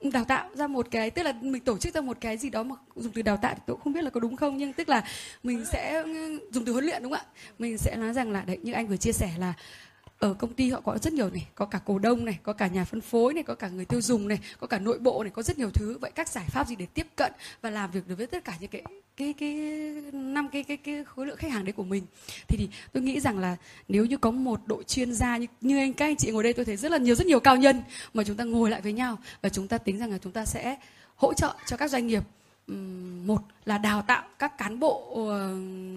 [0.00, 2.62] đào tạo ra một cái, tức là mình tổ chức ra một cái gì đó
[2.62, 4.88] mà dùng từ đào tạo thì tôi không biết là có đúng không, nhưng tức
[4.88, 5.04] là
[5.42, 7.32] mình sẽ ừ, dùng từ huấn luyện đúng không ạ?
[7.58, 9.52] Mình sẽ nói rằng là, đấy, như anh vừa chia sẻ là
[10.24, 12.66] ở công ty họ có rất nhiều này có cả cổ đông này có cả
[12.66, 15.30] nhà phân phối này có cả người tiêu dùng này có cả nội bộ này
[15.30, 15.98] có rất nhiều thứ.
[16.00, 18.56] Vậy các giải pháp gì để tiếp cận và làm việc được với tất cả
[18.60, 18.82] những cái
[19.16, 19.54] cái cái
[20.12, 22.06] năm cái cái cái khối lượng khách hàng đấy của mình?
[22.48, 23.56] Thì, thì tôi nghĩ rằng là
[23.88, 26.52] nếu như có một đội chuyên gia như, như anh các anh chị ngồi đây
[26.52, 27.82] tôi thấy rất là nhiều rất nhiều cao nhân
[28.14, 30.44] mà chúng ta ngồi lại với nhau và chúng ta tính rằng là chúng ta
[30.44, 30.76] sẽ
[31.16, 32.22] hỗ trợ cho các doanh nghiệp
[33.26, 35.28] một là đào tạo các cán bộ uh,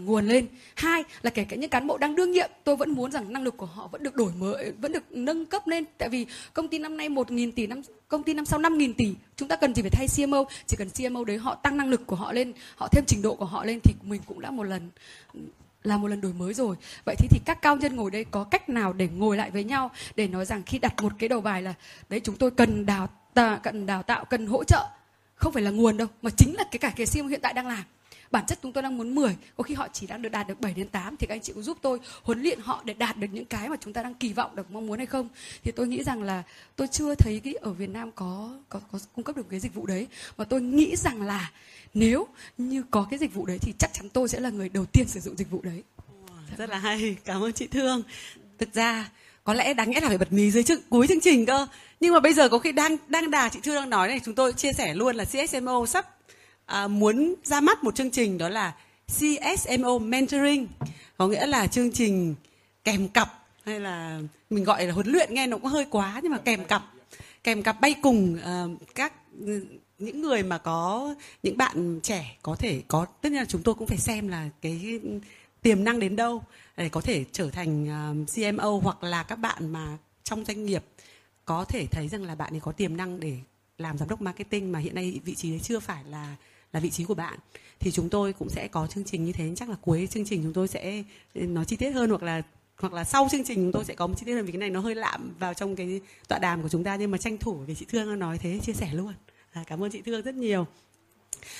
[0.05, 0.47] nguồn lên.
[0.75, 3.43] Hai là kể cả những cán bộ đang đương nhiệm tôi vẫn muốn rằng năng
[3.43, 5.83] lực của họ vẫn được đổi mới vẫn được nâng cấp lên.
[5.97, 8.77] Tại vì công ty năm nay một nghìn tỷ năm công ty năm sau năm
[8.77, 11.77] nghìn tỷ chúng ta cần gì phải thay CMO chỉ cần CMO đấy họ tăng
[11.77, 14.41] năng lực của họ lên họ thêm trình độ của họ lên thì mình cũng
[14.41, 14.89] đã một lần
[15.83, 16.75] là một lần đổi mới rồi.
[17.05, 19.63] Vậy thì thì các cao nhân ngồi đây có cách nào để ngồi lại với
[19.63, 21.73] nhau để nói rằng khi đặt một cái đầu bài là
[22.09, 24.87] đấy chúng tôi cần đào tạo cần đào tạo cần hỗ trợ
[25.37, 27.67] không phải là nguồn đâu mà chính là cái cả cái sim hiện tại đang
[27.67, 27.83] làm.
[28.31, 30.61] Bản chất chúng tôi đang muốn 10 có khi họ chỉ đang được đạt được
[30.61, 33.17] 7 đến 8 thì các anh chị có giúp tôi huấn luyện họ để đạt
[33.17, 35.29] được những cái mà chúng ta đang kỳ vọng được mong muốn hay không.
[35.63, 36.43] Thì tôi nghĩ rằng là
[36.75, 39.73] tôi chưa thấy cái ở Việt Nam có có, có cung cấp được cái dịch
[39.73, 40.07] vụ đấy.
[40.37, 41.51] Mà tôi nghĩ rằng là
[41.93, 42.27] nếu
[42.57, 45.07] như có cái dịch vụ đấy thì chắc chắn tôi sẽ là người đầu tiên
[45.07, 45.83] sử dụng dịch vụ đấy.
[46.57, 47.15] Rất là hay.
[47.25, 48.03] Cảm ơn chị Thương.
[48.57, 49.09] Thực ra
[49.47, 51.67] có lẽ đáng lẽ là phải bật mí dưới trước cuối chương trình cơ.
[51.99, 54.35] Nhưng mà bây giờ có khi đang đang đà chị Thư đang nói này chúng
[54.35, 56.05] tôi chia sẻ luôn là CSMO sắp
[56.65, 58.73] à, muốn ra mắt một chương trình đó là
[59.07, 60.67] CSMO Mentoring.
[61.17, 62.35] Có nghĩa là chương trình
[62.83, 63.33] kèm cặp
[63.65, 64.19] hay là
[64.49, 66.83] mình gọi là huấn luyện nghe nó cũng hơi quá nhưng mà kèm cặp.
[67.43, 69.13] Kèm cặp bay cùng uh, các
[69.45, 69.65] ừ,
[69.99, 73.05] những người mà có những bạn trẻ có thể có.
[73.21, 74.99] Tất nhiên là chúng tôi cũng phải xem là cái
[75.61, 76.43] tiềm năng đến đâu
[76.77, 80.83] để có thể trở thành à, CMO hoặc là các bạn mà trong doanh nghiệp
[81.45, 83.37] có thể thấy rằng là bạn ấy có tiềm năng để
[83.77, 86.35] làm giám đốc marketing mà hiện nay vị trí đấy chưa phải là
[86.73, 87.39] là vị trí của bạn.
[87.79, 89.53] Thì chúng tôi cũng sẽ có chương trình như thế.
[89.55, 91.03] Chắc là cuối chương trình chúng tôi sẽ
[91.33, 92.41] ừ, nói chi tiết hơn hoặc là
[92.77, 94.59] hoặc là sau chương trình chúng tôi sẽ có một chi tiết hơn vì cái
[94.59, 96.95] này nó hơi lạm vào trong cái tọa đàm của chúng ta.
[96.95, 99.13] Nhưng mà tranh thủ vì chị Thương nói thế chia sẻ luôn.
[99.51, 100.67] À, cảm ơn chị Thương rất nhiều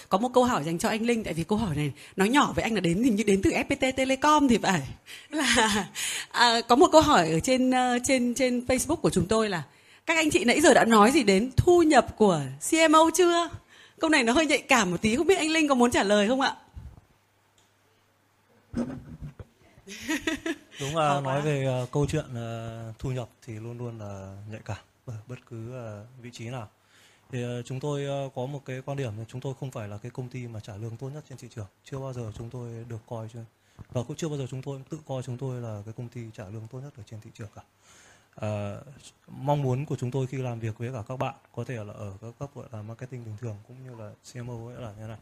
[0.10, 2.54] có một câu hỏi dành cho anh Linh tại vì câu hỏi này nói nhỏ
[2.56, 4.82] với anh là đến hình như đến từ FPT Telecom thì phải.
[5.30, 5.88] Là
[6.32, 9.64] à, có một câu hỏi ở trên uh, trên trên Facebook của chúng tôi là
[10.06, 13.50] các anh chị nãy giờ đã nói gì đến thu nhập của CMO chưa?
[14.00, 16.04] Câu này nó hơi nhạy cảm một tí không biết anh Linh có muốn trả
[16.04, 16.56] lời không ạ?
[20.80, 24.62] Đúng là nói về uh, câu chuyện uh, thu nhập thì luôn luôn là nhạy
[24.66, 26.70] cảm ở bất cứ uh, vị trí nào
[27.32, 29.88] thì ờ, chúng tôi ờ, có một cái quan điểm là chúng tôi không phải
[29.88, 31.68] là cái công ty mà trả lương tốt nhất trên thị trường.
[31.84, 33.46] Chưa bao giờ chúng tôi được coi chưa
[33.92, 36.22] và cũng chưa bao giờ chúng tôi tự coi chúng tôi là cái công ty
[36.34, 37.62] trả lương tốt nhất ở trên thị trường cả.
[38.36, 38.76] À,
[39.28, 41.94] mong muốn của chúng tôi khi làm việc với cả các bạn có thể là
[41.94, 45.08] ở các cấp gọi là marketing bình thường cũng như là CMO ấy là như
[45.08, 45.18] này.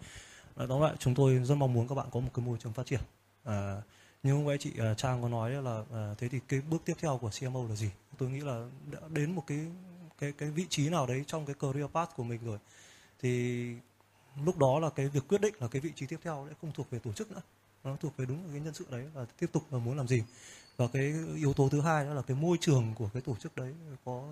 [0.56, 2.74] Nói tóm lại chúng tôi rất mong muốn các bạn có một cái môi trường
[2.74, 3.02] phát triển.
[3.44, 3.82] À,
[4.24, 7.30] như hôm chị Trang có nói là à, thế thì cái bước tiếp theo của
[7.40, 7.90] CMO là gì?
[8.18, 9.68] Tôi nghĩ là đã đến một cái
[10.20, 12.58] cái cái vị trí nào đấy trong cái career path của mình rồi.
[13.20, 13.66] Thì
[14.46, 16.72] lúc đó là cái việc quyết định là cái vị trí tiếp theo sẽ không
[16.72, 17.42] thuộc về tổ chức nữa.
[17.84, 20.24] Nó thuộc về đúng cái nhân sự đấy là tiếp tục là muốn làm gì.
[20.78, 23.56] Và cái yếu tố thứ hai đó là cái môi trường của cái tổ chức
[23.56, 23.74] đấy
[24.06, 24.24] có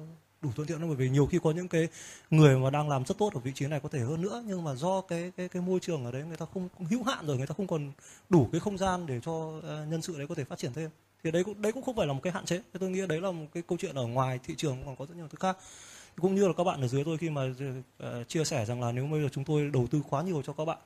[0.44, 1.88] đủ thuận tiện không bởi vì nhiều khi có những cái
[2.30, 4.64] người mà đang làm rất tốt ở vị trí này có thể hơn nữa nhưng
[4.64, 7.28] mà do cái cái cái môi trường ở đấy người ta không, không hữu hạn
[7.28, 7.92] rồi người ta không còn
[8.30, 10.90] đủ cái không gian để cho ờ, nhân sự đấy có thể phát triển thêm
[11.24, 12.62] thì đấy cũng đấy cũng không phải là một cái hạn chế.
[12.80, 15.16] Tôi nghĩ đấy là một cái câu chuyện ở ngoài thị trường còn có rất
[15.18, 15.58] nhiều thứ khác.
[16.22, 18.92] Cũng như là các bạn ở dưới tôi khi mà uh, chia sẻ rằng là
[18.92, 20.78] nếu bây giờ chúng tôi đầu tư quá nhiều cho các bạn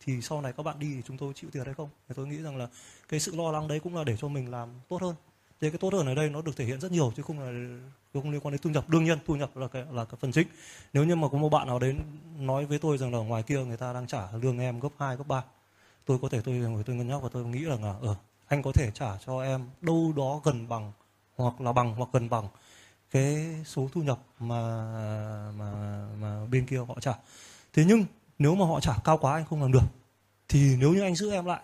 [0.00, 1.88] thì sau này các bạn đi thì chúng tôi chịu tiền hay không?
[2.08, 2.68] Thì tôi nghĩ rằng là
[3.08, 5.14] cái sự lo lắng đấy cũng là để cho mình làm tốt hơn.
[5.60, 7.78] Thế cái tốt hơn ở đây nó được thể hiện rất nhiều chứ không là
[8.12, 8.88] không liên quan đến thu nhập.
[8.88, 10.48] Đương nhiên thu nhập là cái là cái phần chính.
[10.92, 12.00] Nếu như mà có một bạn nào đến
[12.38, 14.88] nói với tôi rằng là ở ngoài kia người ta đang trả lương em gấp
[14.98, 15.44] 2, gấp 3
[16.04, 18.14] tôi có thể tôi tôi ngân nhắc và tôi nghĩ rằng là ở ờ,
[18.46, 20.92] anh có thể trả cho em đâu đó gần bằng
[21.36, 22.48] hoặc là bằng hoặc gần bằng
[23.10, 24.54] cái số thu nhập mà
[25.56, 25.72] mà
[26.20, 27.14] mà bên kia họ trả.
[27.72, 28.04] Thế nhưng
[28.38, 29.84] nếu mà họ trả cao quá anh không làm được,
[30.48, 31.60] thì nếu như anh giữ em lại,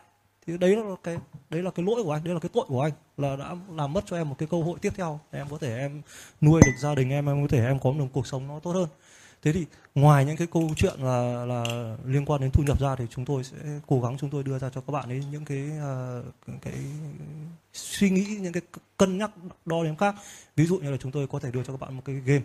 [0.46, 1.18] thì đấy là cái,
[1.50, 3.92] đấy là cái lỗi của anh, đấy là cái tội của anh, là đã làm
[3.92, 6.02] mất cho em một cái cơ hội tiếp theo em có thể em
[6.40, 8.72] nuôi được gia đình em em có thể em có một cuộc sống nó tốt
[8.72, 8.88] hơn
[9.42, 12.96] thế thì ngoài những cái câu chuyện là là liên quan đến thu nhập ra
[12.96, 13.56] thì chúng tôi sẽ
[13.86, 16.74] cố gắng chúng tôi đưa ra cho các bạn ấy những cái uh, cái
[17.72, 18.62] suy nghĩ những cái
[18.96, 19.30] cân nhắc
[19.66, 20.14] đo đếm khác.
[20.56, 22.42] Ví dụ như là chúng tôi có thể đưa cho các bạn một cái game.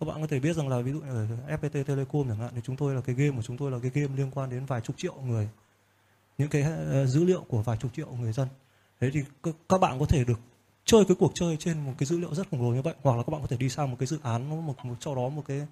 [0.00, 1.26] Các bạn có thể biết rằng là ví dụ như ở
[1.56, 3.90] FPT Telecom chẳng hạn thì chúng tôi là cái game của chúng tôi là cái
[3.94, 5.48] game liên quan đến vài chục triệu người.
[6.38, 8.48] Những cái uh, dữ liệu của vài chục triệu người dân.
[9.00, 9.20] Thế thì
[9.68, 10.40] các bạn có thể được
[10.84, 13.16] chơi cái cuộc chơi trên một cái dữ liệu rất khổng lồ như vậy hoặc
[13.16, 15.28] là các bạn có thể đi sang một cái dự án một, một sau đó
[15.28, 15.66] một cái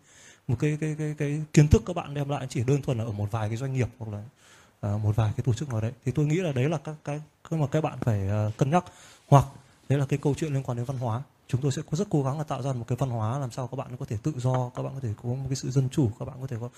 [0.48, 3.04] một cái cái cái cái kiến thức các bạn đem lại chỉ đơn thuần là
[3.04, 4.22] ở một vài cái doanh nghiệp hoặc là
[4.80, 5.92] à, một vài cái tổ chức nào đấy.
[6.04, 7.20] Thì tôi nghĩ là đấy là các cái
[7.50, 8.84] mà các bạn phải uh, cân nhắc.
[9.28, 9.44] Hoặc
[9.88, 11.22] đấy là cái câu chuyện liên quan đến văn hóa.
[11.48, 13.50] Chúng tôi sẽ có rất cố gắng là tạo ra một cái văn hóa làm
[13.50, 15.70] sao các bạn có thể tự do các bạn có thể có một cái sự
[15.70, 16.68] dân chủ các bạn có thể có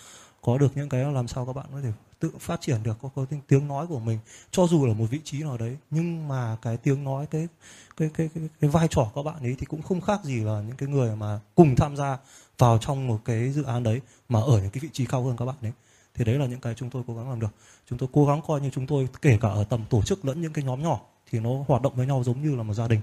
[0.43, 3.09] có được những cái làm sao các bạn có thể tự phát triển được có,
[3.15, 4.19] có tiếng nói của mình.
[4.51, 7.49] Cho dù là một vị trí nào đấy nhưng mà cái tiếng nói cái
[7.97, 10.63] cái cái cái, cái vai trò các bạn ấy thì cũng không khác gì là
[10.67, 12.19] những cái người mà cùng tham gia
[12.61, 15.37] vào trong một cái dự án đấy mà ở những cái vị trí cao hơn
[15.37, 15.73] các bạn đấy
[16.15, 17.55] thì đấy là những cái chúng tôi cố gắng làm được.
[17.87, 20.41] Chúng tôi cố gắng coi như chúng tôi, kể cả ở tầm tổ chức lẫn
[20.43, 21.01] những cái nhóm nhỏ,
[21.31, 23.01] thì nó hoạt động với nhau giống như là một gia đình.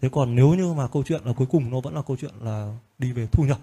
[0.00, 2.34] Thế còn nếu như mà câu chuyện là cuối cùng nó vẫn là câu chuyện
[2.40, 3.58] là đi về thu nhập,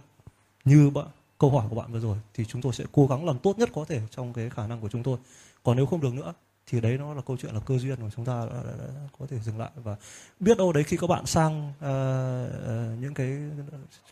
[0.65, 1.07] như bạn,
[1.38, 3.70] câu hỏi của bạn vừa rồi, thì chúng tôi sẽ cố gắng làm tốt nhất
[3.74, 5.18] có thể trong cái khả năng của chúng tôi.
[5.64, 6.34] Còn nếu không được nữa
[6.68, 8.94] thì đấy nó là câu chuyện là cơ duyên của chúng ta đã, đã, đã
[9.19, 9.69] có thể dừng lại.
[9.76, 9.95] Và
[10.40, 13.38] biết đâu đấy khi các bạn sang uh, uh, những cái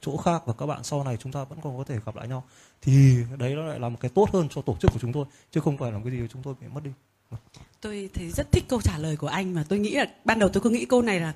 [0.01, 2.27] chỗ khác và các bạn sau này chúng ta vẫn còn có thể gặp lại
[2.27, 2.43] nhau
[2.81, 5.25] thì đấy nó lại là một cái tốt hơn cho tổ chức của chúng tôi
[5.51, 6.91] chứ không phải là cái gì chúng tôi bị mất đi.
[7.81, 10.49] Tôi thấy rất thích câu trả lời của anh mà tôi nghĩ là ban đầu
[10.49, 11.33] tôi cứ nghĩ câu này là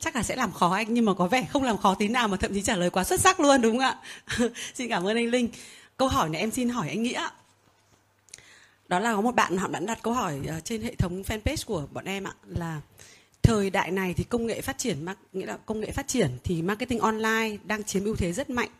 [0.00, 2.28] chắc là sẽ làm khó anh nhưng mà có vẻ không làm khó tí nào
[2.28, 3.98] mà thậm chí trả lời quá xuất sắc luôn đúng không ạ?
[4.74, 5.48] Xin cảm ơn anh linh.
[5.96, 7.28] Câu hỏi này em xin hỏi anh nghĩa
[8.88, 11.64] đó là có một bạn họ đã đặt câu hỏi ờ, trên hệ thống fanpage
[11.66, 12.80] của bọn em ạ là
[13.42, 16.62] thời đại này thì công nghệ phát triển nghĩa là công nghệ phát triển thì
[16.62, 18.70] marketing online đang chiếm ưu thế rất mạnh.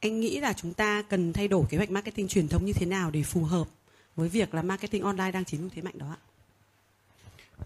[0.00, 2.86] Anh nghĩ là chúng ta cần thay đổi kế hoạch marketing truyền thống như thế
[2.86, 3.68] nào để phù hợp
[4.16, 6.18] với việc là marketing online đang chiếm ưu thế mạnh đó ạ?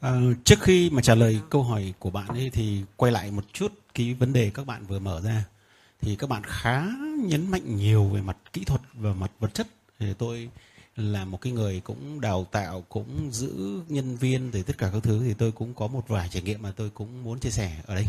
[0.01, 3.45] À, trước khi mà trả lời câu hỏi của bạn ấy thì quay lại một
[3.53, 5.45] chút cái vấn đề các bạn vừa mở ra.
[6.01, 6.87] Thì các bạn khá
[7.25, 9.67] nhấn mạnh nhiều về mặt kỹ thuật và mặt vật chất.
[9.99, 10.49] Thì tôi
[10.97, 15.03] là một cái người cũng đào tạo, cũng giữ nhân viên thì tất cả các
[15.03, 15.23] thứ.
[15.25, 17.95] Thì tôi cũng có một vài trải nghiệm mà tôi cũng muốn chia sẻ ở
[17.95, 18.07] đây.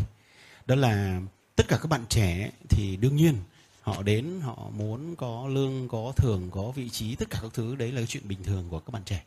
[0.66, 1.20] Đó là
[1.56, 3.36] tất cả các bạn trẻ thì đương nhiên
[3.80, 7.76] họ đến, họ muốn có lương, có thưởng, có vị trí, tất cả các thứ,
[7.76, 9.24] đấy là cái chuyện bình thường của các bạn trẻ.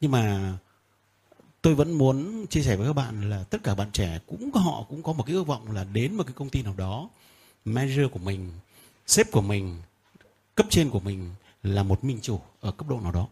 [0.00, 0.54] Nhưng mà
[1.62, 4.84] tôi vẫn muốn chia sẻ với các bạn là tất cả bạn trẻ cũng họ
[4.88, 7.08] cũng có một cái ước vọng là đến một cái công ty nào đó,
[7.64, 8.50] manager của mình,
[9.06, 9.76] sếp của mình,
[10.54, 11.30] cấp trên của mình
[11.66, 13.28] là một minh chủ ở cấp độ nào đó.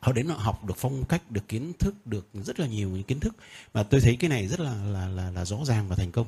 [0.00, 3.02] Họ đến họ học được phong cách được kiến thức được rất là nhiều những
[3.02, 3.36] kiến thức.
[3.72, 6.26] Và tôi thấy cái này rất là là là, là rõ ràng và thành công.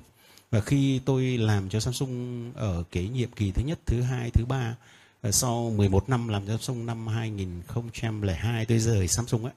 [0.50, 4.44] Và khi tôi làm cho Samsung ở cái nhiệm kỳ thứ nhất thứ hai thứ
[4.44, 4.76] ba
[5.20, 9.52] ờ, sau 11 năm làm cho Samsung năm 2002 tôi rời Samsung ấy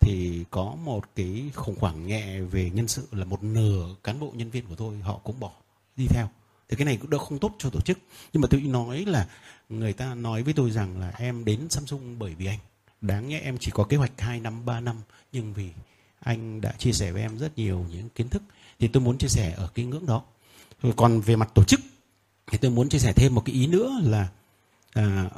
[0.00, 4.32] thì có một cái khủng hoảng nhẹ về nhân sự là một nửa cán bộ
[4.34, 5.52] nhân viên của tôi họ cũng bỏ
[5.96, 6.28] đi theo.
[6.68, 7.98] Thì cái này cũng đã không tốt cho tổ chức.
[8.32, 9.28] Nhưng mà tôi nói là
[9.68, 12.58] người ta nói với tôi rằng là em đến Samsung bởi vì anh.
[13.00, 14.96] Đáng nhẽ em chỉ có kế hoạch 2 năm 3 năm.
[15.32, 15.70] Nhưng vì
[16.20, 18.42] anh đã chia sẻ với em rất nhiều những kiến thức
[18.78, 20.22] thì tôi muốn chia sẻ ở cái ngưỡng đó.
[20.96, 21.80] Còn về mặt tổ chức
[22.46, 24.28] thì tôi muốn chia sẻ thêm một cái ý nữa là
[24.92, 25.30] à,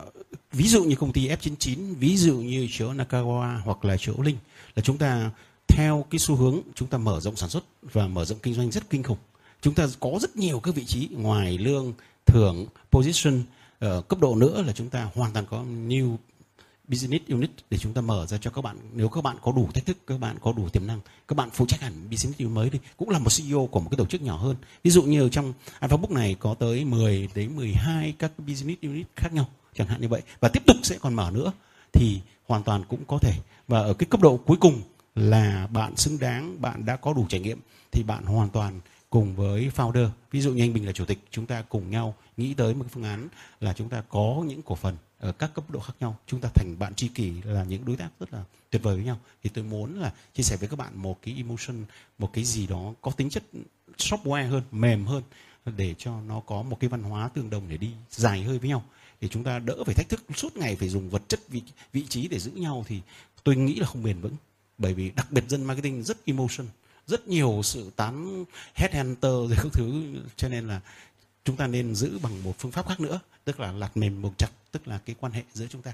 [0.53, 4.37] ví dụ như công ty F99 ví dụ như chỗ Nakawa hoặc là chỗ Linh
[4.75, 5.31] là chúng ta
[5.69, 8.71] theo cái xu hướng chúng ta mở rộng sản xuất và mở rộng kinh doanh
[8.71, 9.19] rất kinh khủng.
[9.61, 11.93] Chúng ta có rất nhiều các vị trí ngoài lương
[12.27, 13.43] thưởng position
[13.79, 16.17] ở cấp độ nữa là chúng ta hoàn toàn có new
[16.89, 18.77] business unit để chúng ta mở ra cho các bạn.
[18.95, 21.51] Nếu các bạn có đủ thách thức, các bạn có đủ tiềm năng, các bạn
[21.53, 24.07] phụ trách hẳn business unit mới đi, cũng là một CEO của một cái tổ
[24.07, 24.57] chức nhỏ hơn.
[24.83, 29.33] Ví dụ như trong Alphabook này có tới 10 đến 12 các business unit khác
[29.33, 30.23] nhau, chẳng hạn như vậy.
[30.41, 31.53] Và tiếp tục sẽ còn mở nữa,
[31.93, 33.35] thì hoàn toàn cũng có thể.
[33.69, 34.83] Và ở cái cấp độ cuối cùng
[35.15, 37.61] là bạn xứng đáng, bạn đã có đủ trải nghiệm,
[37.93, 38.81] thì bạn hoàn toàn
[39.11, 40.09] cùng với founder.
[40.31, 42.85] Ví dụ như anh Bình là chủ tịch chúng ta cùng nhau nghĩ tới một
[42.85, 43.29] cái phương án
[43.61, 46.19] là chúng ta có những cổ phần ở các cấp độ khác nhau.
[46.27, 49.05] Chúng ta thành bạn tri kỷ là những đối tác rất là tuyệt vời với
[49.05, 49.19] nhau.
[49.43, 51.85] Thì tôi muốn là chia sẻ với các bạn một cái emotion
[52.19, 53.43] một cái gì đó có tính chất
[53.99, 55.23] software hơn mềm hơn
[55.77, 58.69] để cho nó có một cái văn hóa tương đồng để đi dài hơi với
[58.69, 58.85] nhau.
[59.21, 61.63] Để chúng ta đỡ phải thách thức suốt ngày phải dùng vật chất vị,
[61.93, 63.01] vị trí để giữ nhau thì
[63.45, 64.35] tôi nghĩ là không bền vững.
[64.79, 66.67] Bởi vì đặc biệt dân marketing rất emotion
[67.09, 68.45] rất nhiều sự tán
[68.75, 70.03] headhunter rồi các thứ.
[70.37, 70.81] Cho nên là
[71.45, 74.39] chúng ta nên giữ bằng một phương pháp khác nữa, tức là lạt mềm buộc
[74.39, 75.93] chặt, tức là cái quan hệ giữa chúng ta.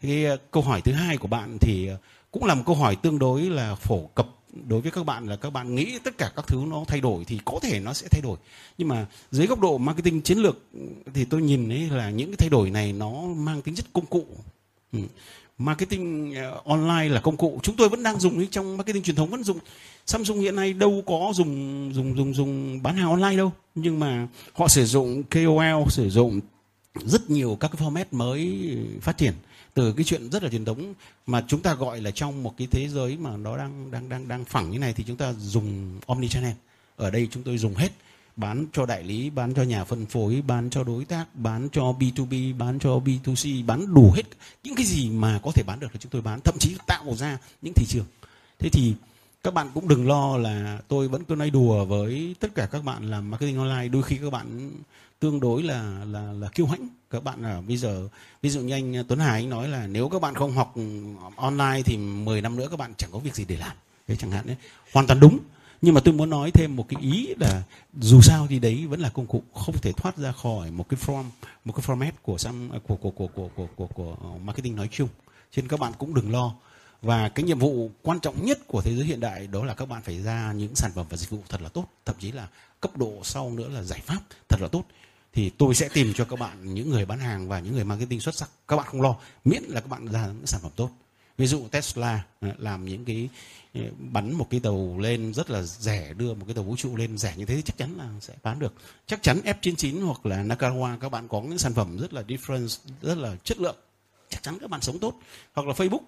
[0.00, 1.96] Cái ờ, câu hỏi thứ hai của bạn thì ờ,
[2.30, 4.28] cũng là một câu hỏi tương đối là phổ cập
[4.66, 7.24] đối với các bạn, là các bạn nghĩ tất cả các thứ nó thay đổi
[7.24, 8.38] thì có thể nó sẽ thay đổi.
[8.78, 10.58] Nhưng mà dưới góc độ marketing chiến lược
[11.14, 14.06] thì tôi nhìn thấy là những cái thay đổi này nó mang tính chất công
[14.06, 14.26] cụ.
[14.92, 14.98] Ừ.
[15.58, 17.60] Marketing ờ, online là công cụ.
[17.62, 19.58] Chúng tôi vẫn đang dùng trong marketing truyền thống vẫn dùng.
[20.08, 23.52] Samsung hiện nay đâu có dùng dùng dùng dùng bán hàng online đâu.
[23.74, 26.40] Nhưng mà họ sử dụng KOL sử dụng
[26.94, 28.58] rất nhiều các cái format mới
[29.00, 29.32] phát triển.
[29.74, 30.94] Từ cái chuyện rất là truyền thống
[31.26, 34.28] mà chúng ta gọi là trong một cái thế giới mà nó đang đang đang
[34.28, 36.52] đang phẳng như này thì chúng ta dùng omni channel
[36.96, 37.92] ở đây chúng tôi dùng hết.
[38.36, 41.82] Bán cho đại lý, bán cho nhà phân phối, bán cho đối tác, bán cho
[41.82, 44.24] B2B bán cho B2C bán đủ hết.
[44.64, 46.40] Những cái gì mà có thể bán được là chúng tôi bán.
[46.40, 48.06] Thậm chí tạo ra những thị trường.
[48.58, 48.94] Thế thì
[49.48, 52.84] các bạn cũng đừng lo là tôi vẫn cứ nói đùa với tất cả các
[52.84, 53.88] bạn làm marketing online.
[53.88, 54.72] Đôi khi các bạn
[55.20, 56.88] tương đối là là là kiêu hãnh.
[57.10, 58.08] Các bạn là bây giờ
[58.42, 60.74] ví dụ như anh Tuấn Hải anh nói là nếu các bạn không học
[61.36, 63.76] online thì 10 năm nữa các bạn chẳng có việc gì để làm.
[64.08, 64.56] Thế chẳng hạn đấy.
[64.92, 65.38] Hoàn toàn đúng.
[65.82, 67.62] Nhưng mà tôi muốn nói thêm một cái ý là
[68.00, 71.00] dù sao thì đấy vẫn là công cụ không thể thoát ra khỏi một cái
[71.06, 71.24] form
[71.64, 72.36] một cái format của
[72.86, 75.08] của của của của của của, của marketing nói chung.
[75.50, 76.54] Cho nên các bạn cũng đừng lo
[77.02, 79.88] và cái nhiệm vụ quan trọng nhất của thế giới hiện đại đó là các
[79.88, 82.48] bạn phải ra những sản phẩm và dịch vụ thật là tốt, thậm chí là
[82.80, 84.84] cấp độ sau nữa là giải pháp thật là tốt.
[85.32, 88.20] Thì tôi sẽ tìm cho các bạn những người bán hàng và những người marketing
[88.20, 88.50] xuất sắc.
[88.68, 90.90] Các bạn không lo, miễn là các bạn ra những sản phẩm tốt.
[91.38, 93.28] Ví dụ Tesla ờ, làm những cái
[93.74, 93.80] ờ,
[94.12, 97.18] bắn một cái tàu lên rất là rẻ, đưa một cái tàu vũ trụ lên
[97.18, 98.74] rẻ như thế thì chắc chắn là sẽ bán được.
[99.06, 102.78] Chắc chắn F99 hoặc là Nakawa, các bạn có những sản phẩm rất là difference
[103.02, 103.76] rất là chất lượng.
[104.28, 105.20] Chắc chắn các bạn sống tốt.
[105.54, 106.00] Hoặc là Facebook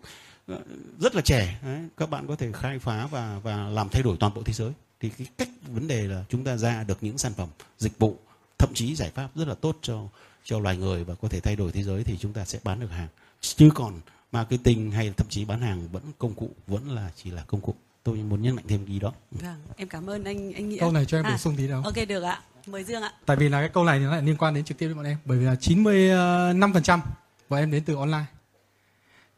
[1.00, 4.16] rất là trẻ đấy, các bạn có thể khai phá và và làm thay đổi
[4.20, 4.72] toàn bộ thế giới.
[5.00, 7.48] Thì cái cách vấn đề là chúng ta ra được những sản phẩm
[7.78, 8.16] dịch vụ
[8.58, 10.08] thậm chí giải pháp rất là tốt cho
[10.44, 12.80] cho loài người và có thể thay đổi thế giới thì chúng ta sẽ bán
[12.80, 13.08] được hàng.
[13.40, 14.00] Chứ còn
[14.32, 17.74] marketing hay thậm chí bán hàng vẫn công cụ vẫn là chỉ là công cụ.
[18.02, 19.12] Tôi muốn nhấn mạnh thêm ý đó.
[19.30, 20.80] Vâng em cảm ơn anh anh nghĩa.
[20.80, 22.42] Câu này cho em bổ À, sung tí đâu ok được ạ.
[22.66, 23.12] Mời dương ạ.
[23.26, 25.04] Tại vì là cái câu này nó lại liên quan đến trực tiếp đến bọn
[25.04, 25.18] em.
[25.24, 27.00] Bởi vì là 95%
[27.48, 28.24] bọn em đến từ online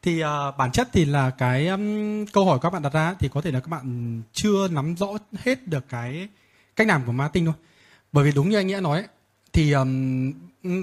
[0.03, 3.29] thì uh, bản chất thì là cái um, câu hỏi các bạn đặt ra thì
[3.33, 6.27] có thể là các bạn chưa nắm rõ hết được cái
[6.75, 7.53] cách làm của marketing thôi.
[8.11, 9.07] Bởi vì đúng như anh nghĩa nói ấy,
[9.53, 10.33] thì um,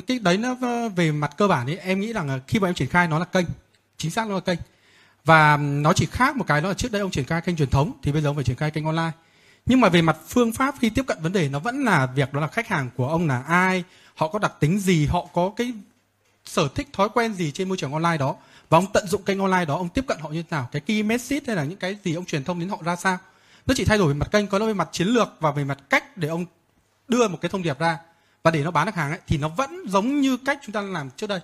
[0.07, 0.55] cái đấy nó
[0.97, 3.25] về mặt cơ bản ấy em nghĩ rằng khi mà em triển khai nó là
[3.25, 3.47] kênh
[3.97, 4.59] chính xác nó là kênh.
[5.25, 7.71] Và nó chỉ khác một cái đó là trước đây ông triển khai kênh truyền
[7.71, 9.13] thống thì bây giờ ông phải triển khai kênh online.
[9.67, 12.33] Nhưng mà về mặt phương pháp khi tiếp cận vấn đề nó vẫn là việc
[12.33, 13.85] đó là khách hàng của ông là ai
[14.15, 15.73] họ có đặc tính gì họ có cái
[16.45, 18.37] sở thích thói quen gì trên môi trường online đó
[18.71, 20.69] và ông tận dụng kênh online đó, ông tiếp cận họ như thế nào?
[20.73, 23.19] Cái key message hay là những cái gì ông truyền thông đến họ ra sao?
[23.67, 25.65] Nó chỉ thay đổi về mặt kênh, có nó về mặt chiến lược và về
[25.65, 26.47] mặt cách để ông
[27.09, 27.99] đưa một cái thông điệp ra.
[28.43, 30.81] Và để nó bán được hàng ấy, thì nó vẫn giống như cách chúng ta
[30.81, 31.41] làm trước đây.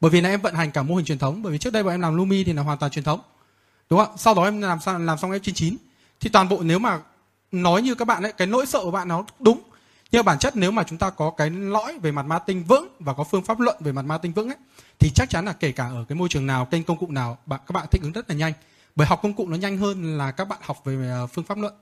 [0.00, 1.82] Bởi vì là em vận hành cả mô hình truyền thống, bởi vì trước đây
[1.82, 3.20] bọn em làm Lumi thì là hoàn toàn truyền thống.
[3.90, 5.76] Đúng không sau đó em làm xong làm xong F99
[6.20, 7.00] thì toàn bộ nếu mà
[7.52, 9.60] nói như các bạn ấy, cái nỗi sợ của bạn nó đúng
[10.14, 13.14] nhưng bản chất nếu mà chúng ta có cái lõi về mặt marketing vững và
[13.14, 14.56] có phương pháp luận về mặt marketing vững ấy,
[14.98, 17.38] thì chắc chắn là kể cả ở cái môi trường nào, kênh công cụ nào,
[17.46, 18.52] bạn, các bạn thích ứng rất là nhanh.
[18.96, 21.58] Bởi học công cụ nó nhanh hơn là các bạn học về à, phương pháp
[21.58, 21.74] luận.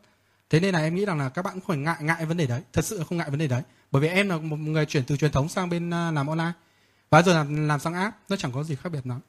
[0.50, 2.46] Thế nên là em nghĩ rằng là các bạn cũng phải ngại ngại vấn đề
[2.46, 2.62] đấy.
[2.72, 3.62] Thật sự không ngại vấn đề đấy.
[3.90, 6.52] Bởi vì em là một người chuyển từ truyền thống sang bên à, làm online.
[7.10, 9.20] Và giờ làm làm sang app, nó chẳng có gì khác biệt lắm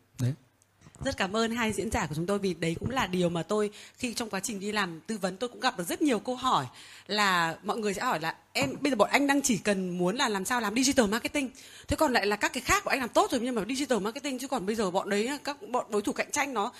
[1.06, 3.44] rất cảm ơn hai diễn giả của chúng tôi vì đấy cũng là điều mà
[3.44, 6.20] tôi, khi trong quá trình đi làm tư vấn tôi cũng gặp được rất nhiều
[6.20, 6.66] câu hỏi
[7.08, 10.16] là mọi người sẽ hỏi là, em, bây giờ bọn anh đang chỉ cần muốn
[10.16, 11.50] là làm sao làm digital marketing?
[11.88, 14.00] Thế còn lại là các cái khác của anh làm tốt rồi nhưng mà digital
[14.00, 16.72] marketing chứ còn bây giờ bọn đấy, các bọn đối thủ cạnh tranh nó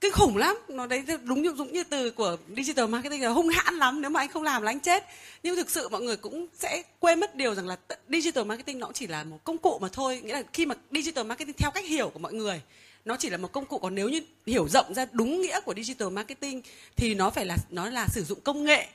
[0.00, 0.56] kinh khủng lắm.
[0.68, 4.00] Nó đấy đúng như đúng như từ của digital marketing là hung hãn lắm.
[4.00, 5.04] Nếu mà anh không làm là anh chết.
[5.42, 7.76] Nhưng thực sự mọi người cũng sẽ quên mất điều rằng là
[8.08, 10.20] digital marketing nó cũng chỉ là một công cụ mà thôi.
[10.24, 12.62] Nghĩa là khi mà digital marketing theo cách hiểu của mọi người
[13.04, 15.74] nó chỉ là một công cụ còn nếu như hiểu rộng ra đúng nghĩa của
[15.74, 16.62] digital marketing
[16.96, 18.88] thì nó phải là nó là sử dụng công nghệ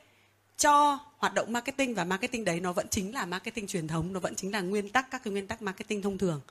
[0.57, 4.19] cho hoạt động marketing và marketing đấy nó vẫn chính là marketing truyền thống nó
[4.19, 6.41] vẫn chính là nguyên tắc các cái nguyên tắc marketing thông thường.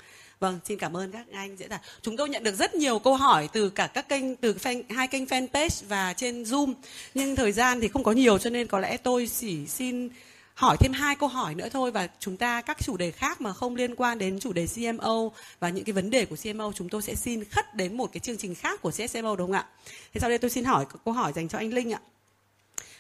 [0.41, 1.81] Vâng xin cảm ơn các anh diễn giả.
[2.03, 5.09] Chúng tôi nhận được rất nhiều câu hỏi từ cả các kênh từ fan, hai
[5.09, 6.75] kênh fanpage và trên zoom
[7.15, 10.09] nhưng thời gian thì không có nhiều cho nên có lẽ tôi chỉ xin
[10.55, 13.53] hỏi thêm hai câu hỏi nữa thôi và chúng ta, các chủ đề khác mà
[13.53, 15.29] không liên quan đến chủ đề CMO
[15.61, 18.21] và những cái vấn đề của CMO chúng tôi sẽ xin khất đến một cái
[18.21, 19.67] chương trình khác của CSMO đúng không ạ?
[20.13, 22.01] Thế sau đây tôi xin hỏi, câu hỏi dành cho anh Linh ạ.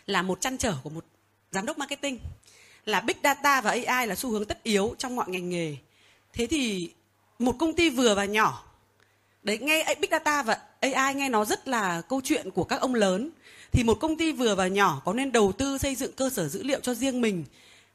[0.06, 1.04] Là một trăn trở của một
[1.50, 2.18] giám đốc marketing,
[2.84, 5.76] là big data và AI là xu hướng tất yếu trong mọi ngành nghề.
[6.32, 6.92] Thế thì
[7.38, 8.64] một công ty vừa và nhỏ,
[9.42, 12.94] đấy, nghe big data và AI nghe nó rất là câu chuyện của các ông
[12.94, 13.30] lớn
[13.74, 16.48] thì một công ty vừa và nhỏ có nên đầu tư xây dựng cơ sở
[16.48, 17.44] dữ liệu cho riêng mình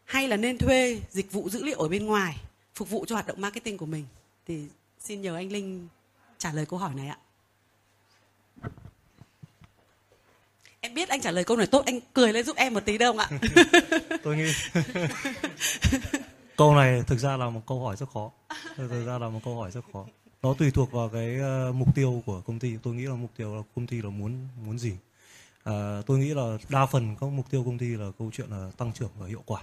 [0.05, 2.37] hay là nên thuê dịch vụ dữ liệu ở bên ngoài
[2.75, 4.05] phục vụ cho hoạt động marketing của mình
[4.47, 4.65] thì
[4.99, 5.87] xin nhờ anh Linh
[6.37, 7.17] trả lời câu hỏi này ạ.
[10.81, 12.97] Em biết anh trả lời câu này tốt, anh cười lên giúp em một tí
[12.97, 13.29] đâu ạ?
[14.23, 14.51] Tôi nghĩ
[16.57, 18.31] câu này thực ra là một câu hỏi rất khó.
[18.75, 20.05] Thực ra là một câu hỏi rất khó.
[20.41, 21.37] Nó tùy thuộc vào cái
[21.69, 22.77] uh, mục tiêu của công ty.
[22.83, 24.91] Tôi nghĩ là mục tiêu là công ty là muốn muốn gì.
[25.63, 28.71] À, tôi nghĩ là đa phần các mục tiêu công ty là câu chuyện là
[28.77, 29.61] tăng trưởng và hiệu quả.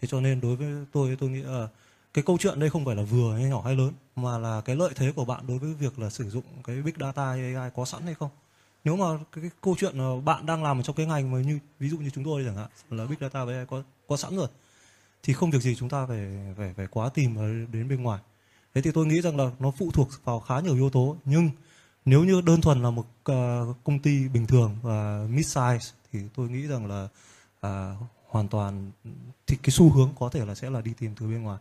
[0.00, 1.68] Thế cho nên đối với tôi tôi nghĩ là
[2.14, 4.76] cái câu chuyện đây không phải là vừa hay nhỏ hay lớn mà là cái
[4.76, 7.84] lợi thế của bạn đối với việc là sử dụng cái big data AI có
[7.84, 8.30] sẵn hay không
[8.84, 11.58] nếu mà cái, cái câu chuyện là bạn đang làm trong cái ngành mà như
[11.78, 14.36] ví dụ như chúng tôi chẳng hạn là big data với AI có có sẵn
[14.36, 14.48] rồi
[15.22, 17.36] thì không việc gì chúng ta phải phải phải quá tìm
[17.72, 18.20] đến bên ngoài
[18.74, 21.50] thế thì tôi nghĩ rằng là nó phụ thuộc vào khá nhiều yếu tố nhưng
[22.04, 26.20] nếu như đơn thuần là một uh, công ty bình thường và mid size thì
[26.36, 27.08] tôi nghĩ rằng là
[27.66, 27.98] uh,
[28.28, 28.90] hoàn toàn
[29.46, 31.58] thì cái xu hướng có thể là sẽ là đi tìm từ bên ngoài.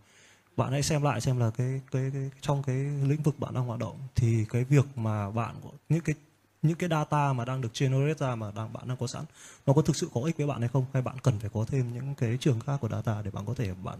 [0.58, 2.76] Bạn hãy xem lại xem là cái cái, cái trong cái
[3.08, 5.56] lĩnh vực bạn đang hoạt động thì cái việc mà bạn
[5.90, 6.16] những cái
[6.62, 9.26] những cái data mà đang được generate ra mà đang bạn đang có sẵn
[9.66, 10.86] nó có thực sự có ích với bạn hay không?
[10.94, 13.54] Hay bạn cần phải có thêm những cái trường khác của data để bạn có
[13.54, 14.00] thể bạn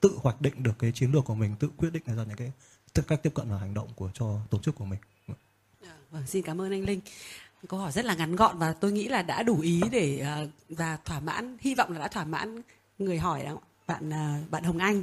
[0.00, 2.52] tự hoạch định được cái chiến lược của mình tự quyết định ra những cái
[3.08, 4.98] cách tiếp cận và hành động của cho tổ chức của mình?
[6.10, 7.00] Vâng xin cảm ơn anh linh.
[7.68, 10.38] Câu hỏi rất là ngắn gọn và tôi nghĩ là đã đủ ý để à,
[10.68, 12.62] và thỏa mãn, hy vọng là đã thỏa mãn
[12.98, 15.02] người hỏi đó, bạn à, bạn Hồng Anh.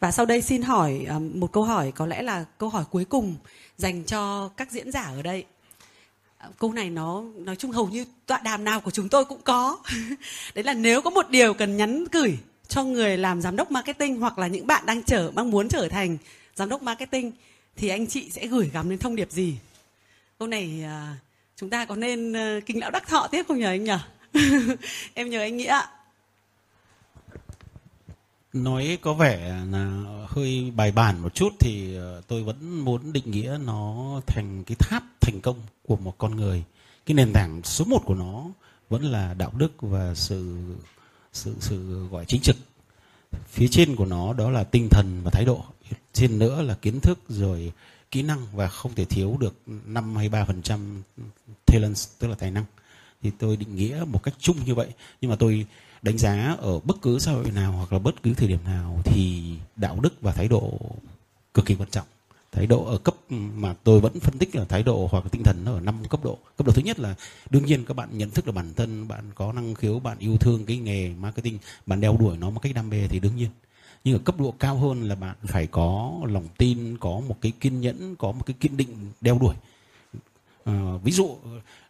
[0.00, 3.04] Và sau đây xin hỏi à, một câu hỏi, có lẽ là câu hỏi cuối
[3.04, 3.36] cùng
[3.76, 5.44] dành cho các diễn giả ở đây.
[6.58, 9.78] Câu này nó, nói chung hầu như tọa đàm nào của chúng tôi cũng có.
[10.54, 12.38] Đấy là nếu có một điều cần nhắn gửi
[12.68, 15.88] cho người làm giám đốc marketing hoặc là những bạn đang trở mong muốn trở
[15.88, 16.18] thành
[16.54, 17.32] giám đốc marketing,
[17.76, 19.58] thì anh chị sẽ gửi gắm đến thông điệp gì?
[20.42, 21.18] Câu này uh,
[21.56, 23.92] chúng ta có nên ờ, uh, kinh lão đắc thọ tiếp không nhờ anh nhỉ?
[25.14, 25.80] Em nhờ anh nghĩa
[28.52, 33.30] nói có vẻ là hơi bài bản một chút thì ờ, tôi vẫn muốn định
[33.30, 35.56] nghĩa nó thành cái tháp thành công
[35.86, 36.64] của một con người.
[37.06, 38.44] Cái nền tảng số một của nó
[38.88, 40.56] vẫn là đạo đức và sự
[41.32, 42.56] sự sự gọi chính trực.
[43.48, 45.64] Phía trên của nó đó là tinh thần và thái độ.
[46.12, 47.72] Trên nữa là kiến thức rồi
[48.12, 51.02] kỹ năng và không thể thiếu được 5 hay 3 phần trăm
[51.66, 52.64] talent tức là tài năng.
[53.22, 54.88] Thì tôi định nghĩa một cách chung như vậy.
[55.20, 55.66] Nhưng mà tôi
[56.02, 59.00] đánh giá ở bất cứ xã hội nào hoặc là bất cứ thời điểm nào
[59.04, 59.42] thì
[59.76, 60.78] đạo đức và thái độ
[61.54, 62.06] cực kỳ quan trọng.
[62.52, 65.64] Thái độ ở cấp mà tôi vẫn phân tích là thái độ hoặc tinh thần
[65.64, 66.38] nó ở năm cấp độ.
[66.56, 67.14] Cấp độ thứ nhất là
[67.50, 70.36] đương nhiên các bạn nhận thức được bản thân, bạn có năng khiếu, bạn yêu
[70.36, 73.50] thương cái nghề marketing, bạn đeo đuổi nó một cách đam mê thì đương nhiên
[74.04, 77.52] nhưng ở cấp độ cao hơn là bạn phải có lòng tin có một cái
[77.60, 79.54] kiên nhẫn có một cái kiên định đeo đuổi.
[80.64, 81.36] À, ví dụ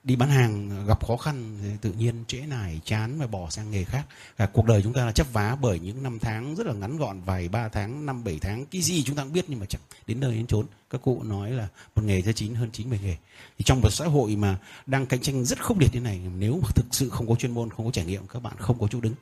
[0.05, 3.70] đi bán hàng gặp khó khăn thì tự nhiên trễ nải chán và bỏ sang
[3.70, 4.06] nghề khác.
[4.36, 6.97] À, cuộc đời chúng ta là chấp vá bởi những năm tháng rất là ngắn
[6.97, 9.66] gọn vài ba tháng năm bảy tháng cái gì chúng ta cũng biết nhưng mà
[9.66, 10.66] chẳng đến nơi đến chốn.
[10.90, 13.16] Các cụ nói là một nghề ra chín hơn chín mươi nghề.
[13.59, 16.60] Thì trong một xã hội mà đang cạnh tranh rất khốc liệt như này nếu
[16.62, 18.89] mà thực sự không có chuyên môn không có trải nghiệm các bạn không có
[18.90, 19.14] chỗ đứng.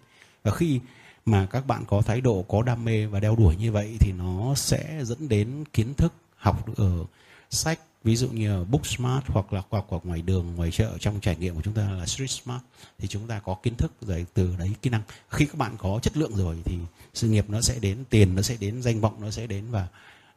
[0.42, 0.80] Và khi
[1.26, 4.12] mà các bạn có thái độ có đam mê và đeo đuổi như vậy thì
[4.12, 7.04] nó sẽ dẫn đến kiến thức học ở
[7.50, 11.20] sách ví dụ như book Booksmart hoặc là hoặc, hoặc ngoài đường ngoài chợ trong
[11.20, 12.62] trải nghiệm của chúng ta là Street Smart
[12.98, 15.02] thì chúng ta có kiến thức rồi từ đấy kỹ năng.
[15.28, 16.78] Khi các bạn có chất lượng rồi thì
[17.14, 19.88] sự nghiệp nó sẽ đến tiền nó sẽ đến danh vọng nó sẽ đến và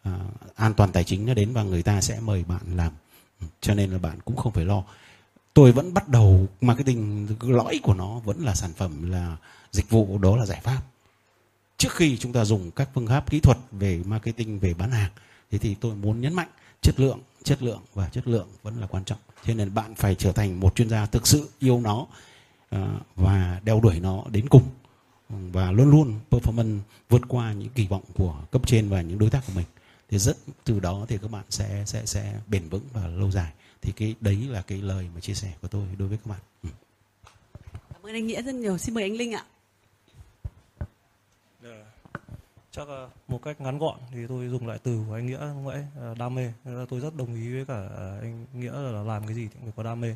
[0.10, 0.14] uh,
[0.56, 2.92] an toàn tài chính nó đến và người ta sẽ mời bạn làm.
[3.62, 4.84] Cho nên là bạn cũng không phải lo.
[5.54, 9.38] Tôi vẫn bắt đầu marketing lõi của nó vẫn là sản phẩm là
[9.74, 10.82] dịch vụ đó là giải pháp.
[11.78, 15.12] Trước khi chúng ta dùng các phương pháp kỹ thuật về marketing, về bán hàng,
[15.52, 16.50] thế thì tôi muốn nhấn mạnh
[16.82, 19.20] chất lượng chất lượng và chất lượng vẫn là quan trọng.
[19.46, 22.08] Cho nên bạn phải trở thành một chuyên gia thực sự yêu nó
[22.70, 24.64] ờ, và đeo đuổi nó đến cùng,
[25.30, 26.80] và luôn luôn performance
[27.10, 29.66] vượt qua những kỳ vọng của cấp trên và những đối tác của mình.
[30.10, 33.52] Thì rất, từ đó thì các bạn sẽ sẽ sẽ bền vững và lâu dài.
[33.82, 36.40] Thì cái, đấy là cái lời mà chia sẻ của tôi đối với các bạn.
[36.64, 36.70] Ừ.
[37.94, 38.78] cảm ơn anh nghĩa rất nhiều.
[38.78, 39.46] Xin mời anh linh ạ
[41.64, 41.86] Dạ
[42.76, 45.74] chắc ờ, một cách ngắn gọn thì tôi dùng lại từ của anh nghĩa lúc
[45.74, 46.54] nãy ờ, đam mê.
[46.66, 47.90] Nên là tôi rất đồng ý với cả
[48.22, 50.16] anh nghĩa là làm cái gì thì phải có đam mê.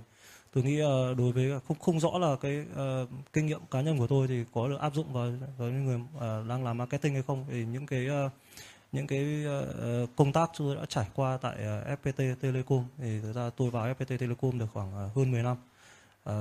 [0.53, 3.97] Tôi nghĩ ờ, đối với không không rõ là cái uh, kinh nghiệm cá nhân
[3.97, 7.13] của tôi thì có được áp dụng vào với những người uh, đang làm marketing
[7.13, 7.45] hay không.
[7.49, 8.31] Thì những cái uh,
[8.91, 9.45] những cái
[10.03, 12.85] uh, công tác tôi đã trải qua tại uh, FPT Telecom.
[12.97, 15.57] Thì thực ra tôi vào FPT Telecom được khoảng uh, hơn 10 năm.
[16.29, 16.33] Uh,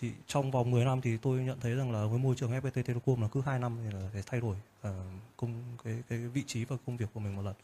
[0.00, 2.82] thì trong vòng 10 năm thì tôi nhận thấy rằng là với môi trường FPT
[2.82, 4.56] Telecom là cứ 2 năm thì là phải thay đổi
[4.88, 4.94] uh,
[5.36, 7.54] công cái cái vị trí và công việc của mình một lần.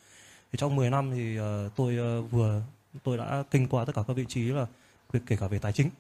[0.53, 1.45] Thì trong 10 năm thì uh,
[1.77, 2.63] tôi uh, vừa
[3.03, 4.67] tôi đã kinh qua tất cả các vị trí là
[5.13, 5.91] việc kể cả về tài chính.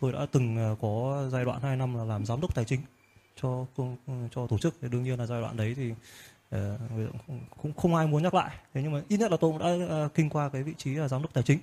[0.00, 2.80] Tôi đã từng uh, có giai đoạn 2 năm là làm giám đốc tài chính
[3.42, 3.96] cho công
[4.34, 6.58] cho tổ chức thì đương nhiên là giai đoạn đấy thì uh,
[7.62, 10.04] cũng không ai muốn nhắc lại thế nhưng mà ít nhất là tôi cũng đã
[10.04, 11.58] uh, kinh qua cái vị trí là giám đốc tài chính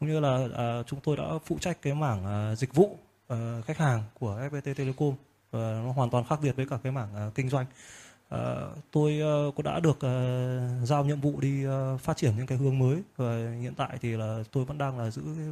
[0.00, 2.98] cũng như là uh, chúng tôi đã phụ trách cái mảng uh, dịch vụ
[3.34, 5.14] uh, khách hàng của FPT Telecom
[5.50, 7.66] và nó hoàn toàn khác biệt với cả cái mảng uh, kinh doanh.
[8.34, 8.38] Uh,
[8.90, 12.58] tôi uh, cũng đã được uh, giao nhiệm vụ đi uh, phát triển những cái
[12.58, 15.46] hướng mới và hiện tại thì là tôi vẫn đang là giữ cái,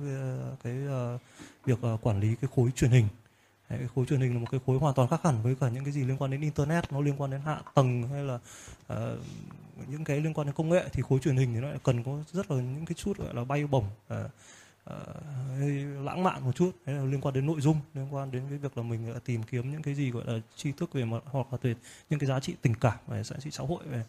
[0.64, 0.76] cái
[1.14, 1.20] uh,
[1.64, 3.09] việc uh, quản lý cái khối truyền hình.
[3.68, 5.68] Đấy, cái khối truyền hình là một cái khối hoàn toàn khác hẳn với cả
[5.68, 8.38] những cái gì liên quan đến internet, nó liên quan đến hạ tầng hay là
[8.92, 9.18] uh,
[9.88, 12.02] những cái liên quan đến công nghệ thì khối truyền hình thì nó lại cần
[12.02, 14.16] có rất là những cái chút gọi là bay bổng uh,
[14.90, 16.70] uh, lãng mạn một chút.
[16.86, 19.20] Đấy là liên quan đến nội dung liên quan đến cái việc là mình ờ,
[19.24, 21.74] tìm kiếm những cái gì gọi là tri thức về mặt hoặc là về
[22.10, 24.04] những cái giá trị tình cảm về giá trị xã hội về.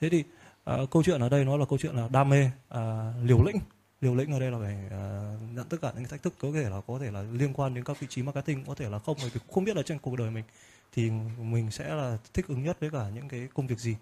[0.00, 0.24] Thế thì
[0.70, 2.80] uh, câu chuyện ở đây nó là câu chuyện là đam mê uh,
[3.24, 3.56] liều lĩnh.
[4.00, 6.70] Liều lĩnh ở đây là phải uh, nhận tất cả những thách thức có thể
[6.70, 9.16] là có thể là liên quan đến các vị trí marketing có thể là không
[9.20, 10.44] bởi vì không biết là trên cuộc đời mình
[10.92, 13.96] thì mình sẽ là thích ứng nhất với cả những cái công việc gì.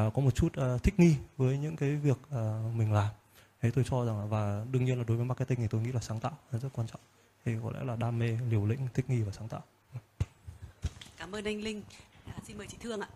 [0.00, 3.08] Uh, có một chút uh, thích nghi với những cái việc uh, mình làm
[3.64, 5.92] thế tôi cho rằng là và đương nhiên là đối với marketing thì tôi nghĩ
[5.92, 7.00] là sáng tạo là rất quan trọng.
[7.44, 9.62] Thì có lẽ là đam mê liều lĩnh thích nghi và sáng tạo.
[11.16, 11.82] Cảm ơn anh linh.
[12.26, 13.08] À, xin mời chị thương ạ.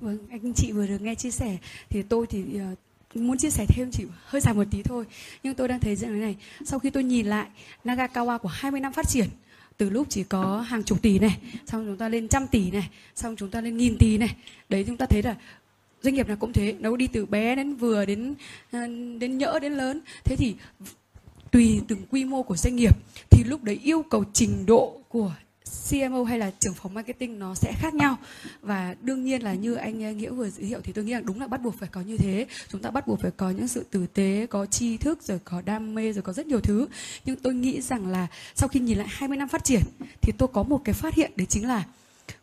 [0.00, 1.58] Vâng anh chị vừa được nghe chia sẻ
[1.90, 2.78] thì tôi thì uh,
[3.16, 5.04] muốn chia sẻ thêm chỉ hơi dài một tí thôi.
[5.42, 7.48] Nhưng tôi đang thấy rằng thế này sau khi tôi nhìn lại
[7.84, 9.28] Nagakawa của 20 năm phát triển
[9.76, 12.90] từ lúc chỉ có hàng chục tỷ này xong chúng ta lên trăm tỷ này
[13.14, 14.36] xong chúng ta lên nghìn tỷ này
[14.68, 15.36] đấy chúng ta thấy là
[16.02, 18.34] doanh nghiệp nào cũng thế nó đi từ bé đến vừa đến
[18.70, 18.86] à,
[19.18, 20.00] đến nhỡ, đến lớn.
[20.24, 20.54] Thế thì
[21.50, 22.96] tùy từng quy mô của doanh nghiệp,
[23.30, 25.32] thì lúc đấy yêu cầu trình độ của
[25.90, 28.16] CMO hay là trưởng phòng marketing nó sẽ khác nhau.
[28.62, 31.20] Và đương nhiên là như anh à, nghĩa vừa giới thiệu thì tôi nghĩ là
[31.20, 32.46] đúng là bắt buộc phải có như thế.
[32.68, 35.62] Chúng ta bắt buộc phải có những sự tử tế, có tri thức, rồi có
[35.62, 36.88] đam mê, rồi có rất nhiều thứ.
[37.24, 39.82] Nhưng tôi nghĩ rằng là sau khi nhìn lại 20 năm phát triển,
[40.22, 41.84] thì tôi có một cái phát hiện, đấy chính là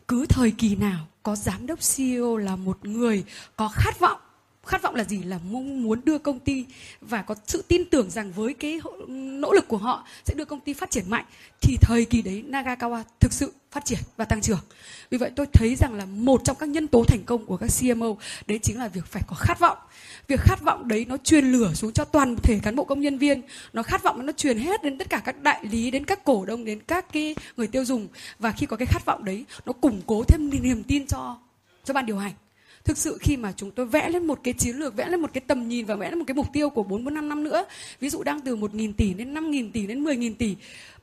[0.08, 3.24] cứ thời kỳ nào có giám đốc CEO là một người
[3.56, 4.20] có khát vọng
[4.66, 5.22] khát vọng là gì?
[5.22, 6.66] Là mong muốn đưa công ty
[7.00, 10.60] và có sự tin tưởng rằng với cái nỗ lực của họ sẽ đưa công
[10.60, 11.24] ty phát triển mạnh,
[11.60, 14.58] thì thời kỳ đấy Nagakawa thực sự phát triển và tăng trưởng.
[15.10, 17.70] Vì vậy tôi thấy rằng là một trong các nhân tố thành công của các
[17.80, 18.06] CMO
[18.46, 19.78] đấy chính là việc phải có khát vọng.
[20.28, 23.18] Việc khát vọng đấy nó truyền lửa xuống cho toàn thể cán bộ công nhân
[23.18, 23.42] viên.
[23.72, 26.44] Nó khát vọng nó truyền hết đến tất cả các đại lý, đến các cổ
[26.44, 28.08] đông, đến các cái người tiêu dùng.
[28.38, 31.38] Và khi có cái khát vọng đấy, nó củng cố thêm niềm tin cho
[31.84, 32.32] cho ban điều hành
[32.84, 35.30] thực sự khi mà chúng tôi vẽ lên một cái chiến lược, vẽ lên một
[35.32, 37.64] cái tầm nhìn và vẽ lên một cái mục tiêu của 4 năm năm nữa,
[38.00, 40.56] ví dụ đang từ 1.000 tỷ đến 5.000 tỷ đến 10.000 tỷ,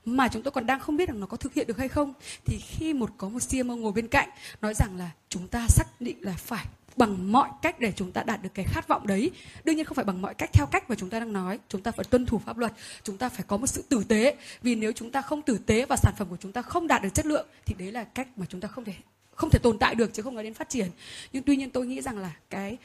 [0.05, 2.13] mà chúng tôi còn đang không biết rằng nó có thực hiện được hay không,
[2.45, 4.29] thì khi một có một CMO ngồi bên cạnh,
[4.61, 8.23] nói rằng là chúng ta xác định là phải bằng mọi cách để chúng ta
[8.23, 9.31] đạt được cái khát vọng đấy.
[9.63, 11.81] Đương nhiên không phải bằng mọi cách, theo cách mà chúng ta đang nói, chúng
[11.81, 12.73] ta phải tuân thủ pháp luật,
[13.03, 15.85] chúng ta phải có một sự tử tế, vì nếu chúng ta không tử tế
[15.85, 18.27] và sản phẩm của chúng ta không đạt được chất lượng, thì đấy là cách
[18.37, 18.93] mà chúng ta không thể
[19.37, 20.87] không thể tồn tại được chứ không nói đến phát triển.
[21.33, 22.77] Nhưng tuy nhiên tôi nghĩ rằng là cái,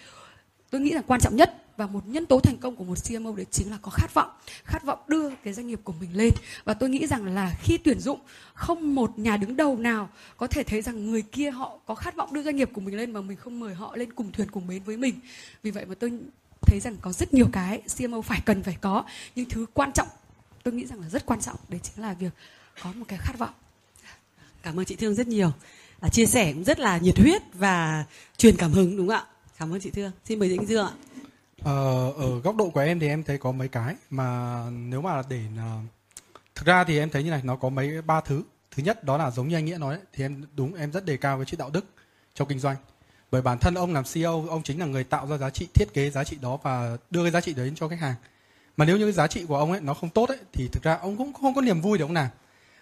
[0.70, 3.32] tôi nghĩ rằng quan trọng nhất và một nhân tố thành công của một CMO
[3.36, 4.30] đấy chính là có khát vọng.
[4.64, 6.30] Khát vọng đưa cái doanh nghiệp của mình lên.
[6.64, 8.20] Và tôi nghĩ rằng là khi tuyển dụng,
[8.54, 12.16] không một nhà đứng đầu nào có thể thấy rằng người kia họ có khát
[12.16, 14.50] vọng đưa doanh nghiệp của mình lên mà mình không mời họ lên cùng thuyền
[14.50, 15.20] cùng bến với mình.
[15.62, 16.12] Vì vậy mà tôi
[16.60, 19.04] thấy rằng có rất nhiều cái CMO phải cần, phải có.
[19.34, 20.08] Nhưng thứ quan trọng,
[20.62, 22.32] tôi nghĩ rằng là rất quan trọng, đấy chính là việc
[22.82, 23.54] có một cái khát vọng.
[24.62, 25.52] Cảm ơn chị thương rất nhiều
[26.02, 28.04] à, chia sẻ cũng rất là nhiệt huyết và
[28.36, 29.24] truyền cảm hứng đúng không ạ?
[29.58, 30.92] Cảm ơn chị thương xin mời anh dương ạ.
[31.62, 35.22] Ờ, ở góc độ của em thì em thấy có mấy cái mà nếu mà
[35.28, 35.80] để à,
[36.54, 38.42] thực ra thì em thấy như này nó có mấy ba thứ.
[38.70, 41.04] Thứ nhất đó là giống như anh nghĩa nói ấy, thì em đúng em rất
[41.04, 41.84] đề cao cái chữ đạo đức
[42.34, 42.76] trong kinh doanh.
[43.30, 45.94] Bởi bản thân ông làm CEO ông chính là người tạo ra giá trị thiết
[45.94, 48.14] kế giá trị đó và đưa cái giá trị đấy cho khách hàng.
[48.76, 50.82] Mà nếu như cái giá trị của ông ấy nó không tốt ấy thì thực
[50.82, 52.28] ra ông cũng không có niềm vui để ông làm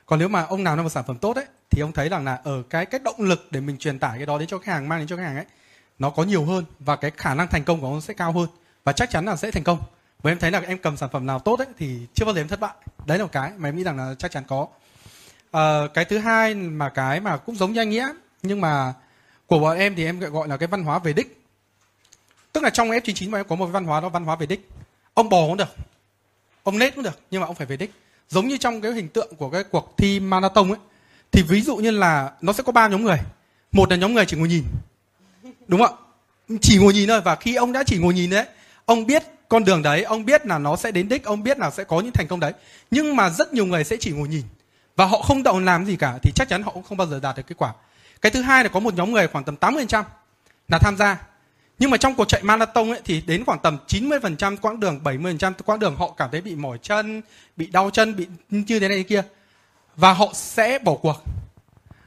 [0.06, 2.24] còn nếu mà ông nào ra một sản phẩm tốt ấy thì ông thấy rằng
[2.24, 4.72] là ở cái cái động lực để mình truyền tải cái đó đến cho khách
[4.72, 5.46] hàng mang đến cho khách hàng ấy
[5.98, 8.48] nó có nhiều hơn và cái khả năng thành công của ông sẽ cao hơn
[8.84, 9.78] và chắc chắn là sẽ thành công.
[10.22, 12.40] Bởi em thấy là em cầm sản phẩm nào tốt ấy thì chưa bao giờ
[12.40, 12.74] em thất bại.
[13.06, 14.66] Đấy là một cái mà em nghĩ rằng là chắc chắn có.
[15.50, 18.94] À, cái thứ hai mà cái mà cũng giống như anh nghĩa nhưng mà
[19.46, 21.44] của bọn em thì em gọi là cái văn hóa về đích.
[22.52, 24.68] Tức là trong F99 mà em có một văn hóa đó văn hóa về đích.
[25.14, 25.76] Ông bò cũng được
[26.62, 27.92] ông nết cũng được nhưng mà ông phải về đích.
[28.28, 30.78] Giống như trong cái hình tượng của cái cuộc thi marathon ấy
[31.32, 33.18] thì ví dụ như là nó sẽ có ba nhóm người.
[33.72, 34.64] Một là nhóm người chỉ ngồi nhìn.
[35.66, 35.96] Đúng không
[36.48, 36.56] ạ?
[36.60, 37.20] Chỉ ngồi nhìn thôi.
[37.20, 38.46] Và khi ông đã chỉ ngồi nhìn đấy
[38.90, 41.70] ông biết con đường đấy, ông biết là nó sẽ đến đích, ông biết là
[41.70, 42.52] sẽ có những thành công đấy.
[42.90, 44.42] Nhưng mà rất nhiều người sẽ chỉ ngồi nhìn.
[44.96, 47.20] Và họ không động làm gì cả, thì chắc chắn họ cũng không bao giờ
[47.22, 47.72] đạt được kết quả.
[48.20, 50.04] Cái thứ hai là có một nhóm người khoảng tầm 80%
[50.68, 51.22] là tham gia.
[51.78, 55.52] Nhưng mà trong cuộc chạy marathon ấy, thì đến khoảng tầm 90% quãng đường 70%
[55.64, 57.22] quãng đường, họ cảm thấy bị mỏi chân,
[57.56, 59.22] bị đau chân, bị như thế này kia
[60.00, 61.22] và họ sẽ bỏ cuộc.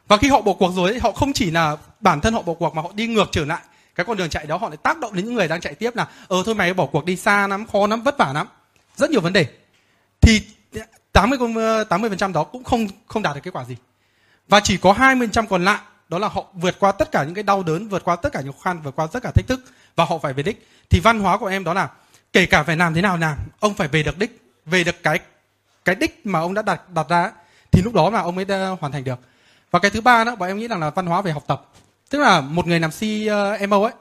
[0.08, 2.54] Và khi họ bỏ cuộc rồi ấy, họ không chỉ là bản thân họ bỏ
[2.54, 3.62] cuộc mà họ đi ngược trở lại.
[3.96, 5.96] Cái con đường chạy đó họ lại tác động đến những người đang chạy tiếp
[5.96, 8.48] là ờ thôi mày bỏ cuộc đi xa lắm khó lắm vất vả lắm.
[8.96, 9.46] Rất nhiều vấn đề.
[10.22, 10.42] Thì
[11.12, 11.40] 80
[11.90, 13.76] 80 phần trăm đó cũng không không đạt được kết quả gì.
[14.48, 15.80] Và chỉ có 20 phần trăm còn lại
[16.10, 18.42] đó là họ vượt qua tất cả những cái đau đớn vượt qua tất cả
[18.42, 19.60] những khó khăn vượt qua tất cả thách thức
[19.96, 20.68] và họ phải về đích.
[20.90, 21.90] Thì văn hóa của em đó là
[22.34, 25.20] kể cả phải làm thế nào làm ông phải về được đích về được cái
[25.86, 27.32] cái đích mà ông đã đặt đặt ra
[27.74, 28.46] thì lúc đó là ông mới
[28.80, 29.20] hoàn thành được.
[29.72, 31.66] Và cái thứ ba đó, bọn em nghĩ rằng là văn hóa về học tập.
[32.10, 33.92] Tức là một người làm CMO ấy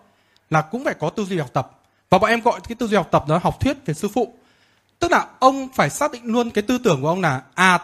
[0.51, 1.71] là cũng phải có tư duy học tập.
[2.11, 4.35] Và bọn em gọi cái tư duy học tập đó học thuyết về sư phụ.
[4.99, 7.79] Tức là ông phải xác định luôn cái tư tưởng của ông là à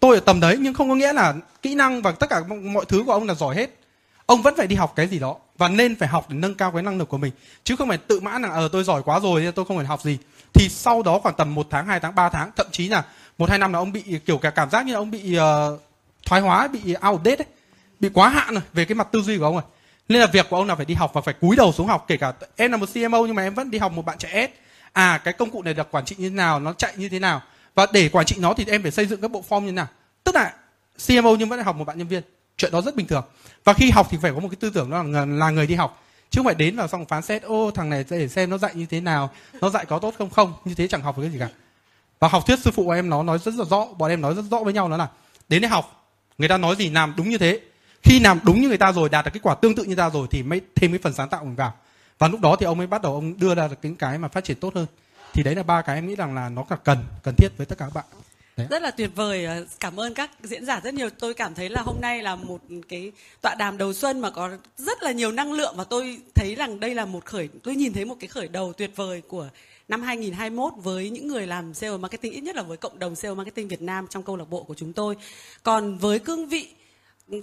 [0.00, 2.40] tôi ở tầm đấy, nhưng không có nghĩa là kỹ năng và tất cả
[2.72, 3.70] mọi thứ của ông là giỏi hết.
[4.26, 6.70] Ông vẫn phải đi học cái gì đó và nên phải học để nâng cao
[6.72, 7.32] cái năng lực của mình.
[7.64, 9.86] Chứ không phải tự mãn là ờ tôi giỏi quá rồi nên tôi không phải
[9.86, 10.18] học gì.
[10.54, 13.04] Thì sau đó khoảng tầm một tháng, hai tháng, ba tháng, thậm chí là
[13.38, 15.80] một hai năm là ông bị kiểu cả cảm giác như là ông bị uh,
[16.26, 17.46] thoái hóa bị out date ấy
[18.00, 19.62] bị quá hạn rồi về cái mặt tư duy của ông rồi.
[20.08, 22.04] Nên là việc của ông là phải đi học và phải cúi đầu xuống học
[22.08, 24.46] kể cả em là một CMO nhưng mà em vẫn đi học một bạn trẻ
[24.46, 24.50] S.
[24.92, 27.18] À cái công cụ này được quản trị như thế nào nó chạy như thế
[27.18, 27.42] nào?
[27.74, 29.72] Và để quản trị nó thì em phải xây dựng các bộ form như thế
[29.72, 29.86] nào?
[30.24, 30.52] Tức là
[31.06, 32.22] CMO nhưng vẫn học một bạn nhân viên
[32.56, 33.24] chuyện đó rất bình thường.
[33.64, 35.74] Và khi học thì phải có một cái tư tưởng đó là, là người đi
[35.74, 36.04] học.
[36.30, 38.74] Chứ không phải đến vào xong phán xét ô thằng này để xem nó dạy
[38.74, 40.30] như thế nào nó dạy có tốt không?
[40.30, 41.48] Không như thế chẳng học được cái gì cả
[42.18, 44.34] và học thuyết sư phụ của em nó nói rất là rõ, bọn em nói
[44.34, 45.08] rất rõ với nhau đó là,
[45.48, 47.60] đến để học, người ta nói gì làm đúng như thế.
[48.02, 50.10] Khi làm đúng như người ta rồi, đạt được kết quả tương tự như ta
[50.10, 51.74] rồi thì mới thêm cái phần sáng tạo mình vào.
[52.18, 54.28] Và lúc đó thì ông mới bắt đầu ông đưa ra được những cái mà
[54.28, 54.86] phát triển tốt hơn.
[55.32, 57.66] Thì đấy là ba cái em nghĩ rằng là nó là cần cần thiết với
[57.66, 58.04] tất cả các bạn.
[58.56, 58.66] Đấy.
[58.70, 61.10] rất là tuyệt vời ờ, cảm ơn các diễn giả rất nhiều.
[61.18, 64.50] Tôi cảm thấy là hôm nay là một cái tọa đàm đầu xuân mà có
[64.76, 67.92] rất là nhiều năng lượng và tôi thấy rằng đây là một khởi, tôi nhìn
[67.92, 69.48] thấy một cái khởi đầu tuyệt vời của
[69.88, 73.34] năm 2021 với những người làm sale marketing, ít nhất là với cộng đồng sale
[73.34, 75.16] marketing Việt Nam trong câu lạc bộ của chúng tôi
[75.62, 76.68] còn với cương vị,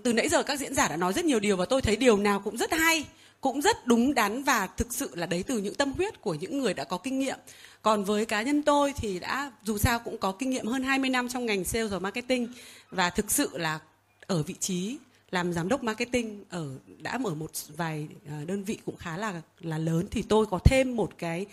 [0.03, 2.17] từ nãy giờ các diễn giả đã nói rất nhiều điều và tôi thấy điều
[2.17, 3.05] nào cũng rất hay,
[3.41, 6.59] cũng rất đúng đắn và thực sự là đấy từ những tâm huyết của những
[6.59, 7.37] người đã có kinh nghiệm.
[7.81, 11.09] Còn với cá nhân tôi thì đã, dù sao cũng có kinh nghiệm hơn 20
[11.09, 12.47] năm trong ngành sales và marketing
[12.91, 13.79] và thực sự là
[14.27, 14.97] ở vị trí
[15.31, 19.41] làm giám đốc marketing ở, đã mở một vài ờ, đơn vị cũng khá là
[19.59, 21.45] là lớn thì tôi có thêm một cái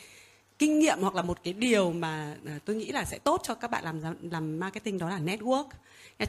[0.63, 3.55] kinh nghiệm hoặc là một cái điều mà à, tôi nghĩ là sẽ tốt cho
[3.55, 5.65] các bạn làm làm marketing đó là network.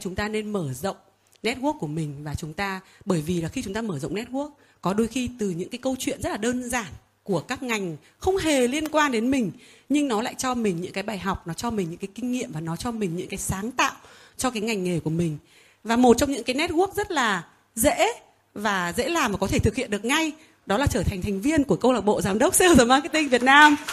[0.00, 0.96] Chúng ta nên mở rộng
[1.42, 4.50] network của mình và chúng ta, bởi vì là khi chúng ta mở rộng network,
[4.80, 6.86] có đôi khi từ những cái câu chuyện rất là đơn giản
[7.22, 9.52] của các ngành không hề liên quan đến mình,
[9.88, 12.32] nhưng nó lại cho mình những cái bài học, nó cho mình những cái kinh
[12.32, 13.94] nghiệm và nó cho mình những cái sáng tạo
[14.36, 15.38] cho cái ngành nghề của mình
[15.84, 18.12] và một trong những cái network rất là dễ
[18.54, 20.32] và dễ làm và có thể thực hiện được ngay
[20.66, 23.28] đó là trở thành thành viên của câu lạc bộ giám đốc sales và marketing
[23.28, 23.76] Việt Nam.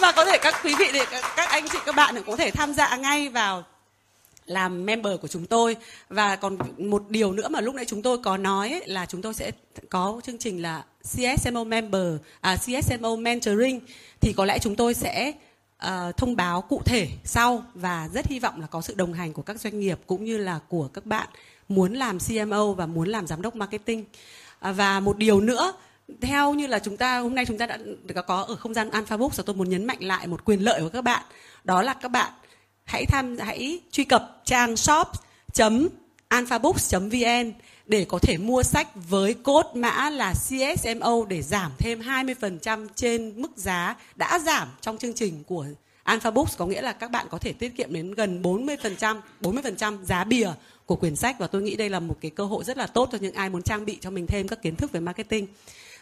[0.00, 0.86] Và có thể các quý vị
[1.36, 3.64] các anh chị các bạn cũng có thể tham gia ngay vào
[4.46, 5.76] làm member của chúng tôi.
[6.08, 9.22] Và còn một điều nữa mà lúc nãy chúng tôi có nói ấy, là chúng
[9.22, 9.50] tôi sẽ
[9.90, 12.06] có chương trình là CSMO member
[12.40, 13.80] à, CSMO mentoring.
[14.20, 15.32] Thì có lẽ chúng tôi sẽ
[15.86, 19.32] uh, thông báo cụ thể sau và rất hy vọng là có sự đồng hành
[19.32, 21.28] của các doanh nghiệp cũng như là của các bạn
[21.68, 24.04] muốn làm CMO và muốn làm giám đốc marketing
[24.62, 25.72] à, và một điều nữa
[26.20, 27.78] theo như là chúng ta hôm nay chúng ta đã
[28.22, 30.80] có ở không gian Alpha Books và tôi muốn nhấn mạnh lại một quyền lợi
[30.80, 31.22] của các bạn.
[31.64, 32.32] Đó là các bạn
[32.84, 37.52] hãy tham hãy truy cập trang shop.alphabooks.vn
[37.86, 43.32] để có thể mua sách với cốt mã là CSMO để giảm thêm 20% trên
[43.36, 45.66] mức giá đã giảm trong chương trình của
[46.02, 46.58] Alpha Books.
[46.58, 50.48] Có nghĩa là các bạn có thể tiết kiệm đến gần 40% 40% giá bìa
[50.92, 53.08] của quyển sách và tôi nghĩ đây là một cái cơ hội rất là tốt
[53.12, 55.46] cho những ai muốn trang bị cho mình thêm các kiến thức về marketing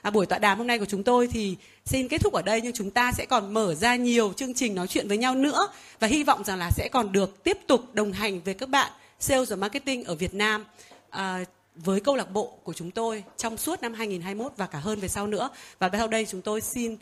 [0.03, 2.61] à, buổi tọa đàm hôm nay của chúng tôi thì xin kết thúc ở đây
[2.61, 5.69] nhưng chúng ta sẽ còn mở ra nhiều chương trình nói chuyện với nhau nữa
[6.01, 8.93] và hy vọng rằng là sẽ còn được tiếp tục đồng hành với các bạn
[9.21, 10.65] sales và marketing ở Việt Nam
[11.11, 11.45] à,
[11.75, 15.09] với câu lạc bộ của chúng tôi trong suốt năm 2021 và cả hơn về
[15.09, 16.97] sau nữa và sau đây chúng tôi xin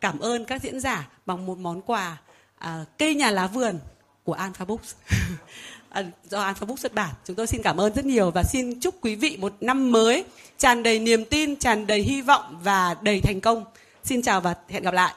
[0.00, 2.16] cảm ơn các diễn giả bằng một món quà
[2.58, 3.78] à, cây nhà lá vườn
[4.24, 4.94] của Alpha Books.
[5.92, 7.10] à, do Alpha Búc xuất bản.
[7.24, 10.24] Chúng tôi xin cảm ơn rất nhiều và xin chúc quý vị một năm mới
[10.58, 13.64] tràn đầy niềm tin, tràn đầy hy vọng và đầy thành công.
[14.04, 15.14] Xin chào và hẹn gặp lại.